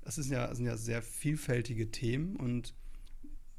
Das 0.00 0.16
ist 0.16 0.30
ja, 0.30 0.54
sind 0.54 0.64
ja 0.64 0.78
sehr 0.78 1.02
vielfältige 1.02 1.90
Themen 1.90 2.37
und 2.37 2.74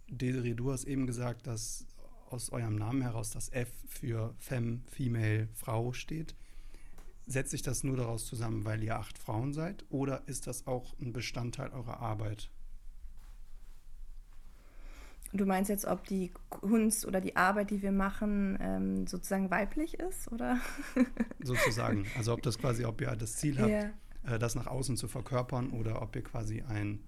Desiree, 0.10 0.56
du 0.56 0.72
hast 0.72 0.86
eben 0.86 1.06
gesagt, 1.06 1.46
dass 1.46 1.86
aus 2.32 2.50
eurem 2.50 2.76
Namen 2.76 3.04
heraus 3.04 3.30
das 3.30 3.50
F 3.50 3.70
für 3.88 4.34
Femme, 4.40 4.82
Female, 4.88 5.50
Frau 5.54 5.94
steht. 5.94 6.36
Setzt 7.28 7.52
sich 7.52 7.62
das 7.62 7.84
nur 7.84 7.96
daraus 7.96 8.26
zusammen, 8.26 8.66
weil 8.66 8.82
ihr 8.84 8.98
acht 8.98 9.20
Frauen 9.20 9.54
seid 9.54 9.86
oder 9.90 10.28
ist 10.28 10.48
das 10.48 10.66
auch 10.66 10.98
ein 11.00 11.14
Bestandteil 11.14 11.70
eurer 11.70 12.00
Arbeit? 12.00 12.50
Du 15.34 15.46
meinst 15.46 15.70
jetzt, 15.70 15.86
ob 15.86 16.06
die 16.06 16.32
Kunst 16.50 17.06
oder 17.06 17.20
die 17.20 17.36
Arbeit, 17.36 17.70
die 17.70 17.82
wir 17.82 17.92
machen, 17.92 18.58
ähm, 18.62 19.08
sozusagen 19.08 19.52
weiblich 19.52 20.00
ist, 20.00 20.32
oder? 20.32 20.58
Sozusagen. 21.44 22.06
Also 22.18 22.34
ob 22.34 22.42
das 22.42 22.58
quasi, 22.58 22.86
ob 22.86 23.02
ihr 23.02 23.14
das 23.16 23.36
Ziel 23.36 23.60
habt, 23.60 23.70
Ja. 23.70 24.36
äh, 24.36 24.40
das 24.40 24.56
nach 24.56 24.68
außen 24.68 24.96
zu 24.96 25.08
verkörpern 25.08 25.72
oder 25.72 26.02
ob 26.02 26.16
ihr 26.16 26.24
quasi 26.24 26.64
ein 26.70 27.02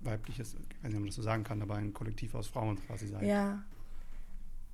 weibliches, 0.00 0.54
ich 0.54 0.76
weiß 0.82 0.84
nicht, 0.90 0.94
ob 0.94 1.00
man 1.00 1.06
das 1.06 1.16
so 1.16 1.22
sagen 1.22 1.44
kann, 1.44 1.60
aber 1.60 1.74
ein 1.76 1.92
Kollektiv 1.92 2.34
aus 2.34 2.46
Frauen 2.48 2.78
quasi 2.86 3.08
seid. 3.08 3.22
Ja. 3.22 3.62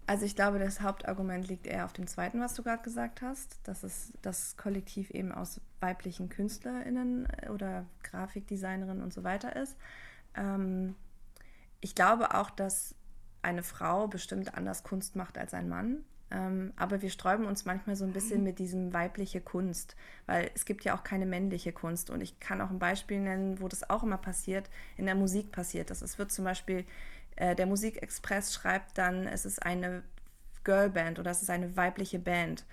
Also 0.06 0.26
ich 0.26 0.36
glaube, 0.36 0.58
das 0.58 0.82
Hauptargument 0.82 1.48
liegt 1.48 1.66
eher 1.66 1.86
auf 1.86 1.94
dem 1.94 2.06
zweiten, 2.06 2.38
was 2.38 2.52
du 2.54 2.62
gerade 2.62 2.82
gesagt 2.82 3.22
hast, 3.22 3.58
dass 3.66 3.82
es 3.82 4.12
das 4.20 4.56
Kollektiv 4.58 5.10
eben 5.10 5.32
aus 5.32 5.60
weiblichen 5.80 6.28
KünstlerInnen 6.28 7.26
oder 7.52 7.86
Grafikdesignerinnen 8.02 9.02
und 9.02 9.14
so 9.14 9.24
weiter 9.24 9.56
ist. 9.56 9.76
Ähm, 10.36 10.94
ich 11.84 11.94
glaube 11.94 12.34
auch, 12.34 12.48
dass 12.48 12.94
eine 13.42 13.62
Frau 13.62 14.08
bestimmt 14.08 14.54
anders 14.54 14.84
Kunst 14.84 15.16
macht 15.16 15.36
als 15.36 15.52
ein 15.52 15.68
Mann. 15.68 15.98
Ähm, 16.30 16.72
aber 16.76 17.02
wir 17.02 17.10
sträuben 17.10 17.44
uns 17.44 17.66
manchmal 17.66 17.94
so 17.94 18.06
ein 18.06 18.14
bisschen 18.14 18.42
mit 18.42 18.58
diesem 18.58 18.94
weibliche 18.94 19.42
Kunst, 19.42 19.94
weil 20.24 20.50
es 20.54 20.64
gibt 20.64 20.84
ja 20.84 20.96
auch 20.96 21.04
keine 21.04 21.26
männliche 21.26 21.72
Kunst. 21.72 22.08
Und 22.08 22.22
ich 22.22 22.40
kann 22.40 22.62
auch 22.62 22.70
ein 22.70 22.78
Beispiel 22.78 23.20
nennen, 23.20 23.60
wo 23.60 23.68
das 23.68 23.90
auch 23.90 24.02
immer 24.02 24.16
passiert, 24.16 24.70
in 24.96 25.04
der 25.04 25.14
Musik 25.14 25.52
passiert 25.52 25.90
das. 25.90 26.00
Es 26.00 26.18
wird 26.18 26.32
zum 26.32 26.46
Beispiel, 26.46 26.86
äh, 27.36 27.54
der 27.54 27.66
Musikexpress 27.66 28.54
schreibt 28.54 28.96
dann, 28.96 29.26
es 29.26 29.44
ist 29.44 29.62
eine 29.62 30.04
Girlband 30.64 31.18
oder 31.18 31.32
es 31.32 31.42
ist 31.42 31.50
eine 31.50 31.76
weibliche 31.76 32.18
Band. 32.18 32.64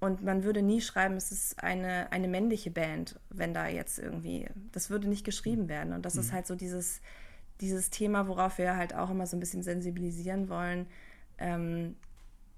Und 0.00 0.24
man 0.24 0.44
würde 0.44 0.62
nie 0.62 0.80
schreiben, 0.80 1.16
es 1.16 1.30
ist 1.30 1.62
eine, 1.62 2.10
eine 2.10 2.26
männliche 2.28 2.70
Band, 2.70 3.20
wenn 3.28 3.52
da 3.52 3.68
jetzt 3.68 3.98
irgendwie, 3.98 4.48
das 4.72 4.88
würde 4.88 5.08
nicht 5.08 5.26
geschrieben 5.26 5.68
werden. 5.68 5.92
Und 5.92 6.06
das 6.06 6.16
ist 6.16 6.32
halt 6.32 6.46
so 6.46 6.54
dieses, 6.54 7.02
dieses 7.60 7.90
Thema, 7.90 8.28
worauf 8.28 8.58
wir 8.58 8.76
halt 8.76 8.94
auch 8.94 9.10
immer 9.10 9.26
so 9.26 9.36
ein 9.36 9.40
bisschen 9.40 9.62
sensibilisieren 9.62 10.48
wollen, 10.48 10.86
ähm, 11.38 11.96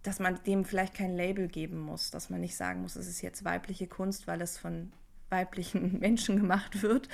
dass 0.03 0.19
man 0.21 0.41
dem 0.45 0.65
vielleicht 0.65 0.95
kein 0.95 1.15
Label 1.15 1.49
geben 1.49 1.79
muss, 1.79 2.11
dass 2.11 2.31
man 2.31 2.41
nicht 2.41 2.57
sagen 2.57 2.83
muss, 2.83 2.97
es 2.97 3.09
ist 3.09 3.21
jetzt 3.21 3.45
weibliche 3.45 3.87
Kunst, 3.87 4.27
weil 4.27 4.41
es 4.41 4.59
von 4.59 4.93
weiblichen 5.29 5.99
Menschen 6.01 6.37
gemacht 6.39 6.83
wird. 6.83 7.09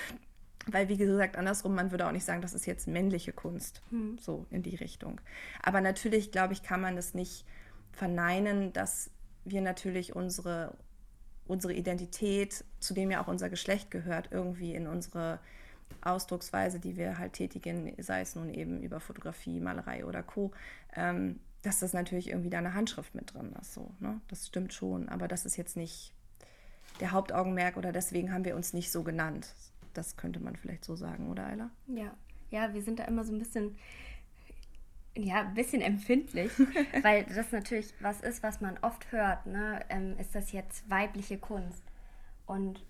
Weil, 0.66 0.88
wie 0.88 0.96
gesagt, 0.96 1.36
andersrum, 1.36 1.74
man 1.74 1.90
würde 1.90 2.06
auch 2.06 2.12
nicht 2.12 2.24
sagen, 2.24 2.40
das 2.40 2.54
ist 2.54 2.66
jetzt 2.66 2.88
männliche 2.88 3.32
Kunst, 3.32 3.82
so 4.18 4.46
in 4.50 4.62
die 4.62 4.76
Richtung. 4.76 5.20
Aber 5.62 5.82
natürlich, 5.82 6.32
glaube 6.32 6.54
ich, 6.54 6.62
kann 6.62 6.80
man 6.80 6.96
das 6.96 7.12
nicht 7.12 7.44
verneinen, 7.92 8.72
dass 8.72 9.10
wir 9.44 9.60
natürlich 9.60 10.16
unsere, 10.16 10.74
unsere 11.46 11.74
Identität, 11.74 12.64
zu 12.80 12.94
dem 12.94 13.10
ja 13.10 13.22
auch 13.22 13.28
unser 13.28 13.50
Geschlecht 13.50 13.90
gehört, 13.90 14.28
irgendwie 14.30 14.74
in 14.74 14.86
unsere 14.86 15.38
Ausdrucksweise, 16.02 16.80
die 16.80 16.96
wir 16.96 17.18
halt 17.18 17.32
tätigen, 17.32 17.94
sei 17.98 18.20
es 18.20 18.34
nun 18.36 18.52
eben 18.52 18.82
über 18.82 19.00
Fotografie, 19.00 19.60
Malerei 19.60 20.04
oder 20.04 20.22
Co., 20.22 20.52
ähm, 20.94 21.40
dass 21.62 21.80
das 21.80 21.94
natürlich 21.94 22.28
irgendwie 22.28 22.50
da 22.50 22.58
eine 22.58 22.74
Handschrift 22.74 23.14
mit 23.14 23.32
drin 23.32 23.54
ist. 23.60 23.72
So, 23.72 23.90
ne? 23.98 24.20
Das 24.28 24.46
stimmt 24.46 24.74
schon, 24.74 25.08
aber 25.08 25.28
das 25.28 25.46
ist 25.46 25.56
jetzt 25.56 25.76
nicht 25.76 26.12
der 27.00 27.12
Hauptaugenmerk 27.12 27.76
oder 27.76 27.90
deswegen 27.90 28.32
haben 28.32 28.44
wir 28.44 28.54
uns 28.54 28.74
nicht 28.74 28.92
so 28.92 29.02
genannt. 29.02 29.54
Das 29.94 30.16
könnte 30.16 30.40
man 30.40 30.56
vielleicht 30.56 30.84
so 30.84 30.94
sagen, 30.94 31.30
oder 31.30 31.46
Ayla? 31.46 31.70
Ja, 31.86 32.14
ja, 32.50 32.74
wir 32.74 32.82
sind 32.82 32.98
da 32.98 33.04
immer 33.04 33.24
so 33.24 33.32
ein 33.32 33.38
bisschen, 33.38 33.76
ja, 35.16 35.40
ein 35.40 35.54
bisschen 35.54 35.80
empfindlich, 35.80 36.52
weil 37.02 37.24
das 37.24 37.50
natürlich 37.50 37.94
was 38.00 38.20
ist, 38.20 38.42
was 38.42 38.60
man 38.60 38.76
oft 38.82 39.10
hört. 39.10 39.46
Ne? 39.46 39.80
Ähm, 39.88 40.18
ist 40.18 40.34
das 40.34 40.52
jetzt 40.52 40.88
weibliche 40.90 41.38
Kunst? 41.38 41.82
Und 42.46 42.84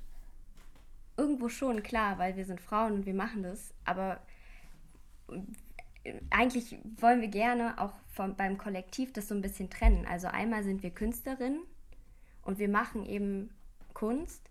irgendwo 1.24 1.48
schon, 1.48 1.82
klar, 1.82 2.18
weil 2.18 2.36
wir 2.36 2.44
sind 2.44 2.60
Frauen 2.60 2.92
und 2.92 3.06
wir 3.06 3.14
machen 3.14 3.42
das, 3.42 3.72
aber 3.86 4.20
äh, 6.04 6.12
eigentlich 6.30 6.76
wollen 6.98 7.22
wir 7.22 7.28
gerne 7.28 7.80
auch 7.80 7.94
vom, 8.12 8.36
beim 8.36 8.58
Kollektiv 8.58 9.12
das 9.14 9.28
so 9.28 9.34
ein 9.34 9.40
bisschen 9.40 9.70
trennen. 9.70 10.06
Also 10.06 10.26
einmal 10.28 10.62
sind 10.64 10.82
wir 10.82 10.90
Künstlerinnen 10.90 11.62
und 12.42 12.58
wir 12.58 12.68
machen 12.68 13.06
eben 13.06 13.48
Kunst 13.94 14.50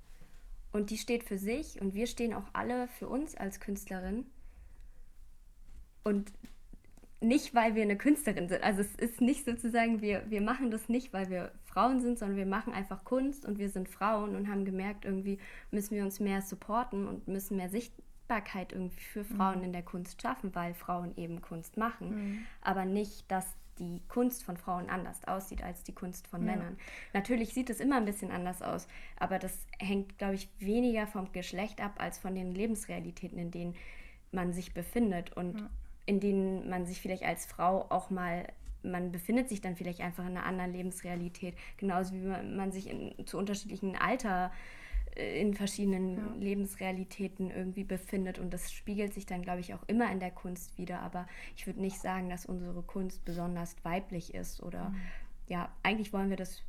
und 0.71 0.89
die 0.89 0.97
steht 0.97 1.23
für 1.23 1.38
sich 1.38 1.79
und 1.79 1.93
wir 1.93 2.07
stehen 2.07 2.33
auch 2.33 2.47
alle 2.53 2.88
für 2.88 3.07
uns 3.07 3.36
als 3.36 3.59
Künstlerin. 3.59 4.25
Und 6.03 6.33
nicht, 7.21 7.53
weil 7.53 7.75
wir 7.75 7.83
eine 7.83 7.97
Künstlerin 7.97 8.49
sind. 8.49 8.63
Also 8.63 8.81
es 8.81 8.95
ist 8.95 9.21
nicht 9.21 9.45
sozusagen, 9.45 10.01
wir, 10.01 10.23
wir 10.29 10.41
machen 10.41 10.71
das 10.71 10.89
nicht, 10.89 11.13
weil 11.13 11.29
wir 11.29 11.51
Frauen 11.73 12.01
sind, 12.01 12.19
sondern 12.19 12.38
wir 12.38 12.45
machen 12.45 12.73
einfach 12.73 13.03
Kunst 13.03 13.45
und 13.45 13.57
wir 13.57 13.69
sind 13.69 13.89
Frauen 13.89 14.36
und 14.36 14.47
haben 14.47 14.63
gemerkt, 14.63 15.05
irgendwie 15.05 15.39
müssen 15.71 15.95
wir 15.95 16.03
uns 16.03 16.19
mehr 16.19 16.41
supporten 16.41 17.07
und 17.07 17.27
müssen 17.27 17.57
mehr 17.57 17.69
Sichtbarkeit 17.69 18.71
irgendwie 18.71 19.01
für 19.01 19.23
Frauen 19.23 19.63
in 19.63 19.73
der 19.73 19.81
Kunst 19.83 20.21
schaffen, 20.21 20.53
weil 20.53 20.73
Frauen 20.75 21.15
eben 21.17 21.41
Kunst 21.41 21.77
machen. 21.77 22.45
Aber 22.62 22.86
nicht, 22.86 23.29
dass 23.31 23.45
die 23.79 24.01
Kunst 24.07 24.43
von 24.43 24.55
Frauen 24.55 24.88
anders 24.89 25.23
aussieht 25.27 25.63
als 25.63 25.83
die 25.83 25.95
Kunst 25.95 26.27
von 26.27 26.45
Ja. 26.45 26.51
Männern. 26.51 26.77
Natürlich 27.13 27.55
sieht 27.55 27.71
es 27.71 27.79
immer 27.79 27.97
ein 27.97 28.05
bisschen 28.05 28.29
anders 28.29 28.62
aus, 28.62 28.88
aber 29.17 29.39
das 29.39 29.65
hängt, 29.79 30.19
glaube 30.19 30.36
ich, 30.36 30.47
weniger 30.59 31.07
vom 31.07 31.31
Geschlecht 31.31 31.81
ab 31.81 31.95
als 31.97 32.19
von 32.19 32.36
den 32.36 32.53
Lebensrealitäten, 32.53 33.39
in 33.39 33.49
denen 33.49 33.75
man 34.31 34.53
sich 34.53 34.75
befindet 34.75 35.36
und 35.36 35.69
in 36.05 36.19
denen 36.19 36.69
man 36.69 36.86
sich 36.86 37.01
vielleicht 37.01 37.23
als 37.23 37.45
Frau 37.45 37.86
auch 37.89 38.09
mal, 38.09 38.45
man 38.84 39.12
befindet 39.12 39.50
sich 39.50 39.62
dann 39.62 39.76
vielleicht 39.76 40.02
einfach 40.02 40.24
in 40.26 40.38
einer 40.38 40.46
anderen 40.46 40.74
Lebensrealität, 40.74 41.56
genauso 41.78 42.13
wie 42.13 42.22
man, 42.22 42.56
man 42.56 42.72
sich 42.72 42.89
in, 42.89 43.26
zu 43.26 43.38
unterschiedlichen 43.38 43.96
Alter 43.96 44.52
äh, 45.15 45.39
in 45.41 45.54
verschiedenen 45.54 46.17
Ja. 46.17 46.34
Lebensrealitäten 46.39 47.50
irgendwie 47.52 47.84
befindet 47.84 48.39
und 48.39 48.54
das 48.54 48.72
spiegelt 48.72 49.13
sich 49.13 49.26
dann, 49.26 49.41
glaube 49.41 49.60
ich, 49.62 49.74
auch 49.74 49.84
immer 49.88 50.12
in 50.12 50.19
der 50.19 50.32
Kunst 50.32 50.78
wieder, 50.78 51.00
aber 51.02 51.28
ich 51.56 51.65
würde 51.67 51.82
nicht 51.82 52.00
sagen, 52.00 52.30
dass 52.30 52.46
unsere 52.46 52.82
Kunst 52.82 53.24
besonders 53.26 53.76
weiblich 53.84 54.34
ist 54.34 54.62
oder 54.62 54.93
ja, 55.48 55.69
eigentlich 55.84 56.13
wollen 56.13 56.30
wir 56.30 56.38
das 56.38 56.62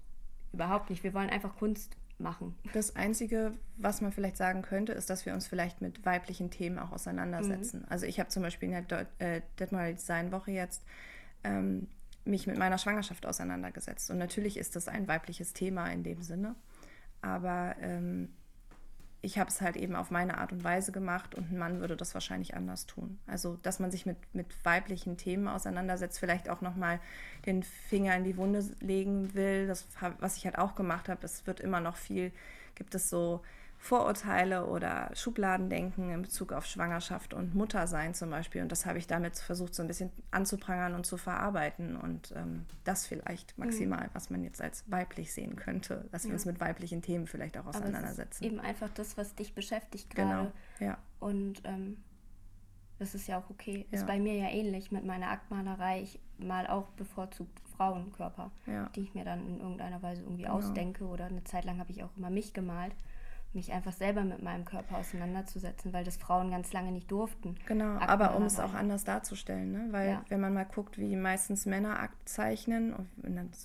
überhaupt 0.52 0.90
nicht. 0.90 1.04
Wir 1.04 1.14
wollen 1.14 1.30
einfach 1.30 1.56
Kunst 1.56 1.96
machen. 2.18 2.54
Das 2.72 2.94
Einzige, 2.94 3.52
was 3.76 4.00
man 4.00 4.12
vielleicht 4.12 4.36
sagen 4.36 4.62
könnte, 4.62 4.92
ist, 4.92 5.10
dass 5.10 5.26
wir 5.26 5.34
uns 5.34 5.48
vielleicht 5.48 5.80
mit 5.80 6.04
weiblichen 6.06 6.50
Themen 6.50 6.78
auch 6.78 6.92
auseinandersetzen. 6.92 7.84
Also 7.88 8.06
ich 8.06 8.20
habe 8.20 8.28
zum 8.28 8.42
Beispiel 8.42 8.68
in 8.68 8.72
der 8.72 8.86
Deu- 8.86 9.06
äh, 9.18 9.42
Detmoral 9.58 9.94
Design 9.94 10.30
Woche 10.30 10.52
jetzt 10.52 10.84
ähm, 11.42 11.88
mich 12.24 12.46
mit 12.46 12.58
meiner 12.58 12.78
Schwangerschaft 12.78 13.26
auseinandergesetzt. 13.26 14.10
Und 14.10 14.18
natürlich 14.18 14.56
ist 14.56 14.76
das 14.76 14.88
ein 14.88 15.08
weibliches 15.08 15.52
Thema 15.52 15.86
in 15.88 16.02
dem 16.02 16.22
Sinne. 16.22 16.54
Aber 17.20 17.76
ähm, 17.80 18.30
ich 19.24 19.38
habe 19.38 19.48
es 19.48 19.60
halt 19.60 19.76
eben 19.76 19.96
auf 19.96 20.10
meine 20.10 20.38
Art 20.38 20.52
und 20.52 20.64
Weise 20.64 20.92
gemacht 20.92 21.34
und 21.34 21.50
ein 21.50 21.58
Mann 21.58 21.80
würde 21.80 21.96
das 21.96 22.12
wahrscheinlich 22.12 22.54
anders 22.54 22.84
tun. 22.86 23.18
Also, 23.26 23.56
dass 23.62 23.78
man 23.78 23.90
sich 23.90 24.04
mit, 24.04 24.18
mit 24.34 24.46
weiblichen 24.64 25.16
Themen 25.16 25.48
auseinandersetzt, 25.48 26.18
vielleicht 26.18 26.50
auch 26.50 26.60
nochmal 26.60 27.00
den 27.46 27.62
Finger 27.62 28.14
in 28.16 28.24
die 28.24 28.36
Wunde 28.36 28.62
legen 28.80 29.34
will, 29.34 29.66
das, 29.66 29.86
was 30.18 30.36
ich 30.36 30.44
halt 30.44 30.58
auch 30.58 30.74
gemacht 30.74 31.08
habe, 31.08 31.24
es 31.24 31.46
wird 31.46 31.60
immer 31.60 31.80
noch 31.80 31.96
viel, 31.96 32.32
gibt 32.74 32.94
es 32.94 33.08
so 33.08 33.40
Vorurteile 33.84 34.64
oder 34.66 35.10
Schubladendenken 35.14 36.10
in 36.10 36.22
Bezug 36.22 36.54
auf 36.54 36.64
Schwangerschaft 36.64 37.34
und 37.34 37.54
Muttersein 37.54 38.14
zum 38.14 38.30
Beispiel. 38.30 38.62
Und 38.62 38.72
das 38.72 38.86
habe 38.86 38.96
ich 38.96 39.06
damit 39.06 39.36
versucht, 39.36 39.74
so 39.74 39.82
ein 39.82 39.88
bisschen 39.88 40.10
anzuprangern 40.30 40.94
und 40.94 41.04
zu 41.04 41.18
verarbeiten. 41.18 41.94
Und 41.94 42.32
ähm, 42.34 42.64
das 42.84 43.06
vielleicht 43.06 43.58
maximal, 43.58 44.08
was 44.14 44.30
man 44.30 44.42
jetzt 44.42 44.62
als 44.62 44.90
weiblich 44.90 45.34
sehen 45.34 45.56
könnte, 45.56 46.08
dass 46.12 46.24
wir 46.24 46.32
uns 46.32 46.46
mit 46.46 46.60
weiblichen 46.60 47.02
Themen 47.02 47.26
vielleicht 47.26 47.58
auch 47.58 47.66
auseinandersetzen. 47.66 48.42
eben 48.44 48.58
einfach 48.58 48.88
das, 48.94 49.18
was 49.18 49.34
dich 49.34 49.54
beschäftigt 49.54 50.14
Genau, 50.14 50.30
gerade. 50.30 50.52
ja. 50.80 50.98
Und 51.20 51.60
ähm, 51.64 51.98
das 52.98 53.14
ist 53.14 53.26
ja 53.26 53.38
auch 53.38 53.50
okay. 53.50 53.86
Ja. 53.90 53.98
Ist 53.98 54.06
bei 54.06 54.18
mir 54.18 54.34
ja 54.34 54.48
ähnlich 54.48 54.92
mit 54.92 55.04
meiner 55.04 55.28
Aktmalerei. 55.30 56.00
Ich 56.00 56.18
mal 56.38 56.66
auch 56.68 56.88
bevorzugt 56.92 57.60
Frauenkörper, 57.76 58.50
Ja. 58.66 58.88
die 58.96 59.02
ich 59.02 59.14
mir 59.14 59.24
dann 59.26 59.46
in 59.46 59.60
irgendeiner 59.60 60.00
Weise 60.00 60.22
irgendwie 60.22 60.44
Genau. 60.44 60.54
ausdenke. 60.54 61.04
Oder 61.04 61.26
eine 61.26 61.44
Zeit 61.44 61.66
lang 61.66 61.78
habe 61.80 61.90
ich 61.92 62.02
auch 62.02 62.16
immer 62.16 62.30
mich 62.30 62.54
gemalt. 62.54 62.94
Mich 63.54 63.72
einfach 63.72 63.92
selber 63.92 64.22
mit 64.24 64.42
meinem 64.42 64.64
Körper 64.64 64.98
auseinanderzusetzen, 64.98 65.92
weil 65.92 66.04
das 66.04 66.16
Frauen 66.16 66.50
ganz 66.50 66.72
lange 66.72 66.92
nicht 66.92 67.10
durften. 67.10 67.56
Genau, 67.66 67.94
Akten 67.96 68.08
aber 68.08 68.36
um 68.36 68.42
es 68.44 68.58
auch 68.60 68.74
anders 68.74 69.04
darzustellen, 69.04 69.72
ne? 69.72 69.88
weil 69.90 70.08
Ja. 70.10 70.24
wenn 70.28 70.40
man 70.40 70.54
mal 70.54 70.64
guckt, 70.64 70.98
wie 70.98 71.16
meistens 71.16 71.66
Männer 71.66 72.00
Akt 72.00 72.28
zeichnen, 72.28 72.94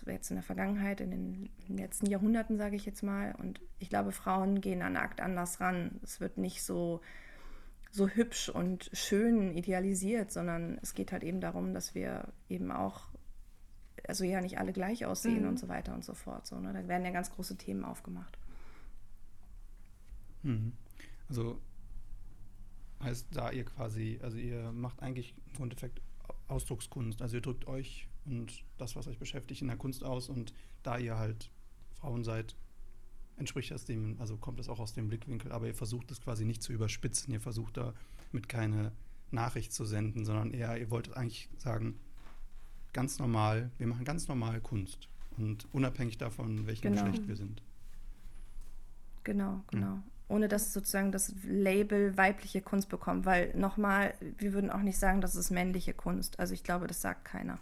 jetzt 0.06 0.30
in 0.32 0.36
der 0.36 0.44
Vergangenheit, 0.44 1.02
in 1.02 1.12
den 1.12 1.50
letzten 1.78 2.06
Jahrhunderten 2.08 2.58
sage 2.58 2.76
ich 2.76 2.86
jetzt 2.86 3.04
mal, 3.04 3.34
und 3.40 3.62
ich 3.80 3.90
glaube, 3.90 4.12
Frauen 4.12 4.62
gehen 4.62 4.82
an 4.82 4.98
Akt 4.98 5.22
anders 5.22 5.60
ran. 5.62 6.00
Es 6.04 6.20
wird 6.20 6.38
nicht 6.38 6.64
so, 6.64 7.02
so 7.92 8.08
hübsch 8.08 8.50
und 8.50 8.90
schön 8.94 9.52
idealisiert, 9.56 10.32
sondern 10.32 10.78
es 10.82 10.94
geht 10.94 11.12
halt 11.12 11.24
eben 11.24 11.42
darum, 11.42 11.74
dass 11.74 11.96
wir 11.96 12.28
eben 12.48 12.72
auch, 12.72 13.08
also 14.08 14.24
ja 14.24 14.42
nicht 14.42 14.60
alle 14.60 14.74
gleich 14.74 15.06
aussehen 15.06 15.44
Mhm. 15.44 15.50
und 15.50 15.60
so 15.60 15.68
weiter 15.68 15.94
und 15.94 16.04
so 16.06 16.14
fort. 16.14 16.46
So, 16.46 16.60
ne? 16.60 16.72
Da 16.74 16.88
werden 16.88 17.04
ja 17.06 17.12
ganz 17.12 17.32
große 17.32 17.58
Themen 17.58 17.84
aufgemacht. 17.84 18.38
Mhm. 20.44 20.74
Also 21.28 21.62
heißt 23.02 23.28
da 23.32 23.52
ihr 23.52 23.66
quasi, 23.66 24.20
also 24.22 24.38
ihr 24.38 24.72
macht 24.72 25.02
eigentlich 25.02 25.34
im 25.48 25.54
Grundeffekt 25.54 26.02
Ausdruckskunst. 26.48 27.22
Also 27.22 27.38
ihr 27.38 27.42
drückt 27.42 27.68
euch 27.68 28.08
und 28.26 28.64
das, 28.78 28.96
was 28.96 29.08
euch 29.08 29.20
beschäftigt, 29.20 29.62
in 29.62 29.68
der 29.68 29.78
Kunst 29.78 30.04
aus 30.04 30.30
und 30.30 30.54
da 30.84 30.98
ihr 30.98 31.18
halt 31.18 31.50
Frauen 31.94 32.24
seid, 32.24 32.56
entspricht 33.38 33.72
das 33.72 33.86
dem, 33.86 34.20
also 34.20 34.38
kommt 34.38 34.60
das 34.60 34.70
auch 34.70 34.80
aus 34.80 34.94
dem 34.94 35.08
Blickwinkel, 35.08 35.52
aber 35.52 35.68
ihr 35.68 35.76
versucht 35.76 36.12
es 36.12 36.22
quasi 36.22 36.46
nicht 36.46 36.62
zu 36.62 36.74
überspitzen, 36.74 37.34
ihr 37.34 37.40
versucht 37.40 37.78
da 37.78 37.94
mit 38.32 38.50
keine 38.50 38.92
Nachricht 39.32 39.72
zu 39.72 39.86
senden, 39.86 40.26
sondern 40.26 40.52
eher, 40.52 40.78
ihr 40.78 40.90
wollt 40.90 41.16
eigentlich 41.16 41.50
sagen, 41.58 42.00
ganz 42.94 43.20
normal, 43.20 43.72
wir 43.78 43.88
machen 43.88 44.04
ganz 44.04 44.28
normal 44.28 44.60
Kunst 44.60 45.08
und 45.38 45.68
unabhängig 45.74 46.18
davon, 46.18 46.68
welchem 46.68 46.92
Genau. 46.92 47.06
Geschlecht 47.06 47.28
wir 47.28 47.36
sind. 47.36 47.62
Genau, 49.24 49.64
genau. 49.68 50.00
Ohne 50.30 50.48
dass 50.48 50.74
sozusagen 50.74 51.12
das 51.12 51.34
Label 51.44 52.16
weibliche 52.16 52.62
Kunst 52.62 52.88
bekommt, 52.88 53.26
weil 53.26 53.54
nochmal, 53.56 54.14
wir 54.38 54.54
würden 54.54 54.70
auch 54.70 54.82
nicht 54.82 54.98
sagen, 54.98 55.22
das 55.22 55.36
ist 55.36 55.50
männliche 55.50 55.94
Kunst. 55.94 56.40
Also 56.40 56.54
ich 56.54 56.64
glaube, 56.64 56.88
das 56.88 57.02
sagt 57.02 57.26
keiner. 57.26 57.60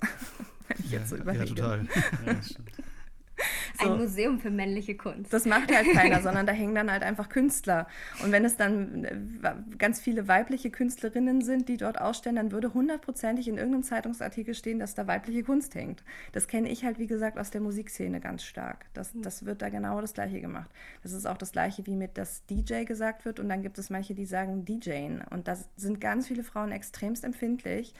Wenn 0.68 0.76
ich 0.80 0.90
jetzt 0.90 1.08
so 1.08 1.16
ja, 1.16 1.22
überlege. 1.22 1.44
ja, 1.44 1.54
total. 1.54 1.88
Ja. 2.26 2.40
So. 3.80 3.92
Ein 3.92 3.98
Museum 3.98 4.38
für 4.38 4.50
männliche 4.50 4.96
Kunst. 4.96 5.32
Das 5.32 5.46
macht 5.46 5.74
halt 5.74 5.90
keiner, 5.92 6.20
sondern 6.22 6.46
da 6.46 6.52
hängen 6.52 6.74
dann 6.74 6.90
halt 6.90 7.02
einfach 7.02 7.28
Künstler. 7.28 7.86
Und 8.22 8.32
wenn 8.32 8.44
es 8.44 8.56
dann 8.56 9.04
äh, 9.04 9.16
ganz 9.78 10.00
viele 10.00 10.28
weibliche 10.28 10.70
Künstlerinnen 10.70 11.42
sind, 11.42 11.68
die 11.68 11.76
dort 11.76 12.00
ausstellen, 12.00 12.36
dann 12.36 12.52
würde 12.52 12.74
hundertprozentig 12.74 13.48
in 13.48 13.56
irgendeinem 13.56 13.82
Zeitungsartikel 13.82 14.54
stehen, 14.54 14.78
dass 14.78 14.94
da 14.94 15.06
weibliche 15.06 15.42
Kunst 15.42 15.74
hängt. 15.74 16.02
Das 16.32 16.48
kenne 16.48 16.68
ich 16.68 16.84
halt, 16.84 16.98
wie 16.98 17.06
gesagt, 17.06 17.38
aus 17.38 17.50
der 17.50 17.60
Musikszene 17.60 18.20
ganz 18.20 18.44
stark. 18.44 18.86
Das, 18.92 19.12
das 19.14 19.44
wird 19.44 19.62
da 19.62 19.68
genau 19.68 20.00
das 20.00 20.14
Gleiche 20.14 20.40
gemacht. 20.40 20.70
Das 21.02 21.12
ist 21.12 21.26
auch 21.26 21.38
das 21.38 21.52
Gleiche, 21.52 21.86
wie 21.86 21.96
mit 21.96 22.18
das 22.18 22.44
DJ 22.46 22.84
gesagt 22.84 23.24
wird. 23.24 23.40
Und 23.40 23.48
dann 23.48 23.62
gibt 23.62 23.78
es 23.78 23.90
manche, 23.90 24.14
die 24.14 24.26
sagen 24.26 24.64
DJing. 24.64 25.22
Und 25.30 25.48
da 25.48 25.56
sind 25.76 26.00
ganz 26.00 26.28
viele 26.28 26.44
Frauen 26.44 26.72
extremst 26.72 27.24
empfindlich, 27.24 27.94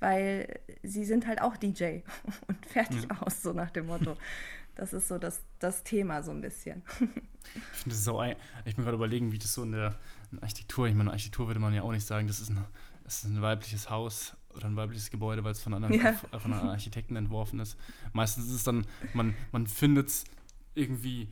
weil 0.00 0.60
sie 0.82 1.04
sind 1.04 1.26
halt 1.26 1.40
auch 1.42 1.56
DJ 1.56 2.00
und 2.46 2.64
fertig 2.66 3.08
aus, 3.20 3.42
so 3.42 3.52
nach 3.52 3.70
dem 3.70 3.86
Motto. 3.86 4.16
Das 4.78 4.92
ist 4.92 5.08
so 5.08 5.18
das, 5.18 5.42
das 5.58 5.82
Thema 5.84 6.22
so 6.22 6.30
ein 6.30 6.40
bisschen. 6.40 6.82
Ich 7.54 7.78
finde 7.78 7.96
das 7.96 8.04
so 8.04 8.18
ein, 8.18 8.36
ich 8.66 8.76
bin 8.76 8.84
gerade 8.84 8.96
überlegen, 8.96 9.32
wie 9.32 9.38
das 9.38 9.54
so 9.54 9.62
in 9.62 9.72
der 9.72 9.94
in 10.30 10.38
Architektur, 10.42 10.86
ich 10.86 10.94
meine, 10.94 11.10
Architektur 11.10 11.46
würde 11.46 11.60
man 11.60 11.72
ja 11.72 11.80
auch 11.82 11.92
nicht 11.92 12.06
sagen, 12.06 12.26
das 12.26 12.40
ist 12.40 12.50
ein, 12.50 12.62
das 13.04 13.24
ist 13.24 13.30
ein 13.30 13.40
weibliches 13.40 13.88
Haus 13.88 14.36
oder 14.54 14.66
ein 14.66 14.76
weibliches 14.76 15.10
Gebäude, 15.10 15.42
weil 15.44 15.52
es 15.52 15.60
von 15.62 15.72
einem, 15.72 15.90
Ja. 15.92 16.12
von 16.38 16.52
einem 16.52 16.68
Architekten 16.68 17.16
entworfen 17.16 17.58
ist. 17.60 17.78
Meistens 18.12 18.48
ist 18.48 18.52
es 18.52 18.64
dann, 18.64 18.86
man, 19.14 19.34
man 19.50 19.66
findet 19.66 20.08
es 20.08 20.24
irgendwie, 20.74 21.28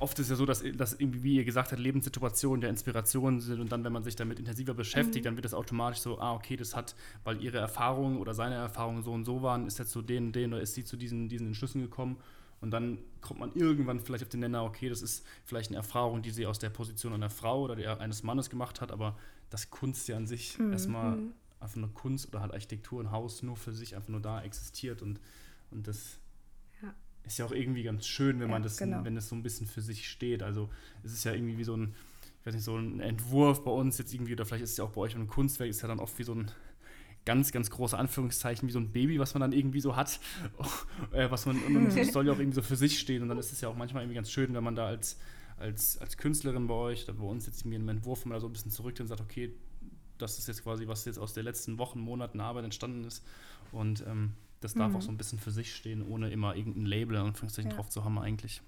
oft 0.00 0.18
ist 0.18 0.26
es 0.26 0.30
ja 0.30 0.36
so, 0.36 0.44
dass, 0.44 0.62
dass 0.74 0.92
irgendwie, 0.92 1.22
wie 1.22 1.36
ihr 1.36 1.44
gesagt 1.46 1.72
habt, 1.72 1.80
Lebenssituationen 1.80 2.60
der 2.60 2.68
Inspiration 2.68 3.40
sind 3.40 3.60
und 3.60 3.72
dann, 3.72 3.84
wenn 3.84 3.92
man 3.92 4.02
sich 4.02 4.16
damit 4.16 4.38
intensiver 4.38 4.74
beschäftigt, 4.74 5.24
dann 5.24 5.36
wird 5.36 5.46
das 5.46 5.54
automatisch 5.54 6.00
so, 6.00 6.18
ah, 6.20 6.34
okay, 6.34 6.56
das 6.56 6.76
hat, 6.76 6.94
weil 7.24 7.40
ihre 7.42 7.56
Erfahrungen 7.56 8.18
oder 8.18 8.34
seine 8.34 8.56
Erfahrungen 8.56 9.02
so 9.02 9.12
und 9.12 9.24
so 9.24 9.40
waren, 9.40 9.66
ist 9.66 9.78
er 9.78 9.86
zu 9.86 10.02
den, 10.02 10.32
den 10.32 10.52
oder 10.52 10.60
ist 10.60 10.74
sie 10.74 10.84
zu 10.84 10.98
diesen, 10.98 11.30
diesen 11.30 11.46
Entschlüssen 11.46 11.80
gekommen. 11.80 12.18
Und 12.64 12.70
dann 12.70 12.98
kommt 13.20 13.40
man 13.40 13.52
irgendwann 13.54 14.00
vielleicht 14.00 14.24
auf 14.24 14.30
den 14.30 14.40
Nenner, 14.40 14.64
okay, 14.64 14.88
das 14.88 15.02
ist 15.02 15.22
vielleicht 15.44 15.68
eine 15.68 15.76
Erfahrung, 15.76 16.22
die 16.22 16.30
sie 16.30 16.46
aus 16.46 16.58
der 16.58 16.70
Position 16.70 17.12
einer 17.12 17.28
Frau 17.28 17.60
oder 17.62 17.76
der, 17.76 18.00
eines 18.00 18.22
Mannes 18.22 18.48
gemacht 18.48 18.80
hat, 18.80 18.90
aber 18.90 19.18
das 19.50 19.68
Kunst 19.68 20.08
ja 20.08 20.16
an 20.16 20.26
sich 20.26 20.58
erstmal 20.72 21.18
einfach 21.60 21.76
nur 21.76 21.92
Kunst 21.92 22.26
oder 22.28 22.40
halt 22.40 22.52
Architektur, 22.52 23.02
ein 23.02 23.10
Haus 23.10 23.42
nur 23.42 23.56
für 23.56 23.72
sich 23.72 23.96
einfach 23.96 24.08
nur 24.08 24.20
da 24.20 24.42
existiert 24.42 25.02
und, 25.02 25.20
und 25.70 25.86
das 25.86 26.18
Ja. 26.82 26.94
ist 27.24 27.38
ja 27.38 27.44
auch 27.44 27.52
irgendwie 27.52 27.82
ganz 27.82 28.06
schön, 28.06 28.40
wenn 28.40 28.48
Ja, 28.48 28.52
man 28.54 28.62
das, 28.62 28.78
genau. 28.78 29.04
wenn 29.04 29.16
es 29.18 29.28
so 29.28 29.36
ein 29.36 29.42
bisschen 29.42 29.66
für 29.66 29.82
sich 29.82 30.08
steht. 30.08 30.42
Also 30.42 30.70
es 31.02 31.12
ist 31.12 31.24
ja 31.24 31.34
irgendwie 31.34 31.58
wie 31.58 31.64
so 31.64 31.76
ein, 31.76 31.94
ich 32.40 32.46
weiß 32.46 32.54
nicht, 32.54 32.64
so 32.64 32.76
ein 32.78 33.00
Entwurf 33.00 33.62
bei 33.62 33.70
uns 33.72 33.98
jetzt 33.98 34.14
irgendwie, 34.14 34.32
oder 34.32 34.46
vielleicht 34.46 34.64
ist 34.64 34.70
es 34.72 34.76
ja 34.78 34.84
auch 34.84 34.92
bei 34.92 35.02
euch 35.02 35.14
ein 35.16 35.26
Kunstwerk, 35.28 35.68
ist 35.68 35.82
ja 35.82 35.88
dann 35.88 36.00
oft 36.00 36.18
wie 36.18 36.24
so 36.24 36.34
ein 36.34 36.50
ganz, 37.26 37.52
ganz 37.52 37.70
große 37.70 37.96
Anführungszeichen, 37.96 38.68
wie 38.68 38.72
so 38.72 38.78
ein 38.78 38.92
Baby, 38.92 39.18
was 39.18 39.34
man 39.34 39.40
dann 39.40 39.52
irgendwie 39.52 39.80
so 39.80 39.96
hat, 39.96 40.20
äh, 41.12 41.30
was 41.30 41.46
man, 41.46 41.56
und 41.62 41.86
es 41.96 42.12
soll 42.12 42.26
ja 42.26 42.32
auch 42.32 42.38
irgendwie 42.38 42.56
so 42.56 42.62
für 42.62 42.76
sich 42.76 42.98
stehen 42.98 43.22
und 43.22 43.28
dann 43.28 43.38
ist 43.38 43.52
es 43.52 43.60
ja 43.60 43.68
auch 43.68 43.76
manchmal 43.76 44.02
irgendwie 44.02 44.16
ganz 44.16 44.30
schön, 44.30 44.52
wenn 44.54 44.64
man 44.64 44.76
da 44.76 44.86
als, 44.86 45.18
als, 45.56 45.98
als 45.98 46.16
Künstlerin 46.18 46.66
bei 46.66 46.74
euch, 46.74 47.06
bei 47.06 47.12
uns 47.24 47.46
jetzt 47.46 47.60
irgendwie 47.62 47.76
einen 47.76 47.88
Entwurf 47.88 48.26
mal 48.26 48.40
so 48.40 48.46
ein 48.48 48.52
bisschen 48.52 48.70
zurück 48.70 48.96
und 49.00 49.06
sagt, 49.06 49.20
okay, 49.20 49.54
das 50.18 50.38
ist 50.38 50.48
jetzt 50.48 50.62
quasi, 50.62 50.86
was 50.86 51.04
jetzt 51.06 51.18
aus 51.18 51.32
den 51.32 51.44
letzten 51.44 51.78
Wochen, 51.78 51.98
Monaten 52.00 52.40
Arbeit 52.40 52.64
entstanden 52.64 53.04
ist 53.04 53.24
und 53.72 54.04
ähm, 54.06 54.32
das 54.60 54.74
darf 54.74 54.90
Mhm. 54.92 54.96
auch 54.96 55.02
so 55.02 55.10
ein 55.10 55.16
bisschen 55.18 55.38
für 55.38 55.50
sich 55.50 55.74
stehen, 55.74 56.02
ohne 56.02 56.30
immer 56.30 56.56
irgendein 56.56 56.86
Label 56.86 57.16
in 57.16 57.22
Anführungszeichen 57.26 57.70
Ja. 57.70 57.76
drauf 57.76 57.88
zu 57.90 58.04
haben 58.04 58.18
eigentlich. 58.18 58.62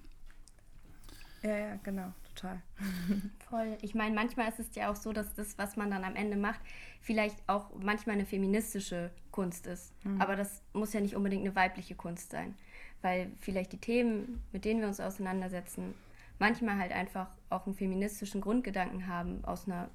Ja, 1.43 1.57
ja, 1.57 1.75
genau, 1.83 2.13
total. 2.33 2.61
Voll. 3.49 3.77
Ich 3.81 3.95
meine, 3.95 4.15
manchmal 4.15 4.49
ist 4.49 4.59
es 4.59 4.73
ja 4.75 4.91
auch 4.91 4.95
so, 4.95 5.13
dass 5.13 5.33
das, 5.35 5.57
was 5.57 5.75
man 5.75 5.91
dann 5.91 6.03
am 6.03 6.15
Ende 6.15 6.37
macht, 6.37 6.59
vielleicht 7.01 7.37
auch 7.47 7.69
manchmal 7.79 8.15
eine 8.15 8.25
feministische 8.25 9.11
Kunst 9.31 9.67
ist. 9.67 9.93
Aber 10.19 10.35
das 10.35 10.63
muss 10.73 10.93
ja 10.93 10.99
nicht 10.99 11.15
unbedingt 11.15 11.45
eine 11.45 11.55
weibliche 11.55 11.95
Kunst 11.95 12.31
sein. 12.31 12.55
Weil 13.01 13.31
vielleicht 13.39 13.71
die 13.73 13.77
Themen, 13.77 14.43
mit 14.51 14.65
denen 14.65 14.81
wir 14.81 14.87
uns 14.87 14.99
auseinandersetzen, 14.99 15.93
manchmal 16.39 16.77
halt 16.77 16.91
einfach 16.91 17.29
auch 17.49 17.65
einen 17.65 17.75
feministischen 17.75 18.41
Grundgedanken 18.41 19.07
haben, 19.07 19.45
aus 19.45 19.67
einer 19.67 19.89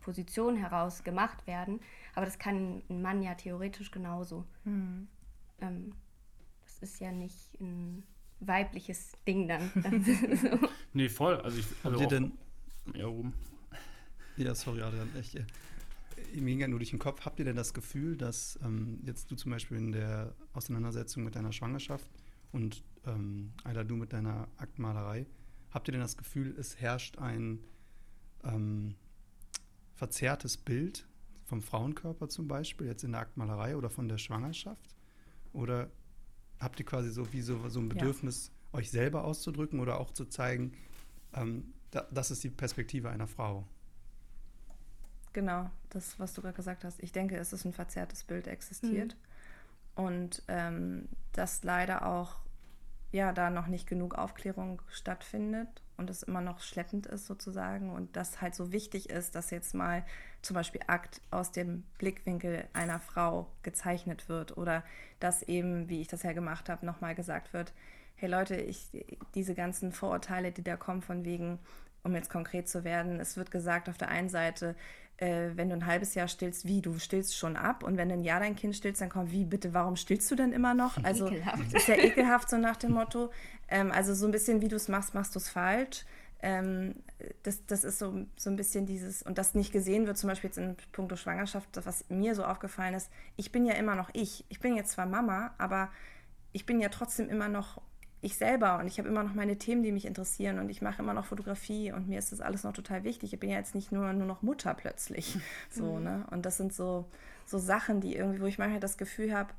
Position 0.00 0.56
heraus 0.56 1.04
gemacht 1.04 1.46
werden. 1.46 1.80
Aber 2.14 2.24
das 2.24 2.38
kann 2.38 2.82
ein 2.88 3.02
Mann 3.02 3.22
ja 3.22 3.34
theoretisch 3.34 3.90
genauso. 3.90 4.44
Ähm, 5.60 5.92
das 6.64 6.78
ist 6.90 7.00
ja 7.00 7.12
nicht 7.12 7.60
ein 7.60 8.02
weibliches 8.40 9.12
Ding 9.26 9.48
dann. 9.48 9.70
so. 10.40 10.68
Nee, 10.92 11.08
voll. 11.08 11.36
Also 11.40 11.58
ich, 11.58 11.66
Habt 11.66 11.86
also 11.86 12.00
ihr 12.00 12.06
auch- 12.06 12.10
denn, 12.10 12.32
Ja, 12.94 13.06
Ruben. 13.06 13.34
ja, 14.36 14.54
sorry, 14.54 14.82
Adrian, 14.82 15.08
echt, 15.16 15.34
äh, 15.34 15.44
mir 16.34 16.46
ging 16.50 16.60
ja 16.60 16.68
nur 16.68 16.78
durch 16.78 16.90
den 16.90 16.98
Kopf, 16.98 17.24
habt 17.24 17.38
ihr 17.38 17.44
denn 17.44 17.56
das 17.56 17.74
Gefühl, 17.74 18.16
dass 18.16 18.58
ähm, 18.64 19.00
jetzt 19.04 19.30
du 19.30 19.36
zum 19.36 19.50
Beispiel 19.50 19.76
in 19.78 19.92
der 19.92 20.34
Auseinandersetzung 20.52 21.24
mit 21.24 21.34
deiner 21.36 21.52
Schwangerschaft 21.52 22.10
und 22.52 22.82
ähm, 23.06 23.52
Ayla, 23.64 23.84
du 23.84 23.96
mit 23.96 24.12
deiner 24.12 24.48
Aktmalerei, 24.56 25.26
habt 25.70 25.88
ihr 25.88 25.92
denn 25.92 26.00
das 26.00 26.16
Gefühl, 26.16 26.54
es 26.58 26.80
herrscht 26.80 27.18
ein 27.18 27.60
ähm, 28.44 28.94
verzerrtes 29.94 30.56
Bild 30.56 31.06
vom 31.44 31.62
Frauenkörper 31.62 32.28
zum 32.28 32.46
Beispiel, 32.48 32.86
jetzt 32.86 33.04
in 33.04 33.12
der 33.12 33.22
Aktmalerei 33.22 33.76
oder 33.76 33.90
von 33.90 34.08
der 34.08 34.18
Schwangerschaft? 34.18 34.94
Oder 35.52 35.90
habt 36.60 36.78
ihr 36.80 36.86
quasi 36.86 37.10
so 37.10 37.32
wie 37.32 37.40
so, 37.42 37.68
so 37.68 37.80
ein 37.80 37.88
Ja. 37.94 37.94
Bedürfnis, 37.94 38.50
euch 38.72 38.90
selber 38.90 39.24
auszudrücken 39.24 39.80
oder 39.80 40.00
auch 40.00 40.12
zu 40.12 40.26
zeigen, 40.26 40.72
ähm, 41.34 41.72
da, 41.90 42.06
das 42.10 42.30
ist 42.30 42.44
die 42.44 42.50
Perspektive 42.50 43.10
einer 43.10 43.26
Frau? 43.26 43.66
Genau, 45.32 45.70
das, 45.90 46.18
was 46.18 46.34
du 46.34 46.42
gerade 46.42 46.56
gesagt 46.56 46.84
hast. 46.84 47.02
Ich 47.02 47.12
denke, 47.12 47.36
es 47.36 47.52
ist 47.52 47.64
ein 47.64 47.72
verzerrtes 47.72 48.24
Bild 48.24 48.46
existiert. 48.46 49.16
Und 49.94 50.42
ähm, 50.48 51.08
dass 51.32 51.62
leider 51.64 52.06
auch 52.06 52.36
ja 53.12 53.32
da 53.32 53.50
noch 53.50 53.66
nicht 53.66 53.86
genug 53.86 54.14
Aufklärung 54.14 54.82
stattfindet 54.88 55.82
und 55.98 56.08
es 56.08 56.22
immer 56.22 56.40
noch 56.40 56.60
schleppend 56.60 57.06
ist 57.06 57.26
sozusagen 57.26 57.90
und 57.90 58.16
das 58.16 58.40
halt 58.40 58.54
so 58.54 58.72
wichtig 58.72 59.10
ist, 59.10 59.34
dass 59.34 59.50
jetzt 59.50 59.74
mal 59.74 60.04
zum 60.40 60.54
Beispiel 60.54 60.80
Akt 60.86 61.20
aus 61.30 61.52
dem 61.52 61.82
Blickwinkel 61.98 62.64
einer 62.72 63.00
Frau 63.00 63.48
gezeichnet 63.62 64.28
wird 64.28 64.56
oder 64.56 64.84
dass 65.20 65.42
eben, 65.42 65.88
wie 65.88 66.00
ich 66.00 66.08
das 66.08 66.22
ja 66.22 66.32
gemacht 66.32 66.68
habe, 66.68 66.86
nochmal 66.86 67.14
gesagt 67.14 67.52
wird, 67.52 67.74
hey 68.14 68.28
Leute, 68.28 68.56
ich, 68.56 68.88
diese 69.34 69.54
ganzen 69.54 69.92
Vorurteile, 69.92 70.52
die 70.52 70.62
da 70.62 70.76
kommen 70.76 71.02
von 71.02 71.24
wegen, 71.24 71.58
um 72.04 72.14
jetzt 72.14 72.30
konkret 72.30 72.68
zu 72.68 72.84
werden, 72.84 73.20
es 73.20 73.36
wird 73.36 73.50
gesagt 73.50 73.88
auf 73.88 73.98
der 73.98 74.08
einen 74.08 74.28
Seite, 74.28 74.76
äh, 75.18 75.50
wenn 75.54 75.68
du 75.68 75.74
ein 75.74 75.86
halbes 75.86 76.14
Jahr 76.14 76.28
stillst, 76.28 76.66
wie, 76.66 76.80
du 76.80 76.98
stillst 76.98 77.36
schon 77.36 77.56
ab 77.56 77.82
und 77.82 77.96
wenn 77.96 78.08
du 78.08 78.14
ein 78.14 78.22
Jahr 78.22 78.40
dein 78.40 78.56
Kind 78.56 78.76
stillst, 78.76 79.00
dann 79.00 79.08
kommt, 79.08 79.32
wie, 79.32 79.44
bitte, 79.44 79.74
warum 79.74 79.96
stillst 79.96 80.30
du 80.30 80.36
denn 80.36 80.52
immer 80.52 80.74
noch? 80.74 80.96
Also 81.08 81.28
Ekelhaft. 81.28 81.72
ist 81.72 81.88
ja 81.88 81.96
ekelhaft, 81.96 82.50
so 82.50 82.58
nach 82.58 82.76
dem 82.76 82.92
Motto. 82.92 83.30
Ähm, 83.68 83.90
also 83.90 84.14
so 84.14 84.26
ein 84.26 84.30
bisschen, 84.30 84.60
wie 84.60 84.68
du 84.68 84.76
es 84.76 84.88
machst, 84.88 85.14
machst 85.14 85.34
du 85.34 85.38
es 85.38 85.48
falsch. 85.48 86.04
Ähm, 86.40 86.96
das, 87.42 87.64
das 87.66 87.82
ist 87.82 87.98
so, 87.98 88.26
so 88.36 88.50
ein 88.50 88.56
bisschen 88.56 88.86
dieses, 88.86 89.22
und 89.22 89.38
das 89.38 89.54
nicht 89.54 89.72
gesehen 89.72 90.06
wird, 90.06 90.18
zum 90.18 90.28
Beispiel 90.28 90.48
jetzt 90.48 90.58
in 90.58 90.76
puncto 90.92 91.16
Schwangerschaft, 91.16 91.68
das, 91.72 91.86
was 91.86 92.04
mir 92.10 92.34
so 92.34 92.44
aufgefallen 92.44 92.94
ist, 92.94 93.10
ich 93.36 93.50
bin 93.50 93.64
ja 93.64 93.74
immer 93.74 93.94
noch 93.94 94.10
ich. 94.12 94.44
Ich 94.48 94.60
bin 94.60 94.76
jetzt 94.76 94.92
zwar 94.92 95.06
Mama, 95.06 95.54
aber 95.58 95.90
ich 96.52 96.66
bin 96.66 96.78
ja 96.80 96.90
trotzdem 96.90 97.28
immer 97.28 97.48
noch 97.48 97.80
ich 98.20 98.36
selber 98.36 98.78
und 98.78 98.88
ich 98.88 98.98
habe 98.98 99.08
immer 99.08 99.22
noch 99.22 99.34
meine 99.34 99.58
Themen, 99.58 99.82
die 99.82 99.92
mich 99.92 100.04
interessieren 100.04 100.58
und 100.58 100.68
ich 100.70 100.82
mache 100.82 101.02
immer 101.02 101.14
noch 101.14 101.26
Fotografie 101.26 101.92
und 101.92 102.08
mir 102.08 102.18
ist 102.18 102.32
das 102.32 102.40
alles 102.40 102.64
noch 102.64 102.72
total 102.72 103.04
wichtig. 103.04 103.32
Ich 103.32 103.38
bin 103.38 103.50
ja 103.50 103.56
jetzt 103.56 103.74
nicht 103.74 103.92
nur, 103.92 104.12
nur 104.12 104.26
noch 104.26 104.42
Mutter 104.42 104.74
plötzlich. 104.74 105.38
So, 105.70 105.96
mhm. 105.96 106.04
ne? 106.04 106.26
Und 106.30 106.46
das 106.46 106.56
sind 106.56 106.72
so, 106.72 107.08
so 107.44 107.58
Sachen, 107.58 108.00
die 108.00 108.16
irgendwie, 108.16 108.40
wo 108.40 108.46
ich 108.46 108.58
manchmal 108.58 108.80
das 108.80 108.98
Gefühl 108.98 109.34
habe, 109.34 109.52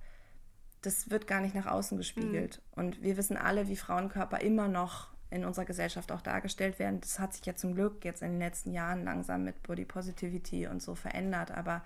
das 0.81 1.09
wird 1.09 1.27
gar 1.27 1.39
nicht 1.39 1.55
nach 1.55 1.67
außen 1.67 1.97
gespiegelt. 1.97 2.61
Mhm. 2.75 2.81
Und 2.81 3.03
wir 3.03 3.15
wissen 3.15 3.37
alle, 3.37 3.67
wie 3.67 3.75
Frauenkörper 3.75 4.41
immer 4.41 4.67
noch 4.67 5.09
in 5.29 5.45
unserer 5.45 5.65
Gesellschaft 5.65 6.11
auch 6.11 6.21
dargestellt 6.21 6.79
werden. 6.79 6.99
Das 7.01 7.19
hat 7.19 7.33
sich 7.33 7.45
ja 7.45 7.55
zum 7.55 7.75
Glück 7.75 8.03
jetzt 8.03 8.21
in 8.21 8.31
den 8.31 8.39
letzten 8.39 8.71
Jahren 8.71 9.03
langsam 9.03 9.43
mit 9.43 9.61
Body 9.63 9.85
Positivity 9.85 10.67
und 10.67 10.81
so 10.81 10.95
verändert, 10.95 11.51
aber 11.51 11.83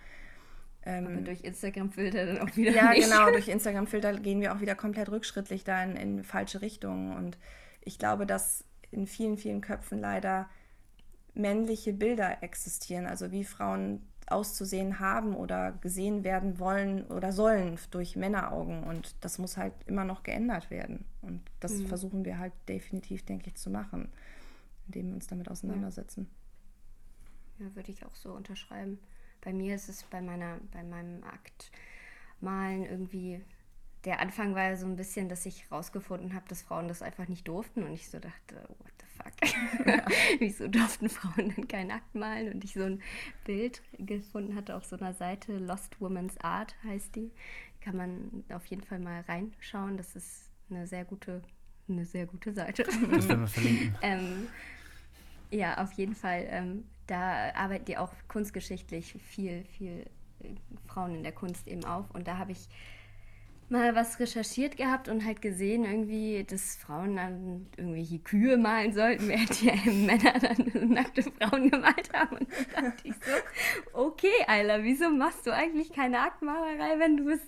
ähm, 0.85 1.07
aber 1.07 1.21
durch 1.21 1.41
Instagram-Filter 1.43 2.25
dann 2.25 2.39
auch 2.39 2.55
wieder. 2.55 2.71
Ja, 2.71 2.91
nicht. 2.91 3.03
genau, 3.03 3.31
durch 3.31 3.47
Instagram-Filter 3.49 4.19
gehen 4.19 4.41
wir 4.41 4.53
auch 4.53 4.61
wieder 4.61 4.75
komplett 4.75 5.09
rückschrittlich 5.09 5.63
da 5.63 5.83
in, 5.83 5.95
in 5.95 6.23
falsche 6.23 6.61
Richtungen. 6.61 7.15
Und 7.15 7.37
ich 7.81 7.97
glaube, 7.97 8.25
dass 8.25 8.65
in 8.91 9.07
vielen, 9.07 9.37
vielen 9.37 9.61
Köpfen 9.61 9.99
leider 9.99 10.49
männliche 11.33 11.93
Bilder 11.93 12.43
existieren, 12.43 13.07
also 13.07 13.31
wie 13.31 13.43
Frauen 13.43 14.01
auszusehen 14.27 14.99
haben 14.99 15.35
oder 15.35 15.71
gesehen 15.71 16.23
werden 16.23 16.59
wollen 16.59 17.05
oder 17.07 17.31
sollen 17.31 17.77
durch 17.91 18.15
Männeraugen. 18.15 18.83
Und 18.83 19.15
das 19.21 19.37
muss 19.37 19.57
halt 19.57 19.73
immer 19.85 20.05
noch 20.05 20.23
geändert 20.23 20.69
werden. 20.69 21.05
Und 21.21 21.41
das 21.59 21.73
mhm. 21.73 21.87
versuchen 21.87 22.25
wir 22.25 22.39
halt 22.39 22.53
definitiv, 22.67 23.25
denke 23.25 23.47
ich, 23.47 23.55
zu 23.55 23.69
machen, 23.69 24.09
indem 24.87 25.07
wir 25.07 25.15
uns 25.15 25.27
damit 25.27 25.49
auseinandersetzen. 25.49 26.29
Ja, 27.59 27.65
ja 27.65 27.75
würde 27.75 27.91
ich 27.91 28.05
auch 28.05 28.15
so 28.15 28.33
unterschreiben. 28.33 28.99
Bei 29.43 29.53
mir 29.53 29.75
ist 29.75 29.89
es 29.89 30.03
bei 30.03 30.21
meiner, 30.21 30.59
bei 30.71 30.83
meinem 30.83 31.23
Akt 31.23 31.71
malen 32.39 32.85
irgendwie 32.85 33.41
der 34.05 34.19
Anfang 34.19 34.53
war 34.53 34.63
ja 34.63 34.75
so 34.75 34.85
ein 34.85 34.95
bisschen, 34.95 35.29
dass 35.29 35.45
ich 35.45 35.71
rausgefunden 35.71 36.33
habe, 36.33 36.45
dass 36.49 36.61
Frauen 36.61 36.87
das 36.87 37.01
einfach 37.01 37.27
nicht 37.27 37.47
durften 37.47 37.83
und 37.83 37.93
ich 37.93 38.09
so 38.09 38.19
dachte, 38.19 38.55
what 38.79 38.91
the 38.99 39.05
fuck? 39.17 39.87
Ja. 39.87 40.05
Wieso 40.39 40.67
durften 40.67 41.09
Frauen 41.09 41.53
denn 41.55 41.67
keinen 41.67 41.91
Akt 41.91 42.13
malen? 42.13 42.53
Und 42.53 42.63
ich 42.63 42.73
so 42.73 42.83
ein 42.83 43.01
Bild 43.45 43.81
gefunden 43.97 44.55
hatte 44.55 44.75
auf 44.75 44.83
so 44.85 44.97
einer 44.97 45.13
Seite, 45.13 45.57
Lost 45.57 46.01
Woman's 46.01 46.37
Art 46.39 46.75
heißt 46.83 47.15
die. 47.15 47.31
Kann 47.79 47.95
man 47.95 48.43
auf 48.49 48.65
jeden 48.65 48.83
Fall 48.83 48.99
mal 48.99 49.21
reinschauen. 49.21 49.97
Das 49.97 50.15
ist 50.15 50.49
eine 50.69 50.85
sehr 50.85 51.05
gute, 51.05 51.41
eine 51.87 52.05
sehr 52.05 52.25
gute 52.25 52.53
Seite. 52.53 52.83
Das 52.83 53.27
werden 53.29 53.41
wir 53.41 53.47
verlinken. 53.47 53.95
ähm, 54.01 54.47
ja, 55.49 55.81
auf 55.81 55.93
jeden 55.93 56.15
Fall. 56.15 56.45
Ähm, 56.49 56.85
da 57.07 57.53
arbeiten 57.53 57.85
die 57.85 57.97
auch 57.97 58.13
kunstgeschichtlich 58.27 59.13
viel, 59.13 59.65
viel 59.77 60.05
äh, 60.41 60.55
Frauen 60.87 61.15
in 61.15 61.23
der 61.23 61.31
Kunst 61.31 61.67
eben 61.67 61.85
auf. 61.85 62.09
Und 62.11 62.27
da 62.27 62.37
habe 62.37 62.51
ich 62.51 62.69
mal 63.69 63.95
was 63.95 64.19
recherchiert 64.19 64.77
gehabt 64.77 65.09
und 65.09 65.25
halt 65.25 65.41
gesehen, 65.41 65.83
irgendwie, 65.83 66.43
dass 66.43 66.75
Frauen 66.75 67.15
dann 67.15 67.67
irgendwelche 67.75 68.19
Kühe 68.19 68.57
malen 68.57 68.93
sollten, 68.93 69.27
während 69.27 69.61
die 69.61 69.89
Männer 70.05 70.33
dann 70.39 70.93
nackte 70.93 71.23
Frauen 71.23 71.71
gemalt 71.71 72.13
haben. 72.13 72.37
Und 72.37 72.47
dann 72.75 72.85
dachte 72.85 73.07
ich 73.07 73.15
so, 73.15 73.31
okay, 73.93 74.45
Ayla, 74.47 74.83
wieso 74.83 75.09
machst 75.09 75.47
du 75.47 75.51
eigentlich 75.51 75.91
keine 75.91 76.19
Aktmalerei, 76.19 76.99
wenn 76.99 77.17
du 77.17 77.29
es 77.29 77.41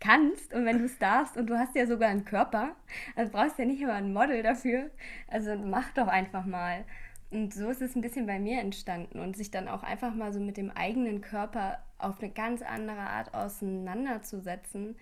kannst 0.00 0.52
und 0.52 0.64
wenn 0.64 0.78
du 0.78 0.84
es 0.84 0.98
darfst 0.98 1.36
und 1.36 1.48
du 1.48 1.58
hast 1.58 1.76
ja 1.76 1.86
sogar 1.86 2.08
einen 2.08 2.24
Körper, 2.24 2.74
also 3.14 3.30
brauchst 3.30 3.58
ja 3.58 3.64
nicht 3.64 3.80
immer 3.80 3.94
ein 3.94 4.12
Model 4.12 4.42
dafür. 4.42 4.90
Also 5.28 5.56
mach 5.56 5.90
doch 5.92 6.08
einfach 6.08 6.44
mal. 6.44 6.84
Und 7.30 7.54
so 7.54 7.68
ist 7.70 7.80
es 7.80 7.94
ein 7.94 8.00
bisschen 8.00 8.26
bei 8.26 8.40
mir 8.40 8.60
entstanden 8.60 9.20
und 9.20 9.36
sich 9.36 9.52
dann 9.52 9.68
auch 9.68 9.84
einfach 9.84 10.14
mal 10.14 10.32
so 10.32 10.40
mit 10.40 10.56
dem 10.56 10.70
eigenen 10.70 11.20
Körper 11.20 11.78
auf 11.98 12.20
eine 12.20 12.30
ganz 12.30 12.60
andere 12.60 12.98
Art 12.98 13.34
auseinanderzusetzen 13.34 14.96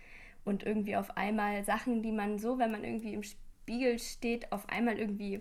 und 0.45 0.63
irgendwie 0.63 0.97
auf 0.97 1.17
einmal 1.17 1.65
Sachen, 1.65 2.03
die 2.03 2.13
man 2.13 2.39
so, 2.39 2.59
wenn 2.59 2.71
man 2.71 2.85
irgendwie 2.85 3.15
im 3.15 3.23
Spiegel 3.23 3.99
steht, 3.99 4.53
auf 4.53 4.69
einmal 4.69 4.99
irgendwie 4.99 5.41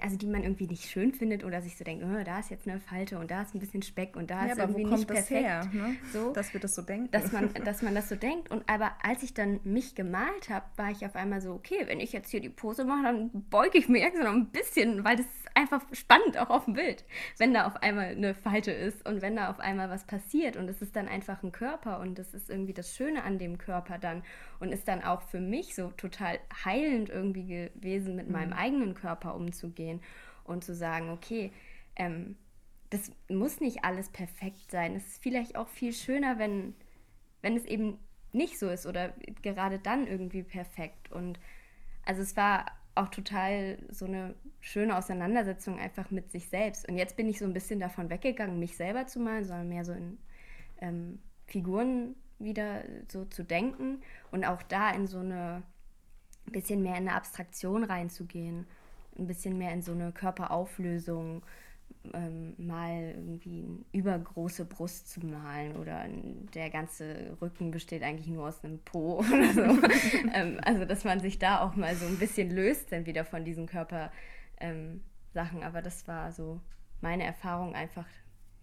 also 0.00 0.16
die 0.16 0.26
man 0.26 0.42
irgendwie 0.42 0.66
nicht 0.66 0.84
schön 0.84 1.12
findet 1.12 1.44
oder 1.44 1.62
sich 1.62 1.76
so 1.76 1.84
denkt, 1.84 2.04
oh, 2.04 2.24
da 2.24 2.38
ist 2.38 2.50
jetzt 2.50 2.68
eine 2.68 2.80
Falte 2.80 3.18
und 3.18 3.30
da 3.30 3.42
ist 3.42 3.54
ein 3.54 3.58
bisschen 3.58 3.82
Speck 3.82 4.16
und 4.16 4.30
da 4.30 4.46
ja, 4.46 4.52
ist 4.52 4.58
irgendwie 4.58 4.84
nicht 4.84 5.06
perfekt. 5.06 5.44
Her, 5.44 5.68
ne? 5.72 5.96
so, 6.12 6.32
dass 6.32 6.52
wir 6.52 6.60
das 6.60 6.74
so 6.74 6.82
denken. 6.82 7.10
Dass 7.10 7.32
man, 7.32 7.52
dass 7.64 7.82
man 7.82 7.94
das 7.94 8.08
so 8.08 8.16
denkt. 8.16 8.50
Und 8.50 8.68
aber 8.68 8.92
als 9.02 9.22
ich 9.22 9.34
dann 9.34 9.60
mich 9.64 9.94
gemalt 9.94 10.48
habe, 10.48 10.66
war 10.76 10.90
ich 10.90 11.04
auf 11.04 11.16
einmal 11.16 11.40
so, 11.40 11.52
okay, 11.52 11.82
wenn 11.86 12.00
ich 12.00 12.12
jetzt 12.12 12.30
hier 12.30 12.40
die 12.40 12.48
Pose 12.48 12.84
mache, 12.84 13.04
dann 13.04 13.30
beuge 13.50 13.78
ich 13.78 13.88
mich 13.88 14.02
extra 14.02 14.24
noch 14.24 14.32
ein 14.32 14.50
bisschen, 14.50 15.04
weil 15.04 15.16
das 15.16 15.26
ist 15.26 15.56
einfach 15.56 15.82
spannend 15.92 16.38
auch 16.38 16.50
auf 16.50 16.64
dem 16.64 16.74
Bild, 16.74 17.04
wenn 17.38 17.54
da 17.54 17.66
auf 17.66 17.76
einmal 17.76 18.06
eine 18.06 18.34
Falte 18.34 18.72
ist 18.72 19.06
und 19.06 19.22
wenn 19.22 19.36
da 19.36 19.50
auf 19.50 19.60
einmal 19.60 19.88
was 19.88 20.04
passiert 20.04 20.56
und 20.56 20.68
es 20.68 20.82
ist 20.82 20.96
dann 20.96 21.08
einfach 21.08 21.42
ein 21.42 21.52
Körper 21.52 22.00
und 22.00 22.18
das 22.18 22.34
ist 22.34 22.50
irgendwie 22.50 22.74
das 22.74 22.94
Schöne 22.94 23.22
an 23.22 23.38
dem 23.38 23.58
Körper 23.58 23.98
dann 23.98 24.22
und 24.58 24.72
ist 24.72 24.88
dann 24.88 25.02
auch 25.02 25.22
für 25.22 25.40
mich 25.40 25.74
so 25.74 25.90
total 25.96 26.38
heilend 26.64 27.08
irgendwie 27.08 27.46
gewesen, 27.46 28.16
mit 28.16 28.26
mhm. 28.26 28.32
meinem 28.32 28.52
eigenen 28.52 28.94
Körper 28.94 29.34
umzugehen 29.34 29.63
und 30.44 30.64
zu 30.64 30.74
sagen, 30.74 31.10
okay, 31.10 31.52
ähm, 31.96 32.36
das 32.90 33.10
muss 33.28 33.60
nicht 33.60 33.84
alles 33.84 34.08
perfekt 34.08 34.70
sein. 34.70 34.94
Es 34.94 35.06
ist 35.06 35.22
vielleicht 35.22 35.56
auch 35.56 35.68
viel 35.68 35.92
schöner, 35.92 36.38
wenn, 36.38 36.74
wenn 37.42 37.56
es 37.56 37.64
eben 37.64 37.98
nicht 38.32 38.58
so 38.58 38.68
ist 38.68 38.86
oder 38.86 39.12
gerade 39.42 39.78
dann 39.78 40.06
irgendwie 40.06 40.42
perfekt. 40.42 41.10
Und 41.10 41.38
also 42.04 42.22
es 42.22 42.36
war 42.36 42.66
auch 42.94 43.08
total 43.08 43.78
so 43.90 44.04
eine 44.04 44.34
schöne 44.60 44.96
Auseinandersetzung 44.96 45.78
einfach 45.78 46.10
mit 46.10 46.30
sich 46.30 46.48
selbst. 46.48 46.88
Und 46.88 46.96
jetzt 46.96 47.16
bin 47.16 47.28
ich 47.28 47.38
so 47.38 47.44
ein 47.44 47.52
bisschen 47.52 47.80
davon 47.80 48.10
weggegangen, 48.10 48.58
mich 48.58 48.76
selber 48.76 49.06
zu 49.06 49.20
malen, 49.20 49.44
sondern 49.44 49.68
mehr 49.68 49.84
so 49.84 49.92
in 49.92 50.18
ähm, 50.80 51.18
Figuren 51.46 52.14
wieder 52.38 52.82
so 53.10 53.24
zu 53.24 53.44
denken 53.44 54.02
und 54.30 54.44
auch 54.44 54.62
da 54.62 54.90
in 54.90 55.06
so 55.06 55.18
eine 55.18 55.62
bisschen 56.46 56.82
mehr 56.82 56.96
in 56.96 57.08
eine 57.08 57.14
Abstraktion 57.14 57.84
reinzugehen, 57.84 58.66
ein 59.18 59.26
bisschen 59.26 59.58
mehr 59.58 59.72
in 59.72 59.82
so 59.82 59.92
eine 59.92 60.12
Körperauflösung, 60.12 61.42
ähm, 62.12 62.54
mal 62.58 63.14
irgendwie 63.14 63.62
eine 63.62 63.84
übergroße 63.92 64.64
Brust 64.64 65.10
zu 65.10 65.24
malen 65.24 65.76
oder 65.76 66.04
der 66.54 66.70
ganze 66.70 67.36
Rücken 67.40 67.70
besteht 67.70 68.02
eigentlich 68.02 68.28
nur 68.28 68.48
aus 68.48 68.62
einem 68.62 68.78
Po 68.80 69.18
oder 69.32 69.52
so. 69.52 69.62
ähm, 70.34 70.58
also 70.62 70.84
dass 70.84 71.04
man 71.04 71.20
sich 71.20 71.38
da 71.38 71.60
auch 71.60 71.76
mal 71.76 71.94
so 71.96 72.06
ein 72.06 72.18
bisschen 72.18 72.50
löst 72.50 72.92
dann 72.92 73.06
wieder 73.06 73.24
von 73.24 73.44
diesen 73.44 73.66
Körpersachen. 73.66 74.10
Ähm, 74.30 75.62
Aber 75.62 75.82
das 75.82 76.06
war 76.06 76.32
so 76.32 76.60
meine 77.00 77.24
Erfahrung 77.24 77.74
einfach 77.74 78.06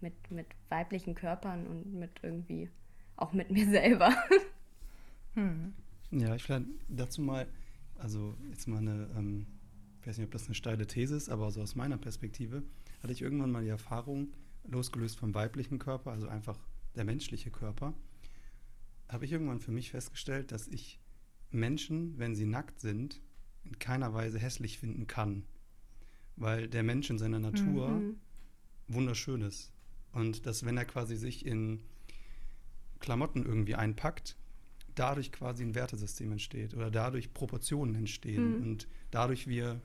mit, 0.00 0.30
mit 0.30 0.46
weiblichen 0.68 1.14
Körpern 1.14 1.66
und 1.66 1.94
mit 1.94 2.10
irgendwie 2.22 2.68
auch 3.16 3.32
mit 3.32 3.50
mir 3.50 3.66
selber. 3.70 4.14
Hm. 5.34 5.72
Ja, 6.10 6.34
ich 6.34 6.42
vielleicht 6.42 6.66
dazu 6.88 7.22
mal, 7.22 7.46
also 7.98 8.36
jetzt 8.50 8.68
mal 8.68 8.78
eine, 8.78 9.08
ähm, 9.16 9.46
ich 10.02 10.08
weiß 10.08 10.18
nicht, 10.18 10.26
ob 10.26 10.32
das 10.32 10.46
eine 10.46 10.56
steile 10.56 10.84
These 10.84 11.14
ist, 11.14 11.28
aber 11.28 11.52
so 11.52 11.62
aus 11.62 11.76
meiner 11.76 11.96
Perspektive 11.96 12.64
hatte 13.02 13.12
ich 13.12 13.22
irgendwann 13.22 13.52
mal 13.52 13.62
die 13.62 13.68
Erfahrung, 13.68 14.32
losgelöst 14.64 15.16
vom 15.16 15.32
weiblichen 15.32 15.78
Körper, 15.78 16.10
also 16.10 16.26
einfach 16.26 16.58
der 16.96 17.04
menschliche 17.04 17.52
Körper, 17.52 17.94
habe 19.08 19.24
ich 19.24 19.30
irgendwann 19.30 19.60
für 19.60 19.70
mich 19.70 19.92
festgestellt, 19.92 20.50
dass 20.50 20.66
ich 20.66 20.98
Menschen, 21.52 22.18
wenn 22.18 22.34
sie 22.34 22.46
nackt 22.46 22.80
sind, 22.80 23.20
in 23.64 23.78
keiner 23.78 24.12
Weise 24.12 24.40
hässlich 24.40 24.80
finden 24.80 25.06
kann. 25.06 25.44
Weil 26.34 26.66
der 26.66 26.82
Mensch 26.82 27.08
in 27.08 27.18
seiner 27.18 27.38
Natur 27.38 27.90
mhm. 27.90 28.16
wunderschön 28.88 29.42
ist. 29.42 29.70
Und 30.10 30.46
dass, 30.46 30.64
wenn 30.64 30.76
er 30.76 30.84
quasi 30.84 31.16
sich 31.16 31.46
in 31.46 31.80
Klamotten 32.98 33.44
irgendwie 33.44 33.76
einpackt, 33.76 34.36
dadurch 34.96 35.30
quasi 35.30 35.62
ein 35.62 35.76
Wertesystem 35.76 36.32
entsteht 36.32 36.74
oder 36.74 36.90
dadurch 36.90 37.32
Proportionen 37.32 37.94
entstehen 37.94 38.56
mhm. 38.56 38.62
und 38.62 38.88
dadurch 39.12 39.46
wir 39.46 39.80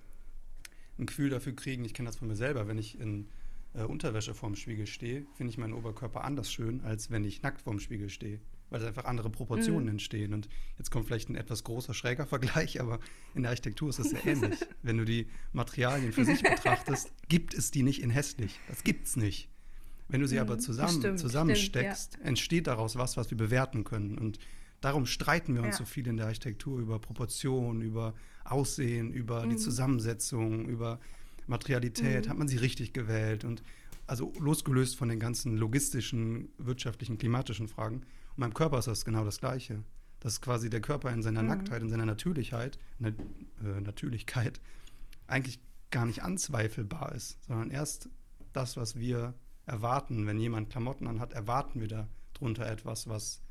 ein 1.00 1.06
Gefühl 1.06 1.30
dafür 1.30 1.56
kriegen, 1.56 1.86
ich 1.86 1.94
kenne 1.94 2.08
das 2.08 2.18
von 2.18 2.28
mir 2.28 2.36
selber, 2.36 2.68
wenn 2.68 2.78
ich 2.78 3.00
in 3.00 3.28
äh, 3.74 3.84
Unterwäsche 3.84 4.34
vorm 4.34 4.56
Spiegel 4.56 4.88
stehe, 4.88 5.26
finde 5.36 5.52
ich 5.52 5.58
meinen 5.58 5.74
Oberkörper 5.74 6.24
anders 6.24 6.52
schön, 6.52 6.82
als 6.82 7.12
wenn 7.12 7.24
ich 7.24 7.42
nackt 7.42 7.62
vorm 7.62 7.80
Spiegel 7.80 8.10
stehe, 8.10 8.40
weil 8.70 8.82
es 8.82 8.88
einfach 8.88 9.06
andere 9.06 9.30
Proportionen 9.30 9.86
mhm. 9.86 9.92
entstehen. 9.92 10.34
Und 10.34 10.50
jetzt 10.78 10.90
kommt 10.90 11.06
vielleicht 11.06 11.30
ein 11.30 11.36
etwas 11.36 11.64
großer, 11.64 11.94
schräger 11.94 12.26
Vergleich, 12.26 12.82
aber 12.82 13.00
in 13.36 13.44
der 13.44 13.52
Architektur 13.52 13.90
ist 13.90 14.00
es 14.00 14.10
sehr 14.10 14.26
ähnlich. 14.26 14.60
wenn 14.82 14.98
du 14.98 15.06
die 15.06 15.28
Materialien 15.54 16.12
für 16.12 16.26
sich 16.26 16.42
betrachtest, 16.42 17.12
gibt 17.30 17.54
es 17.54 17.72
die 17.72 17.84
nicht 17.84 18.02
in 18.02 18.10
hässlich. 18.10 18.60
Das 18.68 18.84
gibt 18.84 19.08
es 19.08 19.16
nicht. 19.16 19.50
Wenn 20.10 20.22
du 20.22 20.28
sie 20.28 20.36
mhm, 20.36 20.42
aber 20.42 20.58
zusammen, 20.58 21.00
stimmt, 21.00 21.20
zusammensteckst, 21.20 22.14
stimmt, 22.14 22.24
ja. 22.24 22.30
entsteht 22.30 22.68
daraus 22.68 22.96
was, 22.96 23.18
was 23.18 23.30
wir 23.30 23.38
bewerten 23.38 23.84
können. 23.84 24.18
Und 24.18 24.40
darum 24.82 25.06
streiten 25.06 25.56
wir 25.56 25.64
uns 25.64 25.76
ja. 25.76 25.80
so 25.80 25.86
viel 25.86 26.08
in 26.08 26.18
der 26.18 26.28
Architektur 26.28 26.80
über 26.80 27.00
Proportionen, 27.00 27.82
über 27.82 28.14
Aussehen, 28.44 29.12
über 29.12 29.46
mhm. 29.46 29.52
die 29.52 29.58
Zusammensetzung, 29.58 30.68
über 30.68 31.00
Materialität. 31.48 32.26
Mhm. 32.26 32.30
Hat 32.30 32.38
man 32.38 32.48
sie 32.48 32.58
richtig 32.58 32.94
gewählt? 32.94 33.44
Und 33.44 33.64
also 34.06 34.32
losgelöst 34.40 34.96
von 34.96 35.10
den 35.10 35.20
ganzen 35.20 35.58
logistischen, 35.58 36.50
wirtschaftlichen, 36.58 37.18
klimatischen 37.18 37.68
Fragen. 37.68 37.98
Und 38.36 38.42
beim 38.42 38.54
Körper 38.54 38.80
ist 38.80 38.88
das 38.88 39.06
genau 39.06 39.26
das 39.26 39.40
Gleiche. 39.40 39.84
Dass 40.20 40.42
quasi 40.42 40.70
der 40.70 40.82
Körper 40.82 41.12
in 41.12 41.22
seiner 41.22 41.44
mhm. 41.44 41.50
Nacktheit, 41.50 41.82
in 41.82 41.90
seiner 41.90 42.06
Natürlichkeit, 42.06 42.80
ne, 43.00 43.14
äh, 43.64 43.82
Natürlichkeit 43.82 44.60
eigentlich 45.28 45.60
gar 45.92 46.06
nicht 46.06 46.24
anzweifelbar 46.24 47.14
ist, 47.14 47.38
sondern 47.46 47.70
erst 47.70 48.10
das, 48.54 48.78
was 48.78 48.98
wir 48.98 49.36
erwarten. 49.66 50.26
Wenn 50.26 50.40
jemand 50.40 50.70
Klamotten 50.70 51.08
anhat, 51.08 51.34
erwarten 51.34 51.82
wir 51.82 52.08
darunter 52.34 52.70
etwas, 52.70 53.08
was 53.08 53.42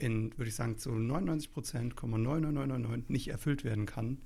in, 0.00 0.36
würde 0.38 0.48
ich 0.48 0.54
sagen, 0.54 0.78
zu 0.78 0.90
99 0.92 1.52
Prozent, 1.52 1.94
99999 1.96 3.08
nicht 3.10 3.28
erfüllt 3.28 3.64
werden 3.64 3.86
kann, 3.86 4.18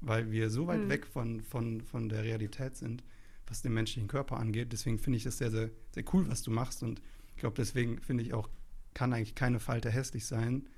weil 0.00 0.30
wir 0.30 0.50
so 0.50 0.66
weit 0.66 0.84
Mhm. 0.84 0.88
weg 0.88 1.06
von, 1.06 1.40
von, 1.42 1.80
von 1.82 2.08
der 2.08 2.22
Realität 2.24 2.76
sind, 2.76 3.02
was 3.46 3.62
den 3.62 3.72
menschlichen 3.74 4.08
Körper 4.08 4.38
angeht. 4.38 4.72
Deswegen 4.72 4.98
finde 4.98 5.16
ich 5.18 5.24
das 5.24 5.38
sehr, 5.38 5.50
sehr, 5.50 5.70
sehr 5.92 6.04
cool, 6.12 6.28
was 6.28 6.42
du 6.42 6.50
machst. 6.50 6.82
Und 6.82 7.00
ich 7.34 7.40
glaube, 7.40 7.56
deswegen 7.56 8.00
finde 8.00 8.22
ich 8.22 8.34
auch, 8.34 8.48
kann 8.94 9.12
eigentlich 9.12 9.34
keine 9.34 9.60
Falte 9.60 9.90
hässlich 9.90 10.26
sein. 10.26 10.68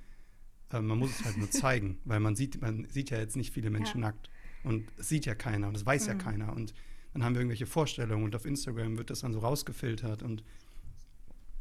Äh, 0.71 0.81
man 0.81 0.97
muss 0.97 1.11
es 1.19 1.25
halt 1.25 1.37
nur 1.37 1.49
zeigen, 1.51 1.97
weil 2.05 2.19
man 2.19 2.35
sieht, 2.35 2.61
man 2.61 2.85
sieht 2.89 3.09
ja 3.09 3.17
jetzt 3.19 3.35
nicht 3.37 3.53
viele 3.53 3.69
Menschen 3.69 4.01
Ja. 4.01 4.07
nackt. 4.07 4.29
Und 4.63 4.85
es 4.97 5.07
sieht 5.09 5.25
ja 5.25 5.35
keiner 5.35 5.67
und 5.69 5.75
es 5.75 5.85
weiß 5.85 6.07
ja 6.07 6.13
Mhm. 6.13 6.17
keiner. 6.19 6.53
Und 6.55 6.73
dann 7.13 7.23
haben 7.23 7.33
wir 7.35 7.41
irgendwelche 7.41 7.65
Vorstellungen 7.65 8.23
und 8.25 8.35
auf 8.35 8.45
Instagram 8.45 8.97
wird 8.97 9.09
das 9.09 9.21
dann 9.21 9.33
so 9.33 9.39
rausgefiltert 9.39 10.23
und 10.23 10.43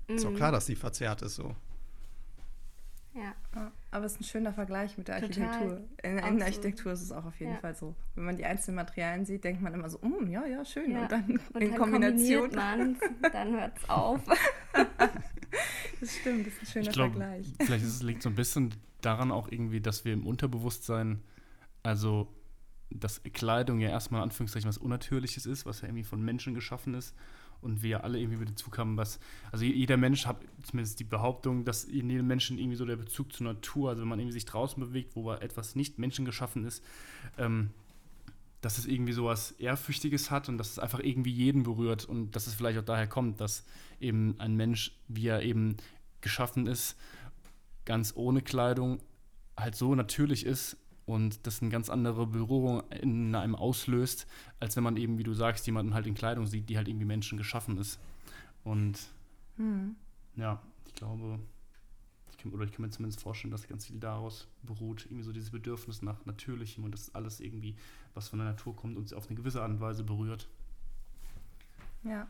ist 0.09 0.24
auch 0.27 0.31
Mhm. 0.33 0.37
klar, 0.37 0.53
dass 0.53 0.66
sie 0.66 0.77
verzerrt 0.77 1.22
ist 1.22 1.37
so. 1.37 1.55
Ja. 3.17 3.35
Ja, 3.55 3.73
aber 3.91 4.05
es 4.05 4.12
ist 4.12 4.21
ein 4.21 4.25
schöner 4.25 4.53
Vergleich 4.53 4.99
mit 4.99 5.09
der 5.09 5.21
Total. 5.21 5.43
Architektur. 5.45 5.81
In, 6.03 6.19
in 6.19 6.37
der 6.39 6.47
Architektur 6.47 6.93
ist 6.93 7.01
es 7.03 7.12
auch 7.12 7.25
auf 7.25 7.39
jeden 7.41 7.53
Ja. 7.53 7.59
Fall 7.59 7.75
so. 7.75 7.95
Wenn 8.14 8.25
man 8.27 8.37
die 8.37 8.45
einzelnen 8.45 8.77
Materialien 8.77 9.25
sieht, 9.25 9.43
denkt 9.45 9.62
man 9.62 9.73
immer 9.73 9.89
so, 9.89 9.99
"Mm, 10.03 10.29
ja, 10.29 10.45
ja, 10.47 10.64
schön. 10.64 10.91
Ja. 10.93 11.03
Und 11.03 11.12
dann 11.12 11.41
Und 11.55 11.61
in 11.62 11.71
dann 11.71 11.79
Kombination. 11.81 12.51
dann 12.51 12.97
hört's 13.61 13.89
auf. 13.89 14.21
Das 16.01 16.14
stimmt, 16.17 16.47
das 16.47 16.53
ist 16.55 16.61
ein 16.62 16.67
schöner 16.67 16.87
Ich 16.89 16.93
glaube, 16.93 17.11
Vergleich. 17.17 17.47
vielleicht 17.61 17.85
ist 17.85 17.95
es, 17.97 18.03
liegt 18.03 18.23
so 18.23 18.29
ein 18.29 18.35
bisschen 18.35 18.75
daran 19.01 19.31
auch 19.33 19.49
irgendwie, 19.51 19.81
dass 19.81 20.05
wir 20.05 20.12
im 20.12 20.27
Unterbewusstsein, 20.27 21.23
also 21.83 22.29
dass 22.91 23.23
Kleidung 23.23 23.81
ja 23.81 23.89
erstmal 23.89 24.21
in 24.21 24.25
Anführungszeichen 24.25 24.69
was 24.69 24.77
Unnatürliches 24.79 25.47
ist, 25.47 25.64
was 25.64 25.81
ja 25.81 25.89
irgendwie 25.89 26.05
von 26.05 26.23
Menschen 26.23 26.55
geschaffen 26.55 26.95
ist. 26.95 27.14
Und 27.61 27.83
wir 27.83 28.05
alle 28.05 28.19
irgendwie 28.19 28.39
mit 28.39 28.49
Bezug 28.49 28.79
haben, 28.79 28.97
was, 28.97 29.19
also 29.51 29.65
jeder 29.65 29.97
Mensch 29.97 30.27
hat 30.27 30.37
zumindest 30.63 31.01
die 31.01 31.05
Behauptung, 31.05 31.65
dass 31.65 31.85
in 31.85 32.11
jedem 32.11 32.27
Menschen 32.27 32.59
irgendwie 32.59 32.77
so 32.77 32.85
der 32.85 32.97
Bezug 32.97 33.33
zur 33.33 33.47
Natur, 33.47 33.91
also 33.91 34.03
wenn 34.03 34.09
man 34.09 34.19
irgendwie 34.19 34.35
sich 34.35 34.45
draußen 34.45 34.81
bewegt, 34.83 35.17
wo 35.17 35.33
etwas 35.33 35.75
nicht 35.75 35.99
menschengeschaffen 35.99 36.65
ist, 36.65 36.85
ähm, 37.39 37.71
dass 38.61 38.79
es 38.79 38.87
irgendwie 38.87 39.13
sowas 39.13 39.53
Ehrfürchtiges 39.53 40.31
hat 40.31 40.49
und 40.49 40.59
dass 40.59 40.71
es 40.71 40.79
einfach 40.79 41.01
irgendwie 41.01 41.31
jeden 41.31 41.63
berührt 41.63 42.05
und 42.05 42.35
dass 42.37 42.47
es 42.47 42.55
vielleicht 42.55 42.79
auch 42.79 42.85
daher 42.85 43.07
kommt, 43.07 43.41
dass 43.41 43.65
eben 44.01 44.35
ein 44.39 44.57
Mensch, 44.57 44.93
wie 45.09 45.29
er 45.29 45.43
eben 45.43 45.77
geschaffen 46.21 46.67
ist, 46.67 46.97
ganz 47.85 48.13
ohne 48.17 48.43
Kleidung 48.43 49.01
halt 49.57 49.77
so 49.77 49.95
natürlich 49.95 50.45
ist 50.45 50.77
und 51.07 51.47
das 51.47 51.63
eine 51.63 51.71
ganz 51.71 51.89
andere 51.89 52.27
Berührung 52.27 52.83
in 52.91 53.35
einem 53.35 53.55
auslöst, 53.55 54.27
als 54.61 54.77
wenn 54.77 54.85
man 54.85 54.97
eben, 54.97 55.19
wie 55.19 55.23
du 55.23 55.35
sagst, 55.35 55.67
jemanden 55.67 55.95
halt 55.95 56.07
in 56.07 56.15
Kleidung 56.15 56.47
sieht, 56.47 56.69
die 56.69 56.77
halt 56.77 56.89
irgendwie 56.89 57.07
Menschen 57.07 57.39
geschaffen 57.39 57.79
ist. 57.79 57.99
Und 58.65 58.99
Hm. 59.57 59.97
ja, 60.35 60.61
ich 60.87 60.95
glaube, 60.95 61.39
ich 62.31 62.37
kann, 62.39 62.53
oder 62.53 62.65
ich 62.65 62.73
kann 62.73 62.83
mir 62.83 62.91
zumindest 62.91 63.21
vorstellen, 63.21 63.53
dass 63.53 63.67
ganz 63.69 63.87
viel 63.87 63.99
daraus 64.01 64.49
beruht, 64.63 65.07
irgendwie 65.07 65.23
so 65.23 65.33
dieses 65.33 65.51
Bedürfnis 65.51 66.03
nach 66.03 66.27
Natürlichem 66.27 66.85
und 66.85 66.93
das 66.93 67.15
alles 67.15 67.41
irgendwie, 67.41 67.77
was 68.15 68.29
von 68.29 68.39
der 68.41 68.49
Natur 68.49 68.75
kommt, 68.77 68.97
uns 68.97 69.13
auf 69.13 69.29
eine 69.29 69.37
gewisse 69.37 69.63
Art 69.63 69.71
und 69.71 69.81
Weise 69.81 70.03
berührt. 70.05 70.49
Ja. 72.03 72.27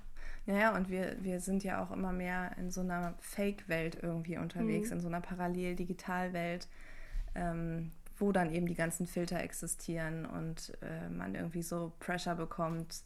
Ja, 0.47 0.57
ja, 0.57 0.77
und 0.77 0.89
wir, 0.89 1.17
wir 1.23 1.41
sind 1.41 1.65
ja 1.65 1.83
auch 1.83 1.91
immer 1.91 2.13
mehr 2.13 2.57
in 2.57 2.71
so 2.71 2.81
einer 2.81 3.15
Fake-Welt 3.19 3.99
irgendwie 4.01 4.39
unterwegs, 4.39 4.91
Mhm. 4.91 4.97
in 4.97 5.01
so 5.01 5.09
einer 5.09 5.21
Parallel-Digital-Welt, 5.21 6.69
ähm, 7.35 7.91
wo 8.19 8.33
dann 8.33 8.53
eben 8.53 8.67
die 8.67 8.75
ganzen 8.75 9.07
Filter 9.07 9.41
existieren 9.41 10.27
und 10.27 10.73
äh, 10.83 11.09
man 11.11 11.35
irgendwie 11.35 11.63
so 11.63 11.93
Pressure 12.01 12.35
bekommt, 12.35 13.03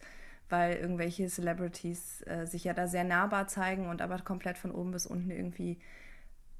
weil 0.48 0.76
irgendwelche 0.76 1.28
Celebrities 1.28 2.22
äh, 2.26 2.46
sich 2.46 2.64
ja 2.64 2.74
da 2.74 2.88
sehr 2.88 3.04
nahbar 3.04 3.46
zeigen 3.46 3.88
und 3.88 4.02
aber 4.02 4.18
komplett 4.18 4.58
von 4.58 4.70
oben 4.72 4.90
bis 4.92 5.06
unten 5.06 5.30
irgendwie 5.30 5.78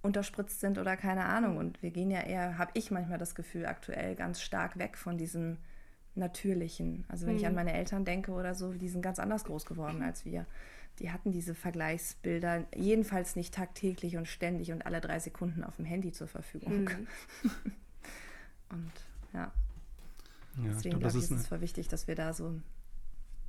unterspritzt 0.03 0.61
sind 0.61 0.79
oder 0.79 0.97
keine 0.97 1.25
Ahnung. 1.27 1.57
Und 1.59 1.83
wir 1.83 1.91
gehen 1.91 2.11
ja 2.11 2.21
eher, 2.23 2.57
habe 2.59 2.71
ich 2.75 2.91
manchmal 2.91 3.19
das 3.19 3.35
Gefühl, 3.35 3.67
aktuell 3.67 4.15
ganz 4.15 4.41
stark 4.41 4.79
weg 4.79 4.97
von 4.97 5.19
diesem 5.19 5.59
Natürlichen. 6.15 7.05
Also 7.09 7.27
wenn 7.27 7.37
ich 7.37 7.43
Mhm. 7.43 7.49
an 7.49 7.55
meine 7.57 7.73
Eltern 7.75 8.05
denke 8.05 8.33
oder 8.33 8.55
so, 8.55 8.73
die 8.73 8.89
sind 8.89 9.03
ganz 9.03 9.19
anders 9.19 9.45
groß 9.45 9.67
geworden 9.67 10.03
als 10.03 10.25
wir. 10.25 10.47
Die 10.99 11.11
hatten 11.11 11.33
diese 11.33 11.55
Vergleichsbilder 11.55 12.67
jedenfalls 12.75 13.37
nicht 13.37 13.55
tagtäglich 13.55 14.17
und 14.17 14.27
ständig 14.27 14.73
und 14.73 14.87
alle 14.87 15.01
drei 15.01 15.19
Sekunden 15.19 15.65
auf 15.65 15.77
dem 15.77 15.85
Handy 15.85 16.13
zur 16.13 16.29
Verfügung. 16.29 16.85
Mhm. 16.85 17.07
Und 18.71 18.91
ja, 19.33 19.53
Ja, 20.57 20.63
deswegen 20.65 20.99
glaube, 21.01 21.19
ich, 21.19 21.25
ist 21.25 21.31
ist 21.31 21.41
es 21.41 21.47
voll 21.49 21.61
wichtig, 21.61 21.89
dass 21.89 22.07
wir 22.09 22.15
da 22.15 22.33
so. 22.33 22.61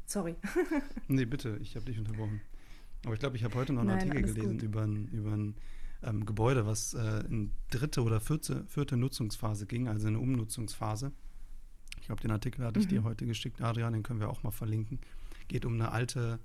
Sorry. 0.05 0.35
Nee, 1.07 1.25
bitte, 1.25 1.57
ich 1.61 1.75
habe 1.75 1.85
dich 1.85 1.97
unterbrochen. 1.99 2.41
Aber 3.05 3.13
ich 3.13 3.19
glaube, 3.19 3.35
ich 3.37 3.43
habe 3.43 3.55
heute 3.55 3.73
noch 3.73 3.81
einen 3.81 3.89
Nein, 3.89 4.09
Artikel 4.09 4.33
gelesen 4.33 4.57
gut. 4.57 4.63
über 4.63 4.81
ein, 4.83 5.07
über 5.07 5.31
ein 5.31 5.55
ähm, 6.03 6.25
Gebäude, 6.25 6.65
was 6.65 6.93
äh, 6.93 7.19
in 7.29 7.51
dritte 7.69 8.03
oder 8.03 8.19
vierte, 8.19 8.65
vierte 8.67 8.97
Nutzungsphase 8.97 9.65
ging, 9.65 9.87
also 9.87 10.07
eine 10.07 10.19
Umnutzungsphase. 10.19 11.11
Ich 11.99 12.05
glaube, 12.07 12.21
den 12.21 12.31
Artikel 12.31 12.65
hatte 12.65 12.79
ich 12.79 12.87
dir 12.87 13.01
Mhm. 13.01 13.05
heute 13.05 13.25
geschickt, 13.25 13.61
Adrian, 13.61 13.93
den 13.93 14.03
können 14.03 14.19
wir 14.19 14.29
auch 14.29 14.43
mal 14.43 14.51
verlinken. 14.51 14.99
Geht 15.47 15.65
um 15.65 15.73
eine 15.75 15.91
alte 15.91 16.39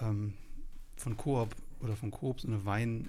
ähm, 0.00 0.34
von 0.96 1.16
Coop 1.16 1.54
oder 1.80 1.96
von 1.96 2.10
Coop, 2.10 2.40
so 2.40 2.48
eine 2.48 2.64
Wein, 2.64 3.08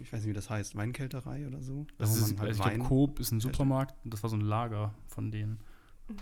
ich 0.00 0.12
weiß 0.12 0.20
nicht, 0.20 0.28
wie 0.30 0.32
das 0.34 0.50
heißt, 0.50 0.76
Weinkälterei 0.76 1.46
oder 1.46 1.60
so. 1.62 1.86
Da 1.98 2.04
Das 2.04 2.10
wo 2.10 2.24
ist, 2.24 2.38
halt 2.38 2.48
also 2.48 2.60
ich 2.62 2.66
Wein- 2.66 2.74
glaube, 2.76 2.88
Coop 2.88 3.20
ist 3.20 3.32
ein 3.32 3.40
Supermarkt 3.40 3.94
und 4.04 4.12
das 4.14 4.22
war 4.22 4.30
so 4.30 4.36
ein 4.36 4.40
Lager 4.42 4.94
von 5.06 5.30
denen. 5.30 5.58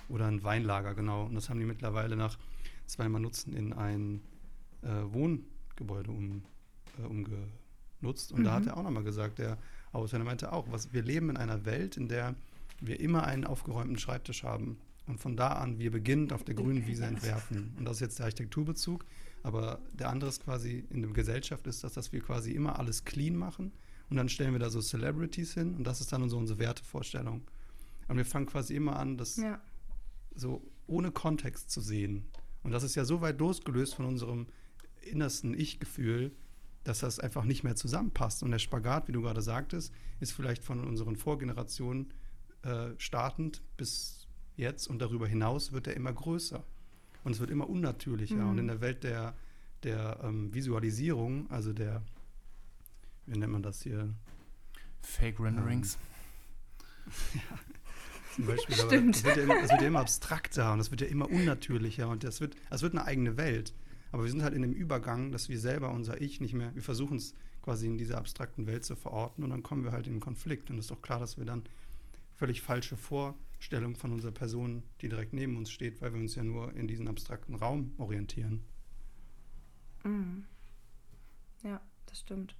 Oder 0.08 0.26
ein 0.26 0.42
Weinlager, 0.42 0.94
genau. 0.94 1.26
Und 1.26 1.34
das 1.36 1.48
haben 1.48 1.60
die 1.60 1.66
mittlerweile 1.66 2.16
nach 2.16 2.38
zweimal 2.86 3.20
Nutzen 3.20 3.52
in 3.54 3.72
ein 3.72 4.20
äh, 4.82 4.88
Wohngebäude 5.12 6.10
um, 6.10 6.42
äh, 6.98 7.02
umgenutzt. 7.06 8.32
Und 8.32 8.44
da 8.44 8.52
hat 8.54 8.62
Mhm. 8.62 8.68
er 8.68 8.76
auch 8.78 8.82
nochmal 8.82 9.04
gesagt, 9.04 9.38
der 9.38 9.58
Ausländer 9.92 10.24
meinte 10.24 10.52
auch, 10.52 10.70
was, 10.70 10.92
wir 10.92 11.02
leben 11.02 11.30
in 11.30 11.36
einer 11.36 11.64
Welt, 11.64 11.96
in 11.96 12.08
der 12.08 12.34
wir 12.80 13.00
immer 13.00 13.24
einen 13.24 13.44
aufgeräumten 13.44 13.98
Schreibtisch 13.98 14.42
haben. 14.44 14.78
Und 15.06 15.20
von 15.20 15.36
da 15.36 15.48
an 15.52 15.78
wir 15.78 15.92
beginnend 15.92 16.32
auf 16.32 16.42
der 16.42 16.56
grünen 16.56 16.84
Wiese 16.88 17.04
entwerfen. 17.06 17.74
Und 17.78 17.84
das 17.84 17.98
ist 17.98 18.00
jetzt 18.00 18.18
der 18.18 18.26
Architekturbezug. 18.26 19.04
Aber 19.46 19.78
der 19.92 20.08
andere 20.10 20.28
ist 20.28 20.42
quasi 20.42 20.84
in 20.90 21.02
der 21.02 21.12
Gesellschaft 21.12 21.68
ist 21.68 21.84
das, 21.84 21.92
dass 21.92 22.10
wir 22.12 22.20
quasi 22.20 22.50
immer 22.50 22.80
alles 22.80 23.04
clean 23.04 23.36
machen. 23.36 23.70
Und 24.10 24.16
dann 24.16 24.28
stellen 24.28 24.50
wir 24.50 24.58
da 24.58 24.70
so 24.70 24.80
Celebrities 24.80 25.54
hin. 25.54 25.76
Und 25.76 25.84
das 25.84 26.00
ist 26.00 26.12
dann 26.12 26.28
so 26.28 26.36
unsere 26.36 26.58
Wertevorstellung. 26.58 27.42
Und 28.08 28.16
wir 28.16 28.24
fangen 28.24 28.46
quasi 28.46 28.74
immer 28.74 28.96
an, 28.96 29.16
das 29.16 29.36
Ja. 29.36 29.60
so 30.34 30.68
ohne 30.88 31.12
Kontext 31.12 31.70
zu 31.70 31.80
sehen. 31.80 32.24
Und 32.64 32.72
das 32.72 32.82
ist 32.82 32.96
ja 32.96 33.04
so 33.04 33.20
weit 33.20 33.38
losgelöst 33.38 33.94
von 33.94 34.06
unserem 34.06 34.48
innersten 35.02 35.54
Ich-Gefühl, 35.54 36.32
dass 36.82 36.98
das 36.98 37.20
einfach 37.20 37.44
nicht 37.44 37.62
mehr 37.62 37.76
zusammenpasst. 37.76 38.42
Und 38.42 38.50
der 38.50 38.58
Spagat, 38.58 39.06
wie 39.06 39.12
du 39.12 39.22
gerade 39.22 39.42
sagtest, 39.42 39.92
ist 40.18 40.32
vielleicht 40.32 40.64
von 40.64 40.82
unseren 40.84 41.14
Vorgenerationen 41.14 42.12
äh, 42.62 42.88
startend 42.98 43.62
bis 43.76 44.26
jetzt 44.56 44.88
und 44.88 44.98
darüber 44.98 45.28
hinaus 45.28 45.70
wird 45.70 45.86
er 45.86 45.94
immer 45.94 46.12
größer. 46.12 46.64
Und 47.26 47.32
es 47.32 47.40
wird 47.40 47.50
immer 47.50 47.68
unnatürlicher. 47.68 48.36
Mhm. 48.36 48.50
Und 48.50 48.58
in 48.58 48.68
der 48.68 48.80
Welt 48.80 49.02
der, 49.02 49.34
der 49.82 50.20
ähm, 50.22 50.54
Visualisierung, 50.54 51.50
also 51.50 51.72
der, 51.72 52.00
wie 53.26 53.36
nennt 53.36 53.52
man 53.52 53.64
das 53.64 53.82
hier? 53.82 54.14
Fake 55.02 55.40
Renderings. 55.40 55.98
Zum 58.36 58.46
Beispiel, 58.46 58.80
aber 58.80 58.90
Stimmt. 58.90 59.16
es 59.16 59.24
wird, 59.24 59.38
ja 59.38 59.42
immer, 59.42 59.60
es 59.60 59.70
wird 59.70 59.80
ja 59.80 59.88
immer 59.88 60.00
abstrakter 60.02 60.72
und 60.72 60.78
es 60.78 60.92
wird 60.92 61.00
ja 61.00 61.08
immer 61.08 61.28
unnatürlicher 61.28 62.08
und 62.08 62.22
das 62.22 62.40
wird, 62.40 62.54
es 62.70 62.82
wird 62.82 62.94
eine 62.94 63.04
eigene 63.04 63.36
Welt. 63.36 63.74
Aber 64.12 64.22
wir 64.22 64.30
sind 64.30 64.44
halt 64.44 64.54
in 64.54 64.62
dem 64.62 64.72
Übergang, 64.72 65.32
dass 65.32 65.48
wir 65.48 65.58
selber 65.58 65.90
unser 65.90 66.20
Ich 66.20 66.40
nicht 66.40 66.54
mehr, 66.54 66.72
wir 66.76 66.82
versuchen 66.82 67.16
es 67.16 67.34
quasi 67.60 67.88
in 67.88 67.98
dieser 67.98 68.18
abstrakten 68.18 68.68
Welt 68.68 68.84
zu 68.84 68.94
verorten 68.94 69.42
und 69.42 69.50
dann 69.50 69.64
kommen 69.64 69.82
wir 69.82 69.90
halt 69.90 70.06
in 70.06 70.12
einen 70.12 70.20
Konflikt. 70.20 70.70
Und 70.70 70.78
es 70.78 70.84
ist 70.84 70.92
doch 70.92 71.02
klar, 71.02 71.18
dass 71.18 71.38
wir 71.38 71.44
dann 71.44 71.64
völlig 72.36 72.62
falsche 72.62 72.96
Vorstellungen 73.56 73.96
von 73.96 74.12
unserer 74.12 74.32
Person, 74.32 74.82
die 75.00 75.08
direkt 75.08 75.32
neben 75.32 75.56
uns 75.56 75.70
steht, 75.70 76.00
weil 76.00 76.12
wir 76.12 76.20
uns 76.20 76.34
ja 76.34 76.44
nur 76.44 76.74
in 76.74 76.86
diesen 76.86 77.08
abstrakten 77.08 77.54
Raum 77.54 77.92
orientieren. 77.98 78.60
Mhm. 80.04 80.44
Ja, 81.62 81.80
das 82.06 82.20
stimmt. 82.20 82.54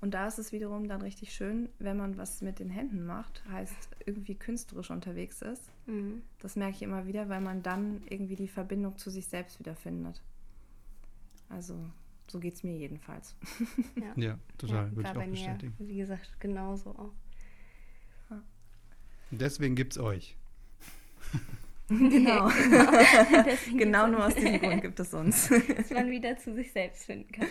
Und 0.00 0.12
da 0.12 0.26
ist 0.26 0.38
es 0.38 0.52
wiederum 0.52 0.86
dann 0.86 1.00
richtig 1.00 1.32
schön, 1.32 1.70
wenn 1.78 1.96
man 1.96 2.18
was 2.18 2.42
mit 2.42 2.58
den 2.58 2.68
Händen 2.68 3.06
macht, 3.06 3.42
heißt 3.48 3.88
irgendwie 4.04 4.34
künstlerisch 4.34 4.90
unterwegs 4.90 5.40
ist. 5.40 5.70
Mhm. 5.86 6.20
Das 6.40 6.56
merke 6.56 6.74
ich 6.76 6.82
immer 6.82 7.06
wieder, 7.06 7.28
weil 7.30 7.40
man 7.40 7.62
dann 7.62 8.02
irgendwie 8.10 8.36
die 8.36 8.48
Verbindung 8.48 8.98
zu 8.98 9.08
sich 9.08 9.26
selbst 9.28 9.60
wiederfindet. 9.60 10.20
Also, 11.48 11.78
so 12.26 12.38
geht 12.38 12.54
es 12.54 12.64
mir 12.64 12.76
jedenfalls. 12.76 13.34
Ja. 13.96 14.12
Ja, 14.16 14.38
total, 14.58 14.90
würde 14.90 15.04
war 15.04 15.12
ich 15.12 15.16
auch 15.16 15.24
mir, 15.24 15.30
bestätigen. 15.30 15.74
Wie 15.78 15.96
gesagt, 15.96 16.38
genauso 16.40 16.90
auch. 16.90 17.14
Und 19.34 19.40
deswegen 19.40 19.74
gibt 19.74 19.94
es 19.94 19.98
euch. 19.98 20.36
Genau. 21.88 22.48
Genau 22.60 22.88
gibt's 23.42 24.10
nur 24.12 24.26
aus 24.26 24.34
diesem 24.36 24.60
Grund 24.60 24.80
gibt 24.80 25.00
es 25.00 25.12
uns. 25.12 25.48
dass 25.76 25.90
man 25.90 26.08
wieder 26.08 26.38
zu 26.38 26.54
sich 26.54 26.70
selbst 26.70 27.04
finden 27.04 27.32
kann. 27.32 27.48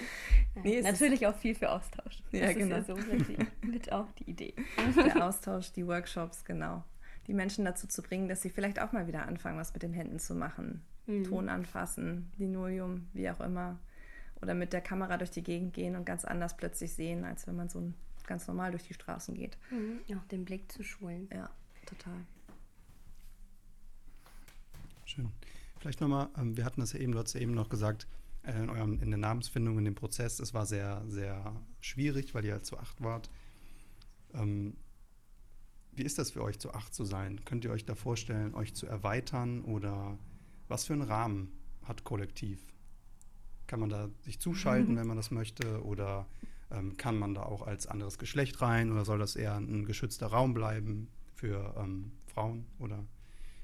Nein, 0.55 0.63
Nee, 0.63 0.81
natürlich 0.81 1.27
auch 1.27 1.35
viel 1.35 1.53
für 1.53 1.69
Austausch. 1.69 2.23
Ja, 2.31 2.45
das 2.45 2.55
genau. 2.55 2.77
ist 2.77 2.87
ja 2.87 2.95
so 2.95 3.01
mit, 3.01 3.63
mit 3.65 3.91
auch 3.91 4.09
die 4.13 4.29
Idee. 4.29 4.53
Der 4.95 5.27
Austausch, 5.27 5.73
die 5.73 5.85
Workshops, 5.85 6.45
genau. 6.45 6.85
Die 7.27 7.33
Menschen 7.33 7.65
dazu 7.65 7.85
zu 7.85 8.01
bringen, 8.01 8.29
dass 8.29 8.41
sie 8.41 8.49
vielleicht 8.49 8.79
auch 8.81 8.93
mal 8.93 9.07
wieder 9.07 9.27
anfangen, 9.27 9.59
was 9.59 9.73
mit 9.73 9.83
den 9.83 9.93
Händen 9.93 10.19
zu 10.19 10.35
machen. 10.35 10.83
Mhm. 11.05 11.25
Ton 11.25 11.49
anfassen, 11.49 12.31
Linoleum, 12.37 13.07
wie 13.11 13.29
auch 13.29 13.41
immer. 13.41 13.77
oder 14.41 14.53
mit 14.53 14.71
der 14.71 14.81
Kamera 14.81 15.17
durch 15.17 15.31
die 15.31 15.43
Gegend 15.43 15.73
gehen 15.73 15.97
und 15.97 16.05
ganz 16.05 16.23
anders 16.23 16.55
plötzlich 16.55 16.93
sehen, 16.93 17.25
als 17.25 17.45
wenn 17.45 17.57
man 17.57 17.67
so 17.67 17.91
ganz 18.25 18.47
normal 18.47 18.71
durch 18.71 18.83
die 18.83 18.93
Straßen 18.93 19.35
geht. 19.35 19.57
Mhm. 19.69 19.99
Auch 20.17 20.25
den 20.27 20.45
Blick 20.45 20.71
zu 20.71 20.81
schulen. 20.81 21.29
Ja, 21.33 21.49
total. 21.85 22.25
Schön. 25.05 25.31
Vielleicht 25.79 26.01
nochmal, 26.01 26.29
ähm, 26.37 26.55
wir 26.57 26.65
hatten 26.65 26.81
das 26.81 26.93
ja 26.93 26.99
eben, 26.99 27.11
du 27.11 27.19
hast 27.19 27.33
ja 27.33 27.41
eben 27.41 27.53
noch 27.53 27.69
gesagt, 27.69 28.07
äh, 28.43 28.57
in, 28.57 28.69
eurem, 28.69 29.01
in 29.01 29.11
der 29.11 29.17
Namensfindung, 29.17 29.77
in 29.77 29.85
dem 29.85 29.95
Prozess, 29.95 30.39
es 30.39 30.53
war 30.53 30.65
sehr, 30.65 31.03
sehr 31.07 31.61
schwierig, 31.81 32.33
weil 32.33 32.45
ihr 32.45 32.53
halt 32.53 32.65
zu 32.65 32.77
acht 32.77 33.03
wart. 33.03 33.29
Ähm, 34.33 34.75
wie 35.91 36.03
ist 36.03 36.17
das 36.17 36.31
für 36.31 36.41
euch, 36.41 36.59
zu 36.59 36.73
acht 36.73 36.93
zu 36.93 37.05
sein? 37.05 37.43
Könnt 37.45 37.65
ihr 37.65 37.71
euch 37.71 37.85
da 37.85 37.95
vorstellen, 37.95 38.55
euch 38.55 38.73
zu 38.73 38.87
erweitern 38.87 39.61
oder 39.61 40.17
was 40.67 40.85
für 40.85 40.93
einen 40.93 41.03
Rahmen 41.03 41.51
hat 41.83 42.03
Kollektiv? 42.03 42.59
Kann 43.67 43.79
man 43.79 43.89
da 43.89 44.09
sich 44.21 44.39
zuschalten, 44.39 44.97
wenn 44.97 45.07
man 45.07 45.17
das 45.17 45.31
möchte? 45.31 45.83
Oder 45.83 46.25
ähm, 46.71 46.97
kann 46.97 47.19
man 47.19 47.33
da 47.33 47.43
auch 47.43 47.61
als 47.67 47.87
anderes 47.87 48.17
Geschlecht 48.17 48.61
rein? 48.61 48.91
Oder 48.91 49.05
soll 49.05 49.19
das 49.19 49.35
eher 49.35 49.55
ein 49.55 49.85
geschützter 49.85 50.27
Raum 50.27 50.53
bleiben 50.53 51.09
für 51.33 51.75
ähm, 51.77 52.11
Frauen? 52.33 52.65
Oder 52.79 53.03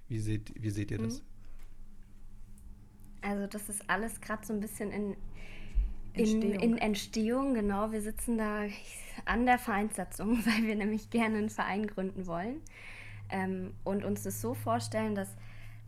wie 0.07 0.19
seht, 0.19 0.51
wie 0.61 0.69
seht 0.69 0.91
ihr 0.91 0.97
das? 0.97 1.19
Mhm. 1.19 1.25
Also 3.21 3.47
das 3.47 3.69
ist 3.69 3.89
alles 3.89 4.21
gerade 4.21 4.45
so 4.45 4.53
ein 4.53 4.59
bisschen 4.59 4.91
in, 4.91 5.15
in, 6.13 6.19
Entstehung. 6.19 6.59
in 6.59 6.77
Entstehung, 6.77 7.53
genau. 7.53 7.91
Wir 7.91 8.01
sitzen 8.01 8.37
da 8.37 8.63
an 9.25 9.45
der 9.45 9.59
Vereinssatzung, 9.59 10.37
weil 10.45 10.67
wir 10.67 10.75
nämlich 10.75 11.09
gerne 11.09 11.37
einen 11.37 11.49
Verein 11.49 11.87
gründen 11.87 12.27
wollen. 12.27 12.61
Ähm, 13.29 13.73
und 13.83 14.03
uns 14.03 14.23
das 14.23 14.41
so 14.41 14.53
vorstellen, 14.53 15.15
dass 15.15 15.35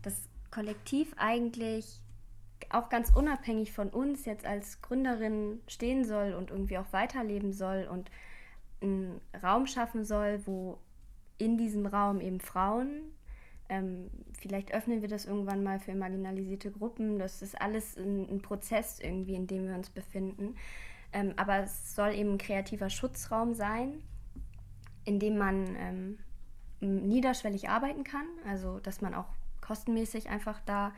das 0.02 0.28
Kollektiv 0.50 1.14
eigentlich 1.16 2.00
auch 2.70 2.88
ganz 2.88 3.10
unabhängig 3.14 3.72
von 3.72 3.88
uns 3.88 4.24
jetzt 4.24 4.46
als 4.46 4.80
Gründerin 4.82 5.60
stehen 5.66 6.04
soll 6.04 6.34
und 6.34 6.50
irgendwie 6.50 6.78
auch 6.78 6.92
weiterleben 6.92 7.52
soll 7.52 7.88
und 7.90 8.10
einen 8.80 9.20
Raum 9.42 9.66
schaffen 9.66 10.04
soll, 10.04 10.40
wo 10.46 10.78
in 11.38 11.56
diesem 11.56 11.86
Raum 11.86 12.20
eben 12.20 12.40
Frauen, 12.40 13.12
ähm, 13.68 14.10
vielleicht 14.38 14.74
öffnen 14.74 15.00
wir 15.00 15.08
das 15.08 15.24
irgendwann 15.24 15.62
mal 15.62 15.78
für 15.78 15.94
marginalisierte 15.94 16.70
Gruppen, 16.70 17.18
das 17.18 17.42
ist 17.42 17.60
alles 17.60 17.96
ein, 17.96 18.28
ein 18.28 18.42
Prozess 18.42 19.00
irgendwie, 19.00 19.34
in 19.34 19.46
dem 19.46 19.66
wir 19.66 19.74
uns 19.74 19.90
befinden. 19.90 20.56
Ähm, 21.12 21.34
aber 21.36 21.60
es 21.64 21.94
soll 21.94 22.14
eben 22.14 22.32
ein 22.32 22.38
kreativer 22.38 22.90
Schutzraum 22.90 23.54
sein, 23.54 24.02
in 25.04 25.18
dem 25.18 25.38
man 25.38 25.76
ähm, 25.76 26.18
niederschwellig 26.80 27.68
arbeiten 27.68 28.04
kann, 28.04 28.26
also 28.46 28.78
dass 28.80 29.00
man 29.00 29.14
auch 29.14 29.28
kostenmäßig 29.60 30.28
einfach 30.28 30.60
da 30.66 30.92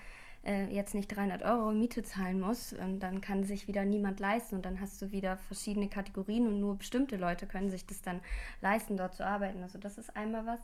äh, 0.45 0.67
jetzt 0.67 0.95
nicht 0.95 1.09
300 1.09 1.43
Euro 1.43 1.73
Miete 1.73 2.03
zahlen 2.03 2.41
muss 2.41 2.73
und 2.73 3.01
dann 3.01 3.21
kann 3.21 3.45
sich 3.45 3.69
wieder 3.69 3.85
niemand 3.85 4.21
leisten 4.21 4.57
und 4.57 4.65
dann 4.65 4.81
hast 4.81 5.01
du 5.01 5.11
wieder 5.13 5.37
verschiedene 5.37 5.89
Kategorien 5.89 6.47
und 6.47 6.61
nur 6.61 6.77
bestimmte 6.77 7.17
Leute 7.17 7.47
können 7.47 7.71
sich 7.71 7.87
das 7.87 8.03
dann 8.03 8.21
leisten, 8.61 8.97
dort 8.97 9.15
zu 9.15 9.27
arbeiten. 9.27 9.63
Also 9.63 9.79
das 9.79 9.99
ist 9.99 10.17
einmal 10.17 10.47
was. 10.47 10.61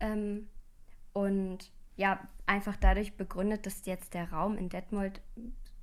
Ähm, 0.00 0.48
und 1.12 1.70
ja, 1.96 2.20
einfach 2.46 2.76
dadurch 2.76 3.16
begründet, 3.16 3.66
dass 3.66 3.84
jetzt 3.84 4.14
der 4.14 4.30
Raum 4.32 4.56
in 4.56 4.68
Detmold 4.68 5.20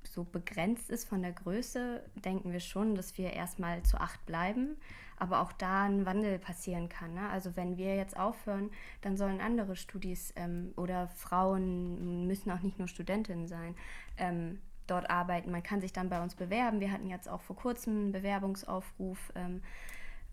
so 0.02 0.24
begrenzt 0.24 0.90
ist 0.90 1.08
von 1.08 1.22
der 1.22 1.32
Größe, 1.32 2.02
denken 2.24 2.52
wir 2.52 2.60
schon, 2.60 2.94
dass 2.94 3.18
wir 3.18 3.32
erstmal 3.32 3.82
zu 3.82 3.98
acht 3.98 4.24
bleiben, 4.26 4.76
aber 5.18 5.40
auch 5.40 5.52
da 5.52 5.84
ein 5.84 6.06
Wandel 6.06 6.38
passieren 6.38 6.88
kann. 6.88 7.14
Ne? 7.14 7.28
Also 7.30 7.56
wenn 7.56 7.76
wir 7.76 7.96
jetzt 7.96 8.16
aufhören, 8.16 8.70
dann 9.00 9.16
sollen 9.16 9.40
andere 9.40 9.76
Studis 9.76 10.32
ähm, 10.36 10.72
oder 10.76 11.08
Frauen 11.08 12.26
müssen 12.26 12.50
auch 12.50 12.60
nicht 12.60 12.78
nur 12.78 12.88
Studentinnen 12.88 13.46
sein. 13.46 13.74
Ähm, 14.16 14.60
dort 14.86 15.10
arbeiten. 15.10 15.50
Man 15.50 15.62
kann 15.62 15.80
sich 15.80 15.92
dann 15.92 16.08
bei 16.08 16.22
uns 16.22 16.34
bewerben. 16.34 16.80
Wir 16.80 16.90
hatten 16.90 17.08
jetzt 17.08 17.28
auch 17.28 17.42
vor 17.42 17.56
kurzem 17.56 17.96
einen 17.98 18.12
Bewerbungsaufruf. 18.12 19.32
Ähm, 19.34 19.62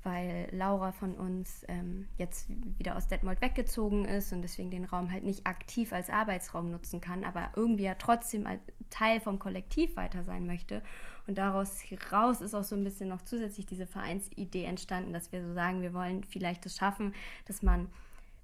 weil 0.06 0.48
Laura 0.52 0.92
von 0.92 1.16
uns 1.16 1.66
ähm, 1.68 2.08
jetzt 2.18 2.48
wieder 2.78 2.96
aus 2.96 3.08
Detmold 3.08 3.42
weggezogen 3.42 4.06
ist 4.06 4.32
und 4.32 4.44
deswegen 4.44 4.70
den 4.70 4.86
Raum 4.86 5.12
halt 5.12 5.24
nicht 5.24 5.48
aktiv 5.48 5.92
als 5.92 6.10
Arbeitsraum 6.10 6.70
nutzen 6.70 7.02
kann, 7.02 7.24
aber 7.24 7.50
irgendwie 7.56 7.84
ja 7.84 7.96
trotzdem 7.96 8.46
als 8.46 8.62
Teil 8.90 9.20
vom 9.20 9.40
Kollektiv 9.40 9.96
weiter 9.96 10.24
sein 10.24 10.46
möchte. 10.46 10.82
Und 11.28 11.38
daraus 11.38 11.82
heraus 11.82 12.42
ist 12.42 12.54
auch 12.54 12.64
so 12.64 12.76
ein 12.76 12.84
bisschen 12.84 13.10
noch 13.10 13.24
zusätzlich 13.24 13.66
diese 13.66 13.88
Vereinsidee 13.88 14.66
entstanden, 14.66 15.12
dass 15.12 15.32
wir 15.32 15.44
so 15.44 15.54
sagen, 15.54 15.82
wir 15.82 15.94
wollen 15.94 16.24
vielleicht 16.24 16.66
es 16.68 16.78
schaffen, 16.78 17.14
dass 17.46 17.64
man 17.64 17.90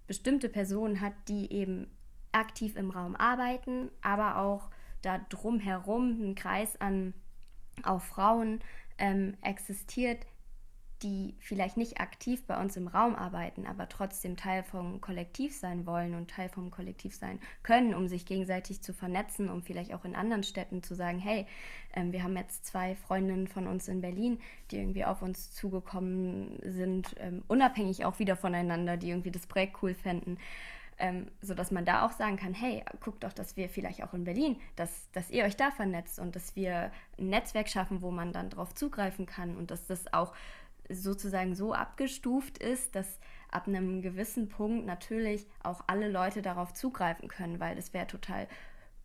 bestimmte 0.07 0.49
Personen 0.49 0.99
hat, 0.99 1.13
die 1.27 1.53
eben 1.53 1.87
aktiv 2.31 2.75
im 2.75 2.89
Raum 2.89 3.15
arbeiten, 3.15 3.91
aber 4.01 4.37
auch 4.37 4.69
da 5.03 5.19
drumherum 5.29 6.31
ein 6.31 6.35
Kreis 6.35 6.79
an 6.79 7.13
auch 7.83 8.01
Frauen 8.01 8.61
ähm, 8.97 9.35
existiert, 9.41 10.25
die 11.03 11.35
vielleicht 11.39 11.77
nicht 11.77 11.99
aktiv 11.99 12.45
bei 12.45 12.59
uns 12.59 12.77
im 12.77 12.87
Raum 12.87 13.15
arbeiten, 13.15 13.65
aber 13.65 13.89
trotzdem 13.89 14.37
Teil 14.37 14.63
vom 14.63 15.01
Kollektiv 15.01 15.55
sein 15.55 15.85
wollen 15.85 16.13
und 16.15 16.29
Teil 16.29 16.49
vom 16.49 16.69
Kollektiv 16.69 17.15
sein 17.15 17.39
können, 17.63 17.93
um 17.93 18.07
sich 18.07 18.25
gegenseitig 18.25 18.81
zu 18.81 18.93
vernetzen, 18.93 19.49
um 19.49 19.63
vielleicht 19.63 19.93
auch 19.93 20.05
in 20.05 20.15
anderen 20.15 20.43
Städten 20.43 20.83
zu 20.83 20.93
sagen, 20.93 21.19
hey, 21.19 21.47
ähm, 21.93 22.11
wir 22.11 22.23
haben 22.23 22.37
jetzt 22.37 22.65
zwei 22.65 22.95
Freundinnen 22.95 23.47
von 23.47 23.67
uns 23.67 23.87
in 23.87 24.01
Berlin, 24.01 24.39
die 24.69 24.77
irgendwie 24.77 25.05
auf 25.05 25.21
uns 25.21 25.53
zugekommen 25.53 26.59
sind, 26.63 27.15
ähm, 27.19 27.43
unabhängig 27.47 28.05
auch 28.05 28.19
wieder 28.19 28.35
voneinander, 28.35 28.97
die 28.97 29.09
irgendwie 29.09 29.31
das 29.31 29.47
Projekt 29.47 29.77
cool 29.81 29.93
fänden. 29.93 30.37
Ähm, 30.99 31.31
sodass 31.41 31.71
man 31.71 31.83
da 31.83 32.05
auch 32.05 32.11
sagen 32.11 32.37
kann, 32.37 32.53
hey, 32.53 32.83
guckt 32.99 33.23
doch, 33.23 33.33
dass 33.33 33.57
wir 33.57 33.69
vielleicht 33.69 34.03
auch 34.03 34.13
in 34.13 34.23
Berlin, 34.23 34.57
dass, 34.75 35.09
dass 35.13 35.31
ihr 35.31 35.45
euch 35.45 35.55
da 35.57 35.71
vernetzt 35.71 36.19
und 36.19 36.35
dass 36.35 36.55
wir 36.55 36.91
ein 37.17 37.29
Netzwerk 37.29 37.69
schaffen, 37.69 38.03
wo 38.03 38.11
man 38.11 38.33
dann 38.33 38.51
drauf 38.51 38.75
zugreifen 38.75 39.25
kann 39.25 39.57
und 39.57 39.71
dass 39.71 39.87
das 39.87 40.13
auch 40.13 40.31
sozusagen 40.93 41.55
so 41.55 41.73
abgestuft 41.73 42.57
ist, 42.57 42.95
dass 42.95 43.19
ab 43.49 43.67
einem 43.67 44.01
gewissen 44.01 44.49
Punkt 44.49 44.85
natürlich 44.85 45.45
auch 45.63 45.83
alle 45.87 46.09
Leute 46.09 46.41
darauf 46.41 46.73
zugreifen 46.73 47.27
können, 47.27 47.59
weil 47.59 47.77
es 47.77 47.93
wäre 47.93 48.07
total 48.07 48.47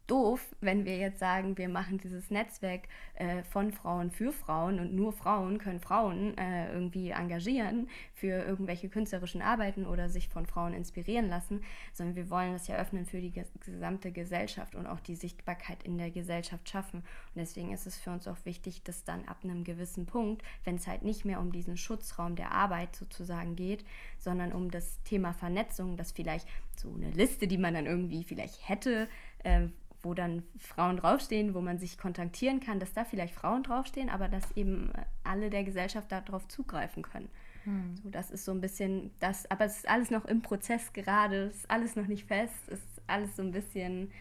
doof, 0.07 0.55
wenn 0.61 0.85
wir 0.85 0.97
jetzt 0.97 1.19
sagen, 1.19 1.59
wir 1.59 1.69
machen 1.69 1.99
dieses 1.99 2.31
Netzwerk 2.31 2.83
äh, 3.15 3.43
von 3.43 3.73
Frauen 3.73 4.11
für 4.11 4.33
Frauen 4.33 4.79
und 4.79 4.95
nur 4.95 5.13
Frauen 5.13 5.59
können 5.59 5.81
Frauen 5.81 6.37
äh, 6.39 6.73
irgendwie 6.73 7.11
engagieren 7.11 7.89
für 8.15 8.45
irgendwelche 8.45 8.89
künstlerischen 8.89 9.43
Arbeiten 9.43 9.87
oder 9.87 10.09
sich 10.09 10.29
von 10.29 10.47
Frauen 10.47 10.75
inspirieren 10.75 11.29
lassen, 11.29 11.63
sondern 11.93 12.17
wir 12.17 12.31
wollen 12.31 12.53
das 12.53 12.69
ja 12.69 12.77
öffnen 12.77 13.07
für 13.07 13.21
die 13.21 13.33
gesamte 13.61 14.13
Gesellschaft 14.13 14.75
und 14.75 14.87
auch 14.87 15.01
die 15.01 15.17
Sichtbarkeit 15.17 15.83
in 15.83 15.99
der 15.99 16.11
Gesellschaft 16.11 16.69
schaffen. 16.69 17.01
Und 17.01 17.37
deswegen 17.37 17.73
ist 17.73 17.87
es 17.87 17.97
für 17.97 18.11
uns 18.11 18.29
auch 18.29 18.39
wichtig, 18.45 18.83
dass 18.85 19.05
dann 19.05 19.27
ab 19.27 19.39
einem 19.43 19.65
gewissen 19.65 20.07
Punkt, 20.07 20.43
wenn 20.65 20.77
es 20.77 20.87
halt 20.87 21.03
nicht 21.03 21.25
mehr 21.25 21.41
um 21.41 21.53
diesen 21.53 21.77
Schutzraum 21.77 22.37
der 22.37 22.53
Arbeit 22.53 22.95
sozusagen 22.95 23.57
geht, 23.57 23.85
sondern 24.19 24.53
um 24.53 24.71
das 24.71 25.03
Thema 25.03 25.33
Vernetzung, 25.33 25.97
dass 25.97 26.13
vielleicht 26.13 26.47
so 26.77 26.93
eine 26.95 27.11
Liste, 27.11 27.47
die 27.47 27.59
man 27.59 27.75
dann 27.75 27.87
irgendwie 27.87 28.25
vielleicht 28.25 28.69
hätte, 28.69 29.09
äh, 29.45 29.69
wo 30.07 30.15
dann 30.15 30.45
Frauen 30.57 30.97
draufstehen, 30.99 31.53
wo 31.53 31.61
man 31.61 31.79
sich 31.79 31.99
kontaktieren 31.99 32.61
kann, 32.61 32.79
dass 32.79 32.93
da 32.93 33.05
vielleicht 33.05 33.35
Frauen 33.35 33.65
draufstehen, 33.65 34.09
aber 34.09 34.29
dass 34.29 34.57
eben 34.57 34.93
alle 35.25 35.51
der 35.51 35.65
Gesellschaft 35.65 36.13
darauf 36.13 36.47
zugreifen 36.47 37.03
können. 37.03 37.29
Hm. 37.65 37.97
So, 37.97 38.11
das 38.11 38.31
ist 38.31 38.45
so 38.45 38.53
ein 38.53 38.61
bisschen 38.61 39.11
das, 39.19 39.51
aber 39.51 39.65
es 39.65 39.79
ist 39.79 39.89
alles 39.89 40.11
noch 40.11 40.25
im 40.25 40.43
Prozess 40.43 40.93
gerade, 40.93 41.47
es 41.47 41.57
ist 41.57 41.71
alles 41.71 41.97
noch 41.97 42.07
nicht 42.07 42.25
fest, 42.25 42.55
es 42.69 42.79
ist 42.79 43.03
alles 43.09 43.35
so 43.35 43.43
ein 43.43 43.51
bisschen, 43.51 44.13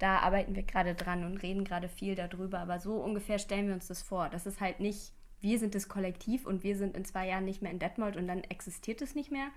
da 0.00 0.18
arbeiten 0.18 0.56
wir 0.56 0.64
gerade 0.64 0.96
dran 0.96 1.24
und 1.24 1.38
reden 1.38 1.62
gerade 1.62 1.88
viel 1.88 2.16
darüber, 2.16 2.58
aber 2.58 2.80
so 2.80 2.96
ungefähr 2.96 3.38
stellen 3.38 3.68
wir 3.68 3.74
uns 3.74 3.86
das 3.86 4.02
vor. 4.02 4.28
Das 4.28 4.44
ist 4.44 4.60
halt 4.60 4.80
nicht, 4.80 5.12
wir 5.40 5.60
sind 5.60 5.76
das 5.76 5.88
Kollektiv 5.88 6.46
und 6.46 6.64
wir 6.64 6.76
sind 6.76 6.96
in 6.96 7.04
zwei 7.04 7.28
Jahren 7.28 7.44
nicht 7.44 7.62
mehr 7.62 7.70
in 7.70 7.78
Detmold 7.78 8.16
und 8.16 8.26
dann 8.26 8.42
existiert 8.42 9.00
es 9.02 9.14
nicht 9.14 9.30
mehr, 9.30 9.50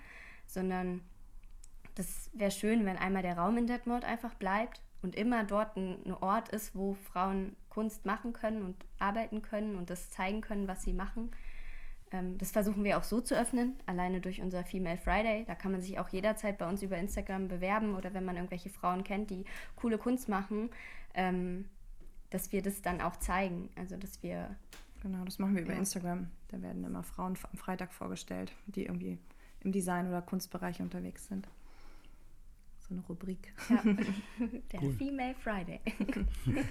sondern 0.46 1.02
das 1.96 2.30
wäre 2.34 2.52
schön, 2.52 2.86
wenn 2.86 2.98
einmal 2.98 3.24
der 3.24 3.38
Raum 3.38 3.58
in 3.58 3.66
Detmold 3.66 4.06
einfach 4.06 4.36
bleibt 4.36 4.80
und 5.02 5.16
immer 5.16 5.44
dort 5.44 5.76
ein, 5.78 6.14
Ort 6.22 6.50
ist, 6.50 6.76
wo 6.76 6.94
Frauen 6.94 7.56
Kunst 7.70 8.06
machen 8.06 8.34
können 8.34 8.64
und 8.64 8.76
arbeiten 9.00 9.42
können 9.42 9.76
und 9.76 9.90
das 9.90 10.10
zeigen 10.10 10.42
können, 10.42 10.68
was 10.68 10.84
sie 10.84 10.94
machen. 10.94 11.32
Ähm, 12.12 12.38
das 12.38 12.52
versuchen 12.52 12.84
wir 12.84 12.98
auch 12.98 13.04
so 13.04 13.22
zu 13.22 13.36
öffnen, 13.36 13.76
alleine 13.86 14.22
durch 14.22 14.42
unser 14.42 14.64
Female 14.64 14.98
Friday. 14.98 15.46
Da 15.46 15.56
kann 15.56 15.72
man 15.72 15.82
sich 15.82 15.98
auch 16.00 16.10
jederzeit 16.10 16.58
bei 16.58 16.68
uns 16.68 16.84
über 16.84 16.98
Instagram 16.98 17.48
bewerben 17.48 17.96
oder 17.96 18.14
wenn 18.14 18.26
man 18.26 18.36
irgendwelche 18.36 18.70
Frauen 18.70 19.04
kennt, 19.04 19.30
die 19.30 19.46
coole 19.76 19.98
Kunst 19.98 20.30
machen, 20.30 20.70
ähm, 21.14 21.66
dass 22.30 22.52
wir 22.52 22.62
das 22.62 22.82
dann 22.82 23.02
auch 23.02 23.18
zeigen. 23.18 23.70
Also 23.76 23.98
dass 23.98 24.22
wir. 24.22 24.56
Genau, 25.02 25.24
das 25.26 25.40
machen 25.40 25.56
wir 25.56 25.64
über 25.64 25.74
ja. 25.74 25.80
Instagram. 25.80 26.30
Da 26.50 26.62
werden 26.62 26.84
immer 26.84 27.02
Frauen 27.02 27.36
am 27.52 27.58
Freitag 27.58 27.92
vorgestellt, 27.92 28.54
die 28.68 28.86
irgendwie 28.86 29.18
im 29.62 29.72
Design- 29.72 30.08
oder 30.08 30.22
Kunstbereich 30.22 30.80
unterwegs 30.80 31.28
sind 31.28 31.48
so 32.92 32.98
eine 32.98 33.06
Rubrik. 33.08 33.54
Ja. 33.70 33.84
Der 34.72 34.84
cool. 34.84 34.94
Female 34.94 35.36
Friday. 35.36 35.80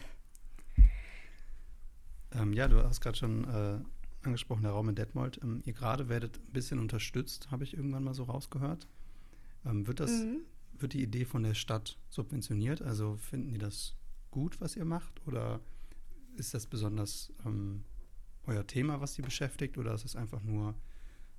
ähm, 2.33 2.53
ja, 2.53 2.69
du 2.69 2.83
hast 2.83 3.01
gerade 3.01 3.17
schon 3.17 3.45
äh, 3.45 3.79
angesprochen, 4.23 4.63
der 4.63 4.73
Raum 4.73 4.91
in 4.91 4.95
Detmold. 4.95 5.41
Ähm, 5.43 5.63
ihr 5.65 5.73
gerade 5.73 6.09
werdet 6.09 6.39
ein 6.39 6.53
bisschen 6.53 6.79
unterstützt, 6.79 7.51
habe 7.51 7.65
ich 7.65 7.75
irgendwann 7.75 8.05
mal 8.05 8.15
so 8.15 8.25
rausgehört. 8.25 8.87
Ähm, 9.65 9.87
wird 9.87 10.01
das, 10.01 10.11
mhm. 10.11 10.43
wird 10.79 10.93
die 10.93 11.03
Idee 11.03 11.25
von 11.25 11.43
der 11.43 11.55
Stadt 11.55 11.99
subventioniert? 12.11 12.83
Also 12.83 13.17
finden 13.17 13.49
die 13.49 13.59
das 13.59 13.97
gut, 14.31 14.61
was 14.61 14.77
ihr 14.77 14.85
macht? 14.85 15.27
Oder 15.27 15.61
ist 16.37 16.55
das 16.55 16.67
besonders 16.67 17.33
ähm, 17.47 17.85
euer 18.45 18.67
Thema, 18.67 19.01
was 19.01 19.15
sie 19.15 19.23
beschäftigt, 19.23 19.79
oder 19.79 19.95
ist 19.95 20.05
es 20.05 20.17
einfach 20.17 20.43
nur, 20.43 20.75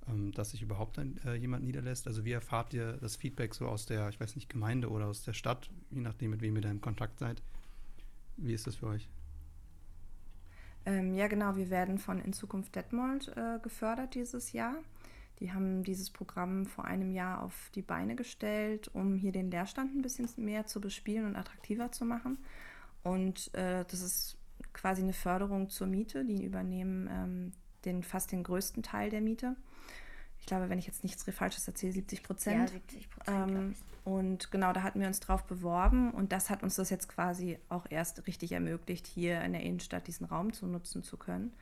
ähm, 0.08 0.32
dass 0.32 0.50
sich 0.50 0.62
überhaupt 0.62 0.98
ein, 0.98 1.18
äh, 1.24 1.34
jemand 1.34 1.64
niederlässt? 1.64 2.06
Also 2.06 2.24
wie 2.24 2.32
erfahrt 2.32 2.74
ihr 2.74 2.94
das 2.94 3.16
Feedback 3.16 3.54
so 3.54 3.66
aus 3.66 3.86
der, 3.86 4.08
ich 4.08 4.20
weiß 4.20 4.34
nicht, 4.34 4.48
Gemeinde 4.48 4.90
oder 4.90 5.06
aus 5.06 5.22
der 5.22 5.32
Stadt, 5.32 5.70
je 5.90 6.00
nachdem, 6.00 6.30
mit 6.30 6.40
wem 6.40 6.56
ihr 6.56 6.62
da 6.62 6.70
in 6.70 6.80
Kontakt 6.80 7.18
seid? 7.18 7.42
Wie 8.36 8.54
ist 8.54 8.66
das 8.66 8.76
für 8.76 8.86
euch? 8.86 9.08
Ähm, 10.84 11.14
ja, 11.14 11.28
genau. 11.28 11.56
Wir 11.56 11.70
werden 11.70 11.98
von 11.98 12.18
In 12.18 12.32
Zukunft 12.32 12.74
Detmold 12.74 13.28
äh, 13.36 13.58
gefördert 13.62 14.14
dieses 14.14 14.52
Jahr. 14.52 14.76
Die 15.38 15.52
haben 15.52 15.82
dieses 15.82 16.10
Programm 16.10 16.66
vor 16.66 16.84
einem 16.84 17.10
Jahr 17.10 17.42
auf 17.42 17.70
die 17.74 17.82
Beine 17.82 18.16
gestellt, 18.16 18.90
um 18.92 19.16
hier 19.16 19.32
den 19.32 19.50
Leerstand 19.50 19.94
ein 19.94 20.02
bisschen 20.02 20.28
mehr 20.36 20.66
zu 20.66 20.80
bespielen 20.80 21.26
und 21.26 21.36
attraktiver 21.36 21.90
zu 21.92 22.04
machen. 22.04 22.38
Und 23.02 23.52
äh, 23.54 23.84
das 23.88 24.02
ist 24.02 24.36
quasi 24.72 25.02
eine 25.02 25.12
Förderung 25.12 25.68
zur 25.68 25.86
Miete. 25.86 26.24
Die 26.24 26.44
übernehmen 26.44 27.08
ähm, 27.10 27.52
den, 27.84 28.02
fast 28.02 28.32
den 28.32 28.42
größten 28.42 28.82
Teil 28.82 29.10
der 29.10 29.20
Miete. 29.20 29.56
Ich 30.40 30.46
glaube, 30.46 30.68
wenn 30.68 30.78
ich 30.78 30.86
jetzt 30.86 31.04
nichts 31.04 31.24
Falsches 31.30 31.68
erzähle, 31.68 31.92
70 31.92 32.22
Prozent. 32.22 32.70
Ja, 32.70 32.74
70 32.74 33.10
Prozent. 33.10 33.50
Ähm, 33.50 33.74
und 34.04 34.50
genau, 34.50 34.72
da 34.72 34.82
hatten 34.82 35.00
wir 35.00 35.06
uns 35.06 35.20
drauf 35.20 35.44
beworben 35.44 36.10
und 36.10 36.32
das 36.32 36.50
hat 36.50 36.64
uns 36.64 36.74
das 36.74 36.90
jetzt 36.90 37.08
quasi 37.08 37.58
auch 37.68 37.86
erst 37.88 38.26
richtig 38.26 38.50
ermöglicht, 38.52 39.06
hier 39.06 39.40
in 39.42 39.52
der 39.52 39.62
Innenstadt 39.62 40.08
diesen 40.08 40.26
Raum 40.26 40.52
zu 40.52 40.66
nutzen 40.66 41.04
zu 41.04 41.16
können. 41.16 41.52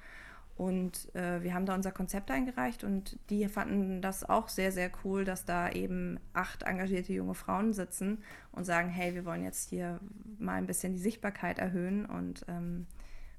Und 0.57 1.15
äh, 1.15 1.43
wir 1.43 1.55
haben 1.55 1.65
da 1.65 1.75
unser 1.75 1.91
Konzept 1.91 2.31
eingereicht 2.31 2.85
und 2.85 3.19
die 3.31 3.47
fanden 3.49 4.03
das 4.03 4.29
auch 4.29 4.49
sehr, 4.49 4.73
sehr 4.73 4.91
cool, 5.05 5.25
dass 5.25 5.47
da 5.47 5.71
eben 5.71 6.21
acht 6.35 6.65
engagierte 6.65 7.15
junge 7.15 7.35
Frauen 7.35 7.73
sitzen 7.73 8.19
und 8.53 8.65
sagen, 8.65 8.91
hey, 8.91 9.15
wir 9.15 9.25
wollen 9.25 9.43
jetzt 9.43 9.71
hier 9.71 10.01
mal 10.39 10.55
ein 10.55 10.67
bisschen 10.67 10.93
die 10.93 10.99
Sichtbarkeit 10.99 11.59
erhöhen 11.59 12.05
und 12.05 12.45
ähm, 12.49 12.87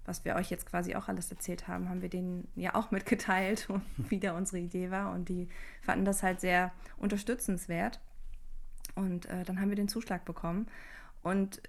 was 0.06 0.26
wir 0.26 0.36
euch 0.36 0.50
jetzt 0.50 0.66
quasi 0.66 0.96
auch 0.96 1.08
alles 1.08 1.30
erzählt 1.30 1.68
haben, 1.68 1.90
haben 1.90 2.02
wir 2.02 2.10
denen 2.10 2.48
ja 2.56 2.76
auch 2.76 2.92
mitgeteilt, 2.92 3.68
wie 3.98 4.20
da 4.20 4.36
unsere 4.36 4.60
Idee 4.60 4.92
war. 4.92 5.14
Und 5.14 5.30
die 5.30 5.48
fanden 5.82 6.06
das 6.06 6.24
halt 6.24 6.40
sehr 6.40 6.72
unterstützenswert. 6.98 8.00
Und 8.96 9.26
äh, 9.28 9.44
dann 9.44 9.60
haben 9.60 9.70
wir 9.70 9.76
den 9.76 9.88
Zuschlag 9.88 10.26
bekommen. 10.26 10.68
Und 11.22 11.62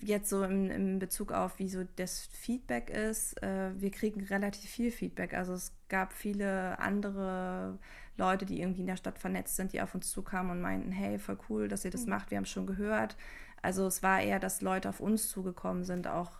jetzt 0.00 0.28
so 0.28 0.42
im, 0.44 0.70
im 0.70 0.98
Bezug 0.98 1.32
auf, 1.32 1.58
wie 1.58 1.68
so 1.68 1.84
das 1.96 2.26
Feedback 2.32 2.90
ist, 2.90 3.40
äh, 3.42 3.70
wir 3.80 3.90
kriegen 3.90 4.22
relativ 4.22 4.70
viel 4.70 4.90
Feedback. 4.90 5.34
Also 5.34 5.54
es 5.54 5.72
gab 5.88 6.12
viele 6.12 6.78
andere 6.78 7.78
Leute, 8.16 8.46
die 8.46 8.60
irgendwie 8.60 8.80
in 8.80 8.86
der 8.86 8.96
Stadt 8.96 9.18
vernetzt 9.18 9.56
sind, 9.56 9.72
die 9.72 9.80
auf 9.80 9.94
uns 9.94 10.10
zukamen 10.10 10.50
und 10.50 10.60
meinten, 10.60 10.90
hey, 10.90 11.18
voll 11.18 11.38
cool, 11.48 11.68
dass 11.68 11.84
ihr 11.84 11.90
das 11.90 12.04
mhm. 12.04 12.10
macht, 12.10 12.30
wir 12.30 12.36
haben 12.36 12.44
es 12.44 12.50
schon 12.50 12.66
gehört. 12.66 13.16
Also 13.62 13.86
es 13.86 14.02
war 14.02 14.20
eher, 14.20 14.38
dass 14.38 14.60
Leute 14.60 14.88
auf 14.88 15.00
uns 15.00 15.28
zugekommen 15.28 15.84
sind, 15.84 16.06
auch 16.06 16.32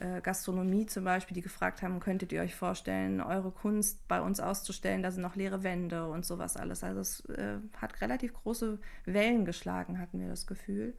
äh, 0.00 0.20
Gastronomie 0.20 0.86
zum 0.86 1.04
Beispiel, 1.04 1.34
die 1.34 1.42
gefragt 1.42 1.82
haben, 1.82 2.00
könntet 2.00 2.32
ihr 2.32 2.40
euch 2.42 2.54
vorstellen, 2.54 3.20
eure 3.20 3.50
Kunst 3.50 4.06
bei 4.08 4.20
uns 4.20 4.40
auszustellen, 4.40 5.02
da 5.02 5.10
sind 5.10 5.22
noch 5.22 5.36
leere 5.36 5.62
Wände 5.62 6.08
und 6.08 6.24
sowas 6.24 6.56
alles. 6.56 6.84
Also 6.84 7.00
es 7.00 7.20
äh, 7.26 7.58
hat 7.76 8.00
relativ 8.00 8.34
große 8.34 8.78
Wellen 9.04 9.44
geschlagen, 9.44 9.98
hatten 9.98 10.20
wir 10.20 10.28
das 10.28 10.46
Gefühl. 10.46 10.94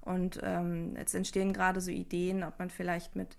Und 0.00 0.40
ähm, 0.42 0.96
jetzt 0.96 1.14
entstehen 1.14 1.52
gerade 1.52 1.80
so 1.80 1.90
Ideen, 1.90 2.42
ob 2.42 2.58
man 2.58 2.70
vielleicht 2.70 3.14
mit 3.14 3.36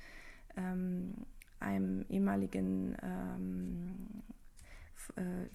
ähm, 0.56 1.14
einem 1.60 2.06
ehemaligen 2.10 2.96
ähm, 3.04 4.24
äh, 5.16 5.50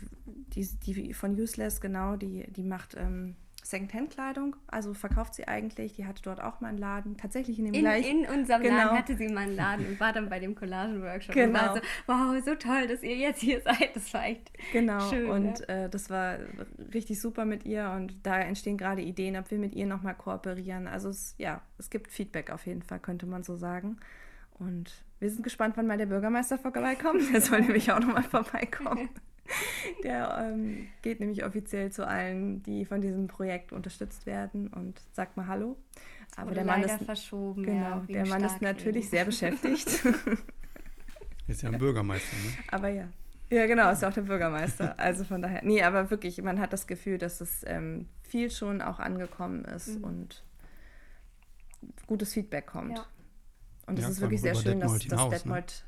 die, 0.54 0.66
die 0.66 1.14
von 1.14 1.38
Useless, 1.38 1.80
genau, 1.80 2.16
die, 2.16 2.50
die 2.52 2.62
macht 2.62 2.94
ähm, 2.96 3.36
Secondhand-Kleidung, 3.68 4.56
also 4.66 4.94
verkauft 4.94 5.34
sie 5.34 5.46
eigentlich. 5.46 5.92
Die 5.92 6.06
hatte 6.06 6.22
dort 6.22 6.40
auch 6.40 6.60
mal 6.60 6.68
einen 6.68 6.78
Laden, 6.78 7.18
tatsächlich 7.18 7.58
in 7.58 7.66
dem 7.66 7.74
in, 7.74 7.80
gleichen. 7.82 8.24
In 8.24 8.30
unserem 8.30 8.62
genau. 8.62 8.76
Laden 8.76 8.98
hatte 8.98 9.16
sie 9.16 9.28
mal 9.28 9.42
einen 9.42 9.56
Laden 9.56 9.86
und 9.86 10.00
war 10.00 10.12
dann 10.14 10.30
bei 10.30 10.38
dem 10.38 10.54
Collagen-Workshop. 10.54 11.34
Genau. 11.34 11.58
Und 11.58 11.66
war 11.66 11.74
so, 11.76 11.82
wow, 12.06 12.44
so 12.44 12.54
toll, 12.54 12.88
dass 12.88 13.02
ihr 13.02 13.16
jetzt 13.16 13.42
hier 13.42 13.60
seid. 13.60 13.94
Das 13.94 14.12
war 14.14 14.24
echt 14.24 14.50
genau. 14.72 15.00
schön. 15.10 15.28
Und 15.28 15.60
ne? 15.60 15.68
äh, 15.68 15.88
das 15.90 16.08
war 16.08 16.38
richtig 16.94 17.20
super 17.20 17.44
mit 17.44 17.66
ihr 17.66 17.90
und 17.94 18.14
da 18.22 18.38
entstehen 18.38 18.78
gerade 18.78 19.02
Ideen, 19.02 19.36
ob 19.36 19.50
wir 19.50 19.58
mit 19.58 19.74
ihr 19.74 19.86
nochmal 19.86 20.14
kooperieren. 20.14 20.86
Also 20.86 21.10
es, 21.10 21.34
ja, 21.36 21.60
es 21.76 21.90
gibt 21.90 22.10
Feedback 22.10 22.50
auf 22.50 22.66
jeden 22.66 22.82
Fall, 22.82 23.00
könnte 23.00 23.26
man 23.26 23.42
so 23.42 23.56
sagen. 23.56 23.98
Und 24.58 25.04
wir 25.18 25.30
sind 25.30 25.42
gespannt, 25.42 25.76
wann 25.76 25.86
mal 25.86 25.98
der 25.98 26.06
Bürgermeister 26.06 26.58
vorbeikommt. 26.58 27.32
Der 27.32 27.40
soll 27.42 27.60
nämlich 27.60 27.92
auch 27.92 28.00
nochmal 28.00 28.22
vorbeikommen. 28.22 29.10
Der 30.04 30.52
ähm, 30.52 30.88
geht 31.02 31.20
nämlich 31.20 31.44
offiziell 31.44 31.90
zu 31.90 32.06
allen, 32.06 32.62
die 32.62 32.84
von 32.84 33.00
diesem 33.00 33.26
Projekt 33.26 33.72
unterstützt 33.72 34.26
werden 34.26 34.68
und 34.68 35.00
sagt 35.12 35.36
mal 35.36 35.46
Hallo. 35.46 35.76
Aber 36.36 36.52
der 36.52 36.64
Mann 36.64 36.82
ist 36.82 37.02
verschoben. 37.02 37.64
Genau, 37.64 38.02
ja, 38.06 38.06
der 38.08 38.26
Mann 38.26 38.44
ist 38.44 38.62
natürlich 38.62 39.08
sehr 39.08 39.24
beschäftigt. 39.24 39.88
Ist 41.48 41.62
ja 41.62 41.70
ein 41.70 41.78
Bürgermeister, 41.78 42.36
ne? 42.36 42.52
Aber 42.70 42.88
ja. 42.90 43.08
Ja, 43.50 43.66
genau, 43.66 43.90
ist 43.90 44.02
ja 44.02 44.10
auch 44.10 44.12
der 44.12 44.20
Bürgermeister. 44.20 44.98
Also 44.98 45.24
von 45.24 45.40
daher. 45.40 45.62
Nee, 45.64 45.82
aber 45.82 46.10
wirklich, 46.10 46.42
man 46.42 46.60
hat 46.60 46.74
das 46.74 46.86
Gefühl, 46.86 47.16
dass 47.16 47.40
es 47.40 47.64
ähm, 47.66 48.06
viel 48.22 48.50
schon 48.50 48.82
auch 48.82 48.98
angekommen 48.98 49.64
ist 49.64 49.98
mhm. 49.98 50.04
und 50.04 50.44
gutes 52.06 52.34
Feedback 52.34 52.66
kommt. 52.66 52.98
Ja. 52.98 53.06
Und 53.86 53.98
es 53.98 54.04
ja, 54.04 54.10
ist 54.10 54.20
wirklich 54.20 54.42
sehr 54.42 54.54
schön, 54.54 54.80
dass, 54.80 54.98
dass 55.06 55.24
ne? 55.24 55.30
Detmold 55.30 55.66
ne? 55.66 55.87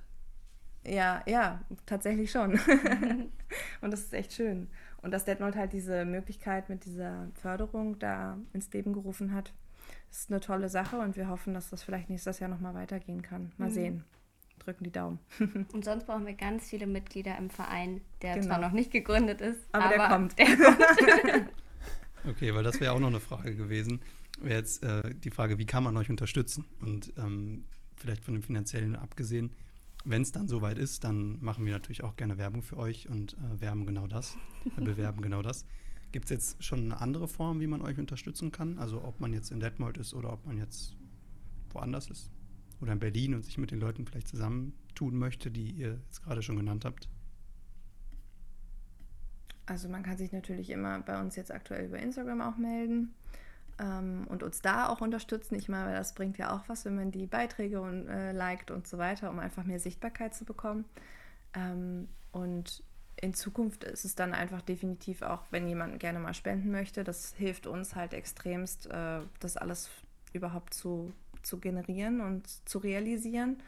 Ja, 0.86 1.22
ja, 1.26 1.60
tatsächlich 1.86 2.30
schon. 2.30 2.52
und 3.80 3.90
das 3.90 4.00
ist 4.00 4.14
echt 4.14 4.32
schön. 4.32 4.68
Und 5.02 5.12
dass 5.12 5.24
Detmold 5.24 5.56
halt 5.56 5.72
diese 5.72 6.04
Möglichkeit 6.04 6.68
mit 6.68 6.84
dieser 6.84 7.28
Förderung 7.34 7.98
da 7.98 8.38
ins 8.52 8.72
Leben 8.72 8.92
gerufen 8.92 9.34
hat, 9.34 9.52
ist 10.10 10.30
eine 10.30 10.40
tolle 10.40 10.68
Sache 10.68 10.98
und 10.98 11.16
wir 11.16 11.28
hoffen, 11.28 11.54
dass 11.54 11.70
das 11.70 11.82
vielleicht 11.82 12.10
nächstes 12.10 12.38
Jahr 12.38 12.50
nochmal 12.50 12.74
weitergehen 12.74 13.22
kann. 13.22 13.52
Mal 13.56 13.68
mhm. 13.68 13.74
sehen. 13.74 14.04
Drücken 14.58 14.84
die 14.84 14.92
Daumen. 14.92 15.18
und 15.72 15.84
sonst 15.84 16.06
brauchen 16.06 16.26
wir 16.26 16.34
ganz 16.34 16.68
viele 16.68 16.86
Mitglieder 16.86 17.36
im 17.38 17.48
Verein, 17.48 18.02
der 18.20 18.34
genau. 18.34 18.46
zwar 18.46 18.58
noch 18.58 18.72
nicht 18.72 18.90
gegründet 18.90 19.40
ist, 19.40 19.60
aber, 19.72 19.86
aber 19.86 19.96
der 19.96 20.08
kommt. 20.08 20.38
Der 20.38 20.56
kommt. 20.56 21.48
okay, 22.28 22.54
weil 22.54 22.62
das 22.62 22.78
wäre 22.80 22.92
auch 22.92 23.00
noch 23.00 23.08
eine 23.08 23.20
Frage 23.20 23.56
gewesen. 23.56 24.00
Wäre 24.38 24.58
jetzt 24.58 24.82
äh, 24.82 25.14
die 25.14 25.30
Frage, 25.30 25.58
wie 25.58 25.66
kann 25.66 25.82
man 25.82 25.96
euch 25.96 26.10
unterstützen? 26.10 26.66
Und 26.80 27.12
ähm, 27.16 27.64
vielleicht 27.96 28.24
von 28.24 28.34
dem 28.34 28.42
finanziellen 28.42 28.96
abgesehen, 28.96 29.50
wenn 30.04 30.22
es 30.22 30.32
dann 30.32 30.48
soweit 30.48 30.78
ist, 30.78 31.04
dann 31.04 31.42
machen 31.42 31.64
wir 31.66 31.72
natürlich 31.72 32.02
auch 32.02 32.16
gerne 32.16 32.38
Werbung 32.38 32.62
für 32.62 32.76
euch 32.76 33.08
und 33.08 33.34
äh, 33.34 33.60
werben 33.60 33.86
genau 33.86 34.06
das, 34.06 34.36
äh, 34.76 34.80
bewerben 34.84 35.20
genau 35.20 35.42
das. 35.42 35.66
Gibt 36.12 36.24
es 36.24 36.30
jetzt 36.30 36.64
schon 36.64 36.80
eine 36.80 37.00
andere 37.00 37.28
Form, 37.28 37.60
wie 37.60 37.66
man 37.66 37.82
euch 37.82 37.98
unterstützen 37.98 38.50
kann? 38.50 38.78
Also 38.78 39.04
ob 39.04 39.20
man 39.20 39.32
jetzt 39.32 39.50
in 39.50 39.60
Detmold 39.60 39.98
ist 39.98 40.14
oder 40.14 40.32
ob 40.32 40.44
man 40.46 40.56
jetzt 40.56 40.96
woanders 41.70 42.10
ist? 42.10 42.30
Oder 42.80 42.92
in 42.92 42.98
Berlin 42.98 43.34
und 43.34 43.44
sich 43.44 43.58
mit 43.58 43.70
den 43.70 43.78
Leuten 43.78 44.06
vielleicht 44.06 44.28
zusammentun 44.28 45.16
möchte, 45.16 45.50
die 45.50 45.70
ihr 45.70 46.00
jetzt 46.06 46.22
gerade 46.22 46.42
schon 46.42 46.56
genannt 46.56 46.84
habt? 46.84 47.08
Also 49.66 49.88
man 49.88 50.02
kann 50.02 50.16
sich 50.16 50.32
natürlich 50.32 50.70
immer 50.70 50.98
bei 51.00 51.20
uns 51.20 51.36
jetzt 51.36 51.52
aktuell 51.52 51.86
über 51.86 51.98
Instagram 51.98 52.40
auch 52.40 52.56
melden 52.56 53.14
ähm, 53.80 54.26
und 54.28 54.42
uns 54.42 54.60
da 54.60 54.88
auch 54.88 55.00
unterstützen. 55.00 55.54
Ich 55.54 55.68
meine, 55.68 55.92
das 55.92 56.14
bringt 56.14 56.38
ja 56.38 56.54
auch 56.54 56.68
was, 56.68 56.84
wenn 56.84 56.96
man 56.96 57.10
die 57.10 57.26
Beiträge 57.26 57.80
und, 57.80 58.08
äh, 58.08 58.32
liked 58.32 58.70
und 58.70 58.86
so 58.86 58.98
weiter, 58.98 59.30
um 59.30 59.38
einfach 59.38 59.64
mehr 59.64 59.80
Sichtbarkeit 59.80 60.34
zu 60.34 60.44
bekommen. 60.44 60.84
Ähm, 61.54 62.08
und 62.32 62.82
in 63.16 63.34
Zukunft 63.34 63.84
ist 63.84 64.04
es 64.04 64.14
dann 64.14 64.32
einfach 64.32 64.62
definitiv 64.62 65.22
auch, 65.22 65.42
wenn 65.50 65.66
jemand 65.66 65.98
gerne 66.00 66.18
mal 66.18 66.34
spenden 66.34 66.70
möchte, 66.70 67.04
das 67.04 67.34
hilft 67.34 67.66
uns 67.66 67.94
halt 67.94 68.14
extremst, 68.14 68.86
äh, 68.90 69.20
das 69.40 69.56
alles 69.56 69.90
überhaupt 70.32 70.74
zu, 70.74 71.12
zu 71.42 71.58
generieren 71.58 72.20
und 72.20 72.46
zu 72.68 72.78
realisieren. 72.78 73.62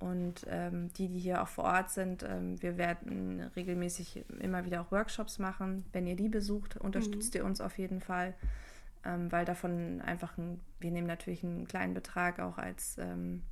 Und 0.00 0.44
ähm, 0.50 0.92
die, 0.94 1.08
die 1.08 1.18
hier 1.18 1.42
auch 1.42 1.48
vor 1.48 1.64
Ort 1.64 1.90
sind, 1.90 2.24
ähm, 2.24 2.60
wir 2.60 2.76
werden 2.76 3.40
regelmäßig 3.56 4.24
immer 4.40 4.64
wieder 4.66 4.82
auch 4.82 4.90
Workshops 4.90 5.38
machen. 5.38 5.84
Wenn 5.92 6.06
ihr 6.06 6.16
die 6.16 6.28
besucht, 6.28 6.76
unterstützt 6.76 7.34
mhm. 7.34 7.40
ihr 7.40 7.44
uns 7.46 7.60
auf 7.60 7.78
jeden 7.78 8.00
Fall 8.00 8.34
ähm, 9.04 9.30
weil 9.30 9.44
davon 9.44 10.00
einfach 10.00 10.36
ein, 10.38 10.60
wir 10.80 10.90
nehmen 10.90 11.06
natürlich 11.06 11.44
einen 11.44 11.66
kleinen 11.66 11.94
Betrag 11.94 12.40
auch 12.40 12.58
als, 12.58 12.96
ähm, 12.98 13.42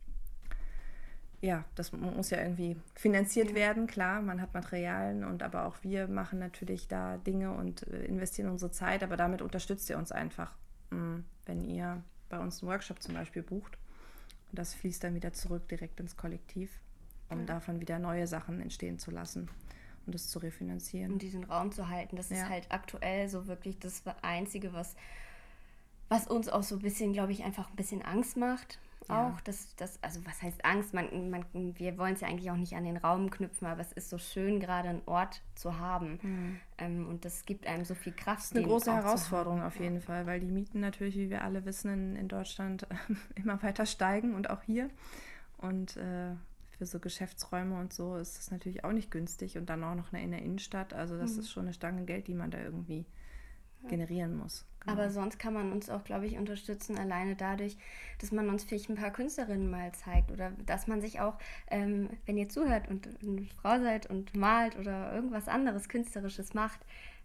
ja, 1.40 1.64
das 1.74 1.92
muss 1.92 2.30
ja 2.30 2.40
irgendwie 2.40 2.76
finanziert 2.94 3.50
ja. 3.50 3.54
werden, 3.56 3.86
klar, 3.86 4.22
man 4.22 4.40
hat 4.40 4.54
Materialien 4.54 5.24
und 5.24 5.42
aber 5.42 5.66
auch 5.66 5.76
wir 5.82 6.08
machen 6.08 6.38
natürlich 6.38 6.88
da 6.88 7.16
Dinge 7.18 7.52
und 7.52 7.86
äh, 7.88 8.04
investieren 8.04 8.48
unsere 8.48 8.70
Zeit, 8.70 9.02
aber 9.02 9.16
damit 9.16 9.42
unterstützt 9.42 9.90
ihr 9.90 9.98
uns 9.98 10.12
einfach, 10.12 10.54
mm, 10.90 11.18
wenn 11.46 11.64
ihr 11.64 12.02
bei 12.28 12.38
uns 12.38 12.62
einen 12.62 12.70
Workshop 12.70 13.02
zum 13.02 13.14
Beispiel 13.14 13.42
bucht. 13.42 13.76
Und 14.50 14.58
das 14.58 14.74
fließt 14.74 15.04
dann 15.04 15.14
wieder 15.14 15.32
zurück 15.32 15.68
direkt 15.68 16.00
ins 16.00 16.16
Kollektiv, 16.16 16.70
um 17.28 17.40
ja. 17.40 17.46
davon 17.46 17.80
wieder 17.80 17.98
neue 17.98 18.26
Sachen 18.26 18.60
entstehen 18.60 18.98
zu 18.98 19.10
lassen 19.10 19.48
und 20.06 20.14
das 20.14 20.28
zu 20.28 20.38
refinanzieren. 20.38 21.12
Um 21.12 21.18
diesen 21.18 21.44
Raum 21.44 21.72
zu 21.72 21.88
halten. 21.88 22.16
Das 22.16 22.30
ja. 22.30 22.36
ist 22.36 22.48
halt 22.48 22.66
aktuell 22.70 23.28
so 23.28 23.46
wirklich 23.46 23.78
das 23.78 24.02
Einzige, 24.22 24.72
was 24.72 24.96
was 26.12 26.26
uns 26.26 26.48
auch 26.48 26.62
so 26.62 26.76
ein 26.76 26.82
bisschen, 26.82 27.12
glaube 27.12 27.32
ich, 27.32 27.42
einfach 27.42 27.70
ein 27.70 27.76
bisschen 27.76 28.02
Angst 28.02 28.36
macht. 28.36 28.78
Ja. 29.08 29.28
Auch, 29.28 29.40
dass 29.40 29.74
das, 29.76 30.00
also 30.02 30.24
was 30.24 30.40
heißt 30.42 30.64
Angst? 30.64 30.94
Man, 30.94 31.30
man, 31.30 31.44
wir 31.52 31.98
wollen 31.98 32.14
es 32.14 32.20
ja 32.20 32.28
eigentlich 32.28 32.50
auch 32.50 32.56
nicht 32.56 32.74
an 32.74 32.84
den 32.84 32.96
Raum 32.96 33.30
knüpfen, 33.30 33.66
aber 33.66 33.80
es 33.80 33.92
ist 33.92 34.10
so 34.10 34.18
schön, 34.18 34.60
gerade 34.60 34.90
einen 34.90 35.02
Ort 35.06 35.42
zu 35.56 35.78
haben. 35.78 36.20
Mhm. 36.22 36.60
Ähm, 36.78 37.08
und 37.08 37.24
das 37.24 37.44
gibt 37.44 37.66
einem 37.66 37.84
so 37.84 37.94
viel 37.94 38.12
Kraft. 38.12 38.38
Das 38.40 38.50
ist 38.52 38.56
eine 38.56 38.66
große 38.66 38.92
Herausforderung 38.92 39.62
auf 39.62 39.80
jeden 39.80 39.96
ja. 39.96 40.00
Fall, 40.02 40.26
weil 40.26 40.38
die 40.38 40.50
Mieten 40.50 40.80
natürlich, 40.80 41.16
wie 41.16 41.30
wir 41.30 41.42
alle 41.42 41.64
wissen, 41.64 41.90
in, 41.92 42.16
in 42.16 42.28
Deutschland 42.28 42.86
immer 43.34 43.60
weiter 43.62 43.86
steigen 43.86 44.34
und 44.34 44.50
auch 44.50 44.62
hier. 44.62 44.88
Und 45.58 45.96
äh, 45.96 46.34
für 46.70 46.86
so 46.86 47.00
Geschäftsräume 47.00 47.78
und 47.78 47.92
so 47.92 48.16
ist 48.16 48.38
das 48.38 48.50
natürlich 48.50 48.84
auch 48.84 48.92
nicht 48.92 49.10
günstig 49.10 49.58
und 49.58 49.68
dann 49.68 49.82
auch 49.82 49.94
noch 49.94 50.12
in 50.12 50.30
der 50.30 50.42
Innenstadt. 50.42 50.94
Also 50.94 51.18
das 51.18 51.34
Mhm. 51.34 51.40
ist 51.40 51.50
schon 51.50 51.64
eine 51.64 51.74
Stange 51.74 52.04
Geld, 52.04 52.28
die 52.28 52.34
man 52.34 52.50
da 52.50 52.58
irgendwie 52.58 53.04
generieren 53.88 54.36
muss. 54.36 54.64
Genau. 54.84 54.92
Aber 54.92 55.10
sonst 55.10 55.38
kann 55.38 55.54
man 55.54 55.70
uns 55.70 55.88
auch, 55.88 56.02
glaube 56.02 56.26
ich, 56.26 56.36
unterstützen, 56.36 56.98
alleine 56.98 57.36
dadurch, 57.36 57.76
dass 58.20 58.32
man 58.32 58.48
uns 58.48 58.64
vielleicht 58.64 58.88
ein 58.90 58.96
paar 58.96 59.12
Künstlerinnen 59.12 59.70
mal 59.70 59.92
zeigt 59.92 60.30
oder 60.32 60.52
dass 60.66 60.86
man 60.86 61.00
sich 61.00 61.20
auch, 61.20 61.38
ähm, 61.70 62.10
wenn 62.26 62.36
ihr 62.36 62.48
zuhört 62.48 62.88
und 62.88 63.08
eine 63.22 63.46
Frau 63.60 63.80
seid 63.80 64.10
und 64.10 64.34
malt 64.36 64.76
oder 64.76 65.14
irgendwas 65.14 65.46
anderes 65.46 65.88
Künstlerisches 65.88 66.54
macht, 66.54 66.80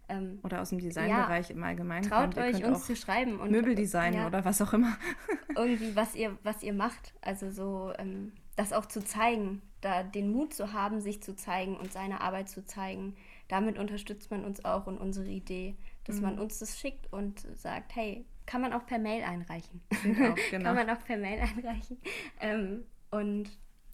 ähm, 0.08 0.38
oder 0.42 0.62
aus 0.62 0.70
dem 0.70 0.78
Designbereich 0.78 1.50
im 1.50 1.62
Allgemeinen. 1.62 2.08
traut 2.08 2.34
kommt. 2.34 2.38
Euch 2.38 2.64
uns 2.64 2.86
zu 2.86 2.96
schreiben 2.96 3.38
und 3.40 3.50
Möbel 3.50 3.74
designen 3.74 4.20
ja, 4.20 4.26
oder 4.26 4.44
was 4.44 4.62
auch 4.62 4.72
immer. 4.72 4.96
irgendwie, 5.56 5.94
was 5.94 6.14
ihr, 6.14 6.38
was 6.42 6.62
ihr 6.62 6.72
macht. 6.72 7.12
Also 7.20 7.50
so, 7.50 7.92
ähm, 7.98 8.32
das 8.56 8.72
auch 8.72 8.86
zu 8.86 9.04
zeigen, 9.04 9.62
da 9.80 10.02
den 10.02 10.32
Mut 10.32 10.54
zu 10.54 10.72
haben, 10.72 11.00
sich 11.00 11.22
zu 11.22 11.36
zeigen 11.36 11.76
und 11.76 11.92
seine 11.92 12.20
Arbeit 12.20 12.48
zu 12.48 12.64
zeigen. 12.64 13.16
Damit 13.48 13.78
unterstützt 13.78 14.30
man 14.30 14.44
uns 14.44 14.64
auch 14.64 14.86
und 14.86 14.98
unsere 14.98 15.28
Idee, 15.28 15.76
dass 16.08 16.16
Mhm. 16.16 16.22
man 16.22 16.38
uns 16.40 16.58
das 16.58 16.78
schickt 16.80 17.12
und 17.12 17.40
sagt, 17.56 17.94
hey, 17.94 18.24
kann 18.46 18.60
man 18.62 18.72
auch 18.72 18.84
per 18.86 18.98
Mail 18.98 19.22
einreichen. 19.22 19.80
Genau, 20.02 20.34
genau. 20.50 20.64
kann 20.64 20.74
man 20.74 20.90
auch 20.90 21.04
per 21.04 21.18
Mail 21.18 21.38
einreichen. 21.40 21.98
Ähm, 22.40 22.84
und 23.10 23.48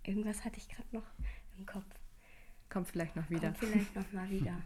irgendwas 0.05 0.45
hatte 0.45 0.59
ich 0.59 0.69
gerade 0.69 0.89
noch 0.93 1.05
im 1.59 1.67
Kopf. 1.67 1.85
Kommt 2.71 2.89
vielleicht 2.89 3.15
noch 3.17 3.29
wieder. 3.31 3.49
Kommt 3.49 3.59
vielleicht 3.59 3.95
noch 3.95 4.11
mal 4.13 4.29
wieder. 4.31 4.57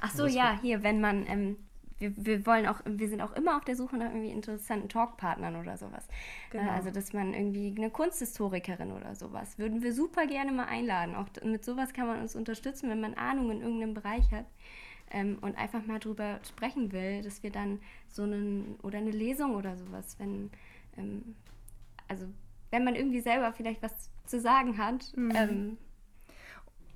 Ach 0.00 0.10
so, 0.10 0.26
ja, 0.26 0.58
hier, 0.60 0.82
wenn 0.82 1.00
man, 1.00 1.26
ähm, 1.28 1.56
wir, 1.98 2.12
wir 2.16 2.44
wollen 2.46 2.66
auch, 2.66 2.80
wir 2.84 3.08
sind 3.08 3.20
auch 3.20 3.32
immer 3.32 3.56
auf 3.56 3.64
der 3.64 3.76
Suche 3.76 3.96
nach 3.96 4.06
irgendwie 4.10 4.30
interessanten 4.32 4.88
Talkpartnern 4.88 5.54
oder 5.54 5.76
sowas. 5.76 6.08
Genau. 6.50 6.64
Äh, 6.64 6.70
also, 6.70 6.90
dass 6.90 7.12
man 7.12 7.34
irgendwie 7.34 7.72
eine 7.76 7.90
Kunsthistorikerin 7.90 8.90
oder 8.90 9.14
sowas, 9.14 9.58
würden 9.58 9.82
wir 9.82 9.92
super 9.92 10.26
gerne 10.26 10.50
mal 10.50 10.64
einladen. 10.66 11.14
Auch 11.14 11.26
mit 11.44 11.64
sowas 11.64 11.92
kann 11.92 12.08
man 12.08 12.20
uns 12.20 12.34
unterstützen, 12.34 12.90
wenn 12.90 13.00
man 13.00 13.14
Ahnung 13.14 13.50
in 13.52 13.60
irgendeinem 13.60 13.94
Bereich 13.94 14.30
hat. 14.32 14.46
Ähm, 15.12 15.38
und 15.42 15.56
einfach 15.58 15.84
mal 15.86 15.98
drüber 15.98 16.40
sprechen 16.48 16.90
will, 16.90 17.22
dass 17.22 17.42
wir 17.42 17.50
dann 17.50 17.80
so 18.08 18.22
einen, 18.22 18.76
oder 18.82 18.98
eine 18.98 19.10
Lesung 19.10 19.54
oder 19.54 19.76
sowas, 19.76 20.16
wenn, 20.18 20.50
ähm, 20.96 21.34
also, 22.08 22.26
wenn 22.70 22.84
man 22.84 22.94
irgendwie 22.94 23.20
selber 23.20 23.52
vielleicht 23.52 23.82
was 23.82 23.92
zu 24.26 24.40
sagen 24.40 24.78
hat, 24.78 25.12
Mhm. 25.16 25.32
ähm, 25.34 25.78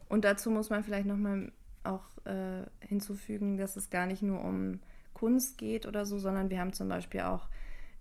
Und 0.09 0.25
dazu 0.25 0.51
muss 0.51 0.71
man 0.71 0.83
vielleicht 0.85 1.07
nochmal 1.07 1.53
auch 1.85 2.05
äh, 2.25 2.65
hinzufügen, 2.81 3.59
dass 3.59 3.77
es 3.77 3.91
gar 3.91 4.07
nicht 4.07 4.23
nur 4.23 4.43
um 4.43 4.81
Kunst 5.15 5.59
geht 5.59 5.87
oder 5.87 6.07
so, 6.07 6.19
sondern 6.19 6.49
wir 6.51 6.59
haben 6.61 6.73
zum 6.73 6.89
Beispiel 6.89 7.21
auch 7.21 7.49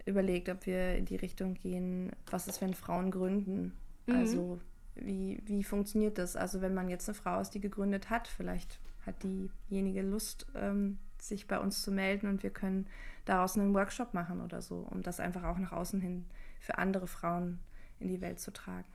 überlegt, 0.05 0.49
ob 0.49 0.66
wir 0.66 0.95
in 0.95 1.05
die 1.05 1.16
Richtung 1.16 1.55
gehen, 1.55 2.11
was 2.30 2.47
ist, 2.47 2.61
wenn 2.61 2.74
Frauen 2.74 3.11
gründen? 3.11 3.74
Mhm. 4.05 4.16
Also 4.16 4.59
wie, 4.95 5.41
wie 5.45 5.63
funktioniert 5.63 6.18
das? 6.18 6.36
Also 6.36 6.61
wenn 6.61 6.74
man 6.74 6.89
jetzt 6.89 7.09
eine 7.09 7.16
Frau 7.16 7.39
ist, 7.41 7.51
die 7.51 7.59
gegründet 7.59 8.09
hat, 8.09 8.28
vielleicht 8.28 8.80
hat 9.06 9.16
diejenige 9.24 10.01
Lust, 10.01 10.47
ähm, 10.56 10.97
sich 11.20 11.47
bei 11.47 11.60
uns 11.60 11.82
zu 11.82 11.91
melden 11.91 12.28
und 12.28 12.43
wir 12.43 12.49
können 12.49 12.88
daraus 13.26 13.58
einen 13.58 13.74
Workshop 13.74 14.14
machen 14.14 14.41
oder 14.41 14.62
so, 14.62 14.88
um 14.91 15.01
das 15.01 15.20
einfach 15.20 15.43
auch 15.43 15.58
nach 15.58 15.72
außen 15.72 15.99
hin 15.99 16.26
für 16.60 16.78
andere 16.78 17.08
Frauen 17.08 17.60
in 17.99 18.08
die 18.08 18.22
Welt 18.22 18.39
zu 18.39 18.51
tragen. 18.51 18.88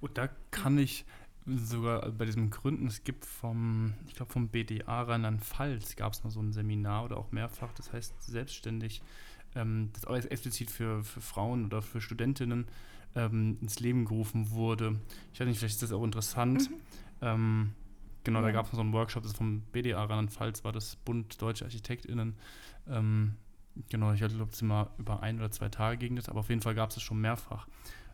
Und 0.00 0.18
da 0.18 0.28
kann 0.50 0.78
ich 0.78 1.04
sogar 1.46 2.10
bei 2.10 2.24
diesem 2.24 2.50
Gründen, 2.50 2.86
es 2.86 3.04
gibt 3.04 3.24
vom, 3.24 3.94
ich 4.06 4.14
glaube 4.14 4.32
vom 4.32 4.48
BDA 4.48 5.02
Rheinland-Pfalz 5.02 5.96
gab 5.96 6.12
es 6.12 6.24
mal 6.24 6.30
so 6.30 6.40
ein 6.40 6.52
Seminar 6.52 7.04
oder 7.04 7.16
auch 7.16 7.30
mehrfach, 7.30 7.72
das 7.72 7.92
heißt 7.92 8.20
selbstständig, 8.22 9.02
ähm, 9.54 9.90
das 9.92 10.04
auch 10.04 10.14
explizit 10.16 10.70
für, 10.70 11.04
für 11.04 11.20
Frauen 11.20 11.66
oder 11.66 11.82
für 11.82 12.00
Studentinnen 12.00 12.66
ähm, 13.14 13.58
ins 13.60 13.80
Leben 13.80 14.04
gerufen 14.04 14.50
wurde. 14.50 14.96
Ich 15.32 15.40
weiß 15.40 15.46
nicht, 15.46 15.58
vielleicht 15.58 15.74
ist 15.74 15.82
das 15.82 15.92
auch 15.92 16.04
interessant. 16.04 16.70
Ähm, 17.22 17.72
genau, 18.26 18.42
da 18.42 18.48
Ja. 18.48 18.52
gab 18.52 18.66
es 18.66 18.72
so 18.72 18.80
einen 18.80 18.92
Workshop, 18.92 19.22
das 19.22 19.32
ist 19.32 19.38
vom 19.38 19.62
BDA 19.72 20.04
Rheinland-Pfalz, 20.04 20.62
war 20.64 20.72
das 20.72 20.96
Bund 20.96 21.40
Deutsche 21.40 21.64
ArchitektInnen. 21.64 22.36
Ähm, 22.88 23.36
genau, 23.88 24.12
ich 24.12 24.18
glaube, 24.20 24.50
es 24.52 24.60
immer 24.60 24.90
über 24.98 25.22
ein 25.22 25.38
oder 25.38 25.50
zwei 25.50 25.68
Tage 25.70 25.96
ging 25.96 26.16
das, 26.16 26.28
aber 26.28 26.40
auf 26.40 26.48
jeden 26.50 26.60
Fall 26.60 26.74
gab 26.74 26.90
es 26.90 26.96
es 26.98 27.02
schon 27.02 27.20
mehrfach, 27.20 27.66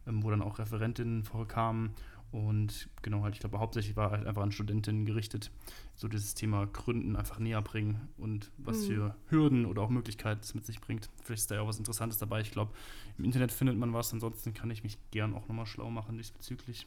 ähm, 0.06 0.22
wo 0.22 0.30
dann 0.30 0.42
auch 0.42 0.58
Referentinnen 0.58 1.24
vorkamen 1.24 1.94
und 2.30 2.88
genau, 3.02 3.22
halt, 3.22 3.34
ich 3.34 3.40
glaube, 3.40 3.58
hauptsächlich 3.58 3.94
war 3.94 4.10
halt 4.10 4.26
einfach 4.26 4.42
an 4.42 4.52
Studentinnen 4.52 5.04
gerichtet, 5.04 5.50
so 5.94 6.08
dieses 6.08 6.34
Thema 6.34 6.66
Gründen 6.66 7.14
einfach 7.14 7.38
näher 7.38 7.60
bringen 7.60 8.08
und 8.16 8.50
was 8.56 8.82
Mhm. 8.82 8.86
für 8.86 9.16
Hürden 9.28 9.66
oder 9.66 9.82
auch 9.82 9.90
Möglichkeiten 9.90 10.40
es 10.42 10.54
mit 10.54 10.64
sich 10.64 10.80
bringt. 10.80 11.10
Vielleicht 11.22 11.42
ist 11.42 11.50
da 11.50 11.56
ja 11.56 11.60
auch 11.60 11.68
was 11.68 11.78
Interessantes 11.78 12.18
dabei. 12.18 12.40
Ich 12.40 12.50
glaube, 12.50 12.72
im 13.18 13.24
Internet 13.24 13.52
findet 13.52 13.76
man 13.76 13.92
was, 13.92 14.12
ansonsten 14.14 14.54
kann 14.54 14.70
ich 14.70 14.82
mich 14.82 14.96
gern 15.10 15.34
auch 15.34 15.46
nochmal 15.46 15.66
schlau 15.66 15.90
machen 15.90 16.16
diesbezüglich. 16.16 16.86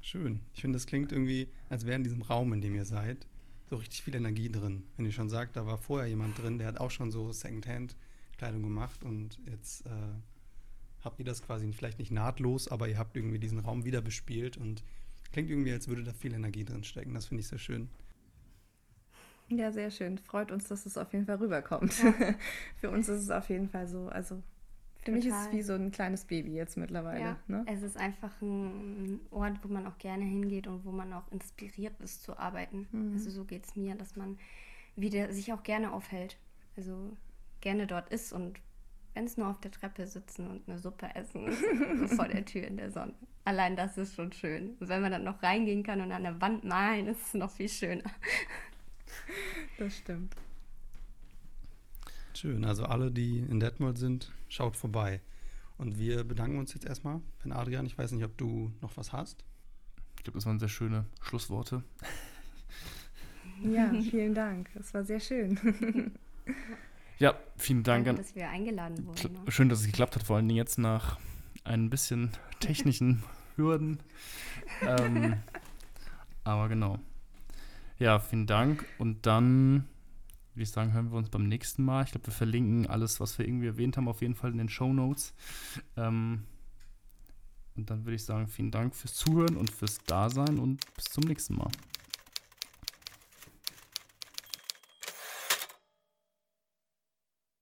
Schön. 0.00 0.40
Ich 0.54 0.62
finde, 0.62 0.76
das 0.76 0.86
klingt 0.86 1.12
irgendwie, 1.12 1.48
als 1.68 1.86
wäre 1.86 1.96
in 1.96 2.04
diesem 2.04 2.22
Raum, 2.22 2.52
in 2.52 2.60
dem 2.60 2.74
ihr 2.74 2.84
seid, 2.84 3.26
so 3.68 3.76
richtig 3.76 4.02
viel 4.02 4.14
Energie 4.14 4.50
drin. 4.50 4.84
Wenn 4.96 5.06
ihr 5.06 5.12
schon 5.12 5.28
sagt, 5.28 5.56
da 5.56 5.66
war 5.66 5.78
vorher 5.78 6.08
jemand 6.08 6.38
drin, 6.38 6.58
der 6.58 6.66
hat 6.66 6.80
auch 6.80 6.90
schon 6.90 7.10
so 7.10 7.32
Secondhand-Kleidung 7.32 8.62
gemacht 8.62 9.04
und 9.04 9.38
jetzt 9.46 9.86
äh, 9.86 9.90
habt 11.04 11.18
ihr 11.18 11.24
das 11.24 11.42
quasi 11.42 11.70
vielleicht 11.72 11.98
nicht 11.98 12.10
nahtlos, 12.10 12.68
aber 12.68 12.88
ihr 12.88 12.98
habt 12.98 13.16
irgendwie 13.16 13.38
diesen 13.38 13.60
Raum 13.60 13.84
wieder 13.84 14.00
bespielt 14.00 14.56
und 14.56 14.82
klingt 15.32 15.50
irgendwie, 15.50 15.72
als 15.72 15.88
würde 15.88 16.02
da 16.02 16.12
viel 16.12 16.32
Energie 16.32 16.64
drin 16.64 16.82
stecken. 16.82 17.14
Das 17.14 17.26
finde 17.26 17.42
ich 17.42 17.48
sehr 17.48 17.58
schön. 17.58 17.88
Ja, 19.48 19.72
sehr 19.72 19.90
schön. 19.90 20.18
Freut 20.18 20.52
uns, 20.52 20.68
dass 20.68 20.86
es 20.86 20.96
auf 20.96 21.12
jeden 21.12 21.26
Fall 21.26 21.36
rüberkommt. 21.36 21.92
Für 22.76 22.90
uns 22.90 23.08
ist 23.08 23.22
es 23.22 23.30
auf 23.30 23.48
jeden 23.48 23.68
Fall 23.68 23.88
so. 23.88 24.08
Also 24.08 24.42
für 25.02 25.12
mich 25.12 25.26
ist 25.26 25.32
es 25.34 25.44
Total. 25.44 25.52
wie 25.58 25.62
so 25.62 25.72
ein 25.74 25.90
kleines 25.90 26.24
Baby 26.24 26.52
jetzt 26.52 26.76
mittlerweile. 26.76 27.20
Ja, 27.20 27.36
Ne? 27.48 27.64
es 27.66 27.82
ist 27.82 27.96
einfach 27.96 28.30
ein 28.42 29.20
Ort, 29.30 29.58
wo 29.62 29.68
man 29.68 29.86
auch 29.86 29.98
gerne 29.98 30.24
hingeht 30.24 30.66
und 30.66 30.84
wo 30.84 30.92
man 30.92 31.12
auch 31.12 31.30
inspiriert 31.32 31.98
ist 32.00 32.22
zu 32.22 32.38
arbeiten. 32.38 32.86
Mhm. 32.92 33.12
Also 33.14 33.30
so 33.30 33.44
geht 33.44 33.64
es 33.66 33.76
mir, 33.76 33.94
dass 33.94 34.16
man 34.16 34.38
wieder 34.96 35.32
sich 35.32 35.52
auch 35.52 35.62
gerne 35.62 35.92
aufhält. 35.92 36.36
Also 36.76 37.16
gerne 37.60 37.86
dort 37.86 38.12
ist 38.12 38.32
und 38.32 38.60
wenn 39.14 39.24
es 39.24 39.36
nur 39.36 39.48
auf 39.48 39.58
der 39.60 39.70
Treppe 39.72 40.06
sitzen 40.06 40.46
und 40.48 40.68
eine 40.68 40.78
Suppe 40.78 41.08
essen 41.14 41.48
ist, 41.48 41.60
so 41.98 42.06
vor 42.16 42.28
der 42.28 42.44
Tür 42.44 42.64
in 42.66 42.76
der 42.76 42.90
Sonne. 42.92 43.14
Allein 43.44 43.74
das 43.74 43.98
ist 43.98 44.14
schon 44.14 44.32
schön. 44.32 44.76
Und 44.78 44.88
wenn 44.88 45.02
man 45.02 45.10
dann 45.10 45.24
noch 45.24 45.42
reingehen 45.42 45.82
kann 45.82 46.00
und 46.00 46.12
an 46.12 46.22
der 46.22 46.40
Wand 46.40 46.62
malen, 46.64 47.08
ist 47.08 47.26
es 47.26 47.34
noch 47.34 47.50
viel 47.50 47.68
schöner. 47.68 48.04
Das 49.78 49.96
stimmt. 49.96 50.34
Schön. 52.34 52.64
Also 52.64 52.84
alle, 52.84 53.10
die 53.10 53.38
in 53.38 53.60
Detmold 53.60 53.98
sind, 53.98 54.32
schaut 54.48 54.76
vorbei. 54.76 55.20
Und 55.78 55.98
wir 55.98 56.24
bedanken 56.24 56.58
uns 56.58 56.74
jetzt 56.74 56.84
erstmal. 56.86 57.20
Wenn 57.42 57.52
Adrian, 57.52 57.86
ich 57.86 57.96
weiß 57.96 58.12
nicht, 58.12 58.24
ob 58.24 58.36
du 58.36 58.72
noch 58.80 58.96
was 58.96 59.12
hast. 59.12 59.44
Ich 60.18 60.24
glaube, 60.24 60.38
das 60.38 60.46
waren 60.46 60.58
sehr 60.58 60.68
schöne 60.68 61.06
Schlussworte. 61.22 61.82
Ja, 63.62 63.90
vielen 64.10 64.34
Dank. 64.34 64.70
Das 64.74 64.92
war 64.94 65.04
sehr 65.04 65.20
schön. 65.20 65.58
Ja, 67.18 67.34
vielen 67.56 67.82
Dank 67.82 68.06
Danke, 68.06 68.10
an. 68.10 68.16
dass 68.24 68.34
wir 68.34 68.48
eingeladen 68.48 69.06
wurden. 69.06 69.32
Ne? 69.44 69.52
Schön, 69.52 69.68
dass 69.68 69.80
es 69.80 69.86
geklappt 69.86 70.16
hat, 70.16 70.22
vor 70.22 70.36
allen 70.36 70.48
Dingen 70.48 70.56
jetzt 70.56 70.78
nach 70.78 71.18
ein 71.64 71.90
bisschen 71.90 72.30
technischen 72.60 73.22
Hürden. 73.56 74.00
Ähm, 74.82 75.34
aber 76.44 76.68
genau. 76.68 76.98
Ja, 77.98 78.18
vielen 78.18 78.46
Dank. 78.46 78.86
Und 78.98 79.26
dann 79.26 79.86
würde 80.60 80.64
ich 80.64 80.72
sagen, 80.72 80.92
hören 80.92 81.10
wir 81.10 81.16
uns 81.16 81.30
beim 81.30 81.48
nächsten 81.48 81.82
Mal. 81.82 82.04
Ich 82.04 82.10
glaube, 82.10 82.26
wir 82.26 82.34
verlinken 82.34 82.86
alles, 82.86 83.18
was 83.18 83.38
wir 83.38 83.48
irgendwie 83.48 83.68
erwähnt 83.68 83.96
haben, 83.96 84.08
auf 84.08 84.20
jeden 84.20 84.34
Fall 84.34 84.52
in 84.52 84.58
den 84.58 84.68
Show 84.68 84.92
Notes. 84.92 85.32
Ähm, 85.96 86.42
und 87.76 87.88
dann 87.88 88.04
würde 88.04 88.16
ich 88.16 88.24
sagen, 88.26 88.46
vielen 88.46 88.70
Dank 88.70 88.94
fürs 88.94 89.14
Zuhören 89.14 89.56
und 89.56 89.70
fürs 89.70 90.04
Dasein 90.04 90.58
und 90.58 90.82
bis 90.96 91.06
zum 91.06 91.24
nächsten 91.24 91.56
Mal. 91.56 91.70